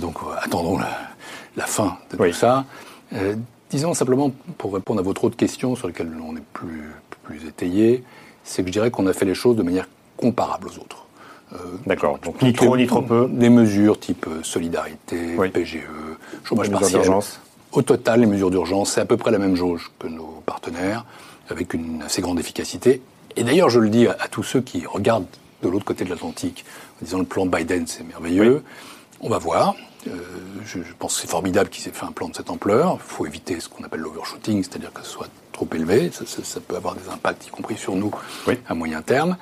donc 0.00 0.16
attendons 0.42 0.78
la, 1.56 1.66
fin 1.66 1.96
de 2.12 2.16
tout 2.16 2.32
ça. 2.32 2.66
Euh, 3.14 3.34
disons 3.70 3.94
simplement, 3.94 4.32
pour 4.58 4.74
répondre 4.74 5.00
à 5.00 5.02
votre 5.02 5.24
autre 5.24 5.36
question 5.36 5.76
sur 5.76 5.88
laquelle 5.88 6.10
on 6.22 6.36
est 6.36 6.44
plus, 6.52 6.92
plus 7.30 7.46
étayé, 7.46 8.02
c'est 8.44 8.62
que 8.62 8.68
je 8.68 8.72
dirais 8.72 8.90
qu'on 8.90 9.06
a 9.06 9.12
fait 9.12 9.24
les 9.24 9.34
choses 9.34 9.56
de 9.56 9.62
manière 9.62 9.88
comparable 10.16 10.68
aux 10.68 10.78
autres. 10.80 11.06
Euh, 11.52 11.56
D'accord. 11.86 12.18
Donc 12.18 12.42
ni 12.42 12.52
trop 12.52 12.76
ni 12.76 12.86
trop 12.86 13.02
peu. 13.02 13.28
Des 13.30 13.48
mesures 13.48 13.98
type 13.98 14.26
euh, 14.28 14.42
solidarité, 14.42 15.36
PGE, 15.52 15.86
chômage 16.44 16.70
partiel. 16.70 17.02
Au 17.72 17.82
total, 17.82 18.20
les 18.20 18.26
mesures 18.26 18.50
d'urgence, 18.50 18.92
c'est 18.92 19.00
à 19.00 19.04
peu 19.04 19.16
près 19.16 19.30
la 19.30 19.38
même 19.38 19.54
jauge 19.54 19.92
que 20.00 20.08
nos 20.08 20.42
partenaires, 20.44 21.04
avec 21.48 21.72
une 21.72 22.02
assez 22.02 22.20
grande 22.20 22.40
efficacité. 22.40 23.00
Et 23.36 23.44
d'ailleurs, 23.44 23.70
je 23.70 23.78
le 23.78 23.88
dis 23.88 24.08
à, 24.08 24.26
tous 24.28 24.42
ceux 24.42 24.60
qui 24.60 24.84
regardent 24.86 25.26
de 25.62 25.68
l'autre 25.68 25.84
côté 25.84 26.04
de 26.04 26.10
l'Atlantique, 26.10 26.64
en 27.00 27.04
disant 27.04 27.18
le 27.20 27.24
plan 27.26 27.46
Biden, 27.46 27.86
c'est 27.86 28.02
merveilleux. 28.02 28.64
On 29.20 29.28
va 29.28 29.38
voir. 29.38 29.76
Euh, 30.06 30.12
je, 30.64 30.78
pense 30.98 31.14
que 31.14 31.22
c'est 31.22 31.30
formidable 31.30 31.68
qu'ils 31.68 31.86
aient 31.88 31.92
fait 31.92 32.06
un 32.06 32.12
plan 32.12 32.28
de 32.28 32.34
cette 32.34 32.50
ampleur. 32.50 32.98
Il 33.00 33.02
faut 33.02 33.26
éviter 33.26 33.60
ce 33.60 33.68
qu'on 33.68 33.84
appelle 33.84 34.00
l'overshooting, 34.00 34.62
c'est-à-dire 34.62 34.92
que 34.92 35.02
ce 35.02 35.10
soit 35.10 35.28
trop 35.52 35.68
élevé. 35.74 36.10
Ça, 36.12 36.60
peut 36.60 36.76
avoir 36.76 36.94
des 36.94 37.08
impacts, 37.08 37.46
y 37.46 37.50
compris 37.50 37.76
sur 37.76 37.94
nous, 37.94 38.10
à 38.68 38.74
moyen 38.74 39.02
terme. 39.02 39.36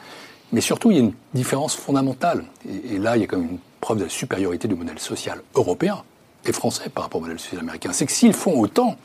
Mais 0.53 0.61
surtout, 0.61 0.91
il 0.91 0.97
y 0.97 1.01
a 1.01 1.03
une 1.03 1.13
différence 1.35 1.77
fondamentale. 1.77 2.45
Et, 2.91 2.99
là, 2.99 3.17
il 3.17 3.21
y 3.21 3.25
a 3.25 3.27
quand 3.27 3.39
même 3.39 3.51
une 3.51 3.59
preuve 3.81 3.99
de 3.99 4.05
la 4.05 4.11
supériorité 4.11 4.67
du 4.67 4.75
modèle 4.75 4.99
social 4.99 5.43
européen 5.55 6.03
et 6.45 6.53
français 6.53 6.89
par 6.89 7.05
rapport 7.05 7.21
au 7.21 7.25
modèle 7.25 7.39
social 7.39 7.61
américain. 7.61 7.91
C'est 7.93 8.07
que 8.07 8.13
s'ils 8.13 8.33
font 8.33 8.59
autant, 8.59 8.97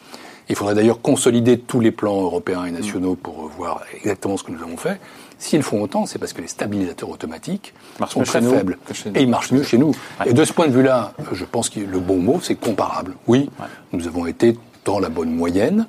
il 0.50 0.56
faudrait 0.56 0.76
d'ailleurs 0.76 1.02
consolider 1.02 1.60
tous 1.60 1.80
les 1.80 1.92
plans 1.92 2.22
européens 2.22 2.66
et 2.66 2.72
nationaux 2.72 3.16
pour 3.16 3.48
voir 3.50 3.82
exactement 3.94 4.38
ce 4.38 4.44
que 4.44 4.52
nous 4.52 4.62
avons 4.62 4.78
fait. 4.78 5.00
S'ils 5.40 5.64
font 5.64 5.82
autant, 5.82 6.06
c'est 6.06 6.20
parce 6.20 6.34
que 6.34 6.42
les 6.42 6.48
stabilisateurs 6.48 7.10
automatiques 7.10 7.74
sont 8.08 8.24
très 8.24 8.42
faibles. 8.42 8.78
Et 9.16 9.22
ils 9.22 9.30
marchent 9.30 9.52
mieux 9.52 9.64
chez 9.64 9.78
nous. 9.78 9.94
Et 10.26 10.34
de 10.34 10.44
ce 10.46 10.54
point 10.54 10.68
de 10.68 10.74
vue-là, 10.74 11.14
je 11.32 11.46
pense 11.46 11.70
que 11.70 11.80
le 11.80 12.00
bon 12.00 12.18
mot, 12.18 12.40
c'est 12.42 12.56
comparable. 12.56 13.16
Oui, 13.28 13.50
nous 13.92 14.08
avons 14.08 14.26
été 14.26 14.58
dans 14.86 15.00
la 15.00 15.10
bonne 15.10 15.34
moyenne 15.34 15.88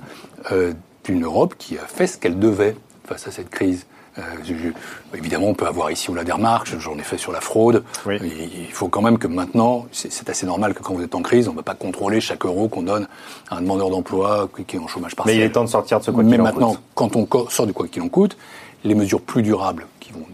euh, 0.52 0.72
d'une 1.04 1.24
Europe 1.24 1.54
qui 1.58 1.78
a 1.78 1.86
fait 1.86 2.06
ce 2.06 2.18
qu'elle 2.18 2.38
devait 2.38 2.76
face 3.06 3.26
à 3.26 3.30
cette 3.30 3.50
crise. 3.50 3.86
Euh, 4.18 4.22
évidemment, 5.12 5.48
on 5.48 5.54
peut 5.54 5.66
avoir 5.66 5.90
ici 5.90 6.08
ou 6.10 6.14
là 6.14 6.22
des 6.22 6.30
remarques, 6.30 6.68
j'en 6.78 6.96
ai 6.96 7.02
fait 7.02 7.18
sur 7.18 7.32
la 7.32 7.40
fraude. 7.40 7.82
Il 8.06 8.72
faut 8.72 8.88
quand 8.88 9.02
même 9.02 9.18
que 9.18 9.26
maintenant, 9.26 9.86
c'est 9.90 10.28
assez 10.28 10.46
normal 10.46 10.74
que 10.74 10.82
quand 10.82 10.94
vous 10.94 11.02
êtes 11.02 11.16
en 11.16 11.22
crise, 11.22 11.48
on 11.48 11.52
ne 11.52 11.56
va 11.56 11.62
pas 11.62 11.74
contrôler 11.74 12.20
chaque 12.20 12.44
euro 12.44 12.68
qu'on 12.68 12.82
donne 12.82 13.08
à 13.50 13.56
un 13.56 13.60
demandeur 13.60 13.90
d'emploi 13.90 14.48
qui 14.68 14.76
est 14.76 14.78
en 14.78 14.86
chômage 14.86 15.16
partiel. 15.16 15.36
Mais 15.36 15.42
il 15.42 15.44
est 15.44 15.50
temps 15.50 15.64
de 15.64 15.68
sortir 15.68 15.98
de 15.98 16.04
ce 16.04 16.12
quoi 16.12 16.22
qu'il 16.22 16.40
en 16.40 16.44
coûte. 16.44 16.54
Mais 16.54 16.60
maintenant, 16.60 16.76
quand 16.94 17.16
on 17.16 17.26
sort 17.48 17.66
du 17.66 17.72
quoi 17.72 17.88
qu'il 17.88 18.02
en 18.02 18.08
coûte, 18.08 18.36
les 18.84 18.94
mesures 18.94 19.20
plus 19.20 19.42
durables 19.42 19.86
qui 20.00 20.12
vont 20.12 20.26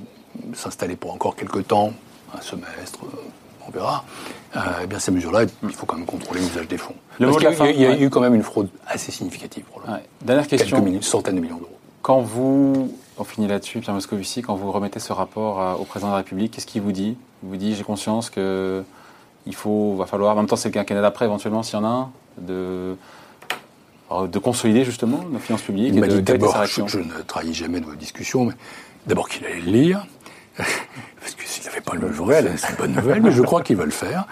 s'installer 0.55 0.97
pour 0.97 1.13
encore 1.13 1.37
quelques 1.37 1.67
temps, 1.69 1.93
un 2.37 2.41
semestre, 2.41 3.01
euh, 3.05 3.67
on 3.67 3.71
verra, 3.71 4.05
euh, 4.57 4.61
eh 4.83 4.87
bien 4.87 4.99
ces 4.99 5.13
mesures-là, 5.13 5.45
il 5.63 5.71
faut 5.71 5.87
quand 5.87 5.97
même 5.97 6.07
contrôler 6.07 6.41
l'usage 6.41 6.69
des 6.69 6.79
fonds. 6.79 6.95
Parce 7.19 7.37
qu'il 7.39 7.81
y, 7.81 7.87
a, 7.87 8.01
eu 8.01 8.11
quand 8.11 8.21
même 8.21 8.35
une 8.35 8.43
fraude 8.43 8.69
assez 8.87 9.13
significative. 9.13 9.65
Pour 9.65 9.83
Dernière 10.23 10.47
question. 10.47 10.83
Quelques 10.83 11.05
centaines 11.05 11.37
de 11.37 11.41
millions 11.41 11.59
d'euros. 11.59 11.79
Quand 12.03 12.21
vous 12.21 12.93
on 13.19 13.25
finit 13.25 13.49
là-dessus, 13.49 13.81
Pierre 13.81 13.95
Moscovici, 13.95 14.41
quand 14.41 14.55
vous 14.55 14.73
remettez 14.73 14.99
ce 14.99 15.13
rapport 15.13 15.79
au 15.79 15.85
président 15.85 16.09
de 16.09 16.13
la 16.13 16.19
République, 16.19 16.53
qu'est-ce 16.53 16.67
qu'il 16.67 16.81
vous 16.81 16.93
dit? 16.93 17.19
Il 17.43 17.51
vous 17.51 17.57
dit 17.59 17.75
j'ai 17.75 17.85
conscience 17.85 18.31
que 18.31 18.83
il 19.47 19.55
faut, 19.55 19.95
va 19.97 20.07
falloir, 20.07 20.33
en 20.33 20.37
même 20.37 20.47
temps 20.47 20.57
c'est 20.57 20.69
le 20.69 20.73
quinquennat 20.73 21.03
d'après 21.03 21.27
éventuellement 21.27 21.63
s'il 21.63 21.79
y 21.79 21.83
en 21.83 21.85
a 21.85 21.89
un, 21.89 22.11
de 22.39 22.97
de 24.11 24.39
consolider 24.39 24.85
justement 24.85 25.25
nos 25.31 25.39
finances 25.39 25.63
publiques 25.63 25.93
Il 25.95 26.01
m'a 26.01 26.09
dit 26.09 26.23
d'abord, 26.23 26.65
je, 26.67 26.99
ne 26.99 27.23
trahis 27.27 27.55
jamais 27.55 27.81
vos 27.81 27.95
discussions, 27.95 28.47
mais 28.47 28.55
d'abord 29.07 29.29
qu'il 29.29 29.45
allait 29.47 29.61
le 29.61 29.71
lire, 29.71 30.07
parce 30.57 31.35
que 31.37 31.45
s'il 31.45 31.65
n'avait 31.65 31.81
pas 31.81 31.95
le 31.95 32.13
journal, 32.13 32.53
c'est 32.57 32.71
une 32.71 32.77
bonne 32.77 32.93
nouvelle, 32.93 33.23
mais 33.23 33.33
je 33.33 33.43
crois 33.43 33.63
qu'il 33.63 33.77
va 33.77 33.85
le 33.85 33.91
faire. 33.91 34.27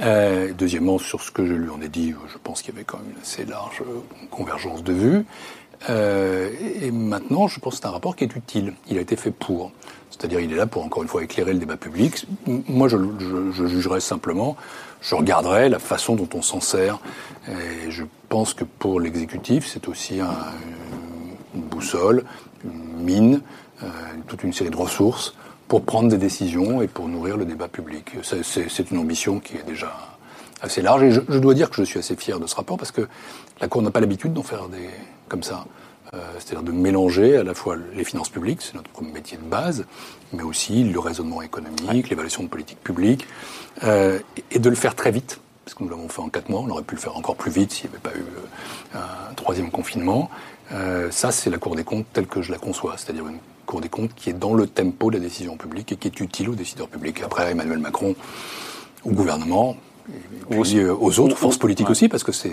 Euh, 0.00 0.52
deuxièmement, 0.56 0.98
sur 0.98 1.22
ce 1.22 1.30
que 1.30 1.46
je 1.46 1.52
lui 1.52 1.70
en 1.70 1.80
ai 1.80 1.88
dit, 1.88 2.14
je 2.32 2.38
pense 2.42 2.62
qu'il 2.62 2.72
y 2.74 2.76
avait 2.76 2.84
quand 2.84 2.98
même 2.98 3.10
une 3.14 3.22
assez 3.22 3.44
large 3.44 3.82
convergence 4.30 4.82
de 4.82 4.92
vues. 4.92 5.24
Euh, 5.90 6.50
et 6.80 6.90
maintenant, 6.90 7.48
je 7.48 7.58
pense 7.58 7.74
que 7.74 7.80
c'est 7.80 7.86
un 7.86 7.90
rapport 7.90 8.16
qui 8.16 8.24
est 8.24 8.36
utile. 8.36 8.74
Il 8.88 8.98
a 8.98 9.00
été 9.00 9.16
fait 9.16 9.30
pour. 9.30 9.72
C'est-à-dire, 10.10 10.40
il 10.40 10.52
est 10.52 10.56
là 10.56 10.66
pour, 10.66 10.84
encore 10.84 11.02
une 11.02 11.08
fois, 11.08 11.24
éclairer 11.24 11.52
le 11.52 11.58
débat 11.58 11.76
public. 11.76 12.26
Moi, 12.46 12.88
je, 12.88 12.96
je, 13.18 13.50
je 13.50 13.66
jugerai 13.66 14.00
simplement, 14.00 14.56
je 15.02 15.14
regarderai 15.14 15.68
la 15.68 15.78
façon 15.78 16.14
dont 16.14 16.28
on 16.34 16.42
s'en 16.42 16.60
sert. 16.60 16.98
Et 17.48 17.90
je 17.90 18.04
pense 18.28 18.54
que 18.54 18.64
pour 18.64 19.00
l'exécutif, 19.00 19.66
c'est 19.66 19.88
aussi 19.88 20.20
un, 20.20 20.34
une 21.54 21.62
boussole, 21.62 22.24
une 22.64 23.04
mine, 23.04 23.40
euh, 23.82 23.86
toute 24.28 24.44
une 24.44 24.52
série 24.52 24.70
de 24.70 24.76
ressources 24.76 25.34
pour 25.68 25.82
prendre 25.82 26.08
des 26.08 26.18
décisions 26.18 26.82
et 26.82 26.86
pour 26.86 27.08
nourrir 27.08 27.36
le 27.36 27.44
débat 27.44 27.68
public. 27.68 28.12
C'est 28.22 28.90
une 28.90 28.98
ambition 28.98 29.40
qui 29.40 29.56
est 29.56 29.66
déjà 29.66 29.92
assez 30.60 30.82
large. 30.82 31.02
Et 31.02 31.10
je, 31.10 31.20
je, 31.28 31.38
dois 31.38 31.54
dire 31.54 31.70
que 31.70 31.76
je 31.76 31.82
suis 31.82 31.98
assez 31.98 32.14
fier 32.14 32.38
de 32.38 32.46
ce 32.46 32.54
rapport 32.54 32.76
parce 32.76 32.92
que 32.92 33.08
la 33.60 33.68
Cour 33.68 33.82
n'a 33.82 33.90
pas 33.90 34.00
l'habitude 34.00 34.32
d'en 34.32 34.42
faire 34.42 34.68
des 34.68 34.88
comme 35.28 35.42
ça. 35.42 35.64
Euh, 36.14 36.18
C'est-à-dire 36.38 36.62
de 36.62 36.72
mélanger 36.72 37.36
à 37.36 37.42
la 37.42 37.54
fois 37.54 37.76
les 37.94 38.04
finances 38.04 38.28
publiques, 38.28 38.60
c'est 38.60 38.74
notre 38.74 39.02
métier 39.02 39.38
de 39.38 39.44
base, 39.44 39.86
mais 40.32 40.42
aussi 40.42 40.84
le 40.84 40.98
raisonnement 40.98 41.40
économique, 41.42 42.10
l'évaluation 42.10 42.42
de 42.42 42.48
politique 42.48 42.80
publique, 42.80 43.26
euh, 43.82 44.18
et 44.50 44.58
de 44.58 44.68
le 44.68 44.76
faire 44.76 44.94
très 44.94 45.10
vite. 45.10 45.40
Parce 45.64 45.74
que 45.74 45.84
nous 45.84 45.90
l'avons 45.90 46.08
fait 46.08 46.20
en 46.20 46.28
quatre 46.28 46.48
mois, 46.48 46.60
on 46.60 46.68
aurait 46.70 46.82
pu 46.82 46.96
le 46.96 47.00
faire 47.00 47.16
encore 47.16 47.36
plus 47.36 47.50
vite 47.50 47.72
s'il 47.72 47.88
n'y 47.88 47.96
avait 47.96 48.02
pas 48.02 48.18
eu 48.18 48.22
euh, 48.22 48.98
un 49.30 49.34
troisième 49.34 49.70
confinement. 49.70 50.28
Euh, 50.72 51.10
ça, 51.10 51.30
c'est 51.30 51.50
la 51.50 51.58
Cour 51.58 51.76
des 51.76 51.84
comptes 51.84 52.06
telle 52.12 52.26
que 52.26 52.42
je 52.42 52.50
la 52.50 52.58
conçois, 52.58 52.94
c'est-à-dire 52.96 53.26
une 53.28 53.38
Cour 53.64 53.80
des 53.80 53.88
comptes 53.88 54.12
qui 54.14 54.30
est 54.30 54.34
dans 54.34 54.54
le 54.54 54.66
tempo 54.66 55.10
de 55.10 55.16
la 55.16 55.22
décision 55.22 55.56
publique 55.56 55.92
et 55.92 55.96
qui 55.96 56.08
est 56.08 56.20
utile 56.20 56.50
aux 56.50 56.54
décideurs 56.54 56.88
publics. 56.88 57.22
Après, 57.22 57.52
Emmanuel 57.52 57.78
Macron, 57.78 58.16
au 59.04 59.10
gouvernement, 59.10 59.76
et 60.50 60.58
aussi, 60.58 60.78
euh, 60.78 60.94
aux 60.98 61.20
autres 61.20 61.36
forces 61.36 61.58
politiques 61.58 61.86
ouais. 61.86 61.92
aussi, 61.92 62.08
parce 62.08 62.24
que 62.24 62.32
c'est 62.32 62.50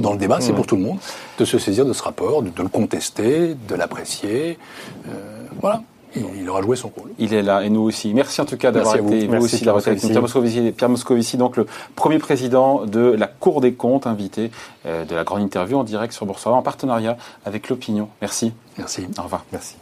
dans 0.00 0.12
le 0.12 0.18
débat, 0.18 0.38
mmh. 0.38 0.42
c'est 0.42 0.52
pour 0.52 0.66
tout 0.66 0.76
le 0.76 0.82
monde, 0.82 0.98
de 1.38 1.44
se 1.44 1.58
saisir 1.58 1.84
de 1.84 1.92
ce 1.92 2.02
rapport, 2.02 2.42
de, 2.42 2.50
de 2.50 2.62
le 2.62 2.68
contester, 2.68 3.54
de 3.68 3.74
l'apprécier. 3.74 4.58
Euh, 5.08 5.44
voilà. 5.60 5.82
Il, 6.16 6.24
il, 6.40 6.48
aura 6.48 6.60
joué 6.60 6.74
son 6.74 6.88
rôle. 6.88 7.10
Il 7.20 7.32
est 7.32 7.42
là, 7.42 7.62
et 7.62 7.70
nous 7.70 7.82
aussi. 7.82 8.12
Merci 8.12 8.40
en 8.40 8.44
tout 8.44 8.56
cas 8.56 8.72
d'avoir 8.72 8.96
été, 8.96 9.26
vous, 9.28 9.36
vous 9.36 9.44
aussi, 9.44 9.64
d'avoir 9.64 9.80
été 9.80 9.90
avec 9.90 10.02
nous. 10.02 10.08
Pierre 10.08 10.22
Moscovici, 10.22 10.72
Pierre 10.72 10.88
Moscovici, 10.88 11.36
donc 11.36 11.56
le 11.56 11.66
premier 11.94 12.18
président 12.18 12.84
de 12.84 13.00
la 13.00 13.28
Cour 13.28 13.60
des 13.60 13.74
comptes, 13.74 14.08
invité 14.08 14.50
euh, 14.86 15.04
de 15.04 15.14
la 15.14 15.22
grande 15.22 15.42
interview 15.42 15.78
en 15.78 15.84
direct 15.84 16.12
sur 16.12 16.26
Boursorama, 16.26 16.58
en 16.58 16.62
partenariat 16.62 17.16
avec 17.44 17.68
l'opinion. 17.68 18.08
Merci. 18.20 18.52
Merci. 18.76 19.06
Au 19.18 19.22
revoir. 19.22 19.44
Merci. 19.52 19.76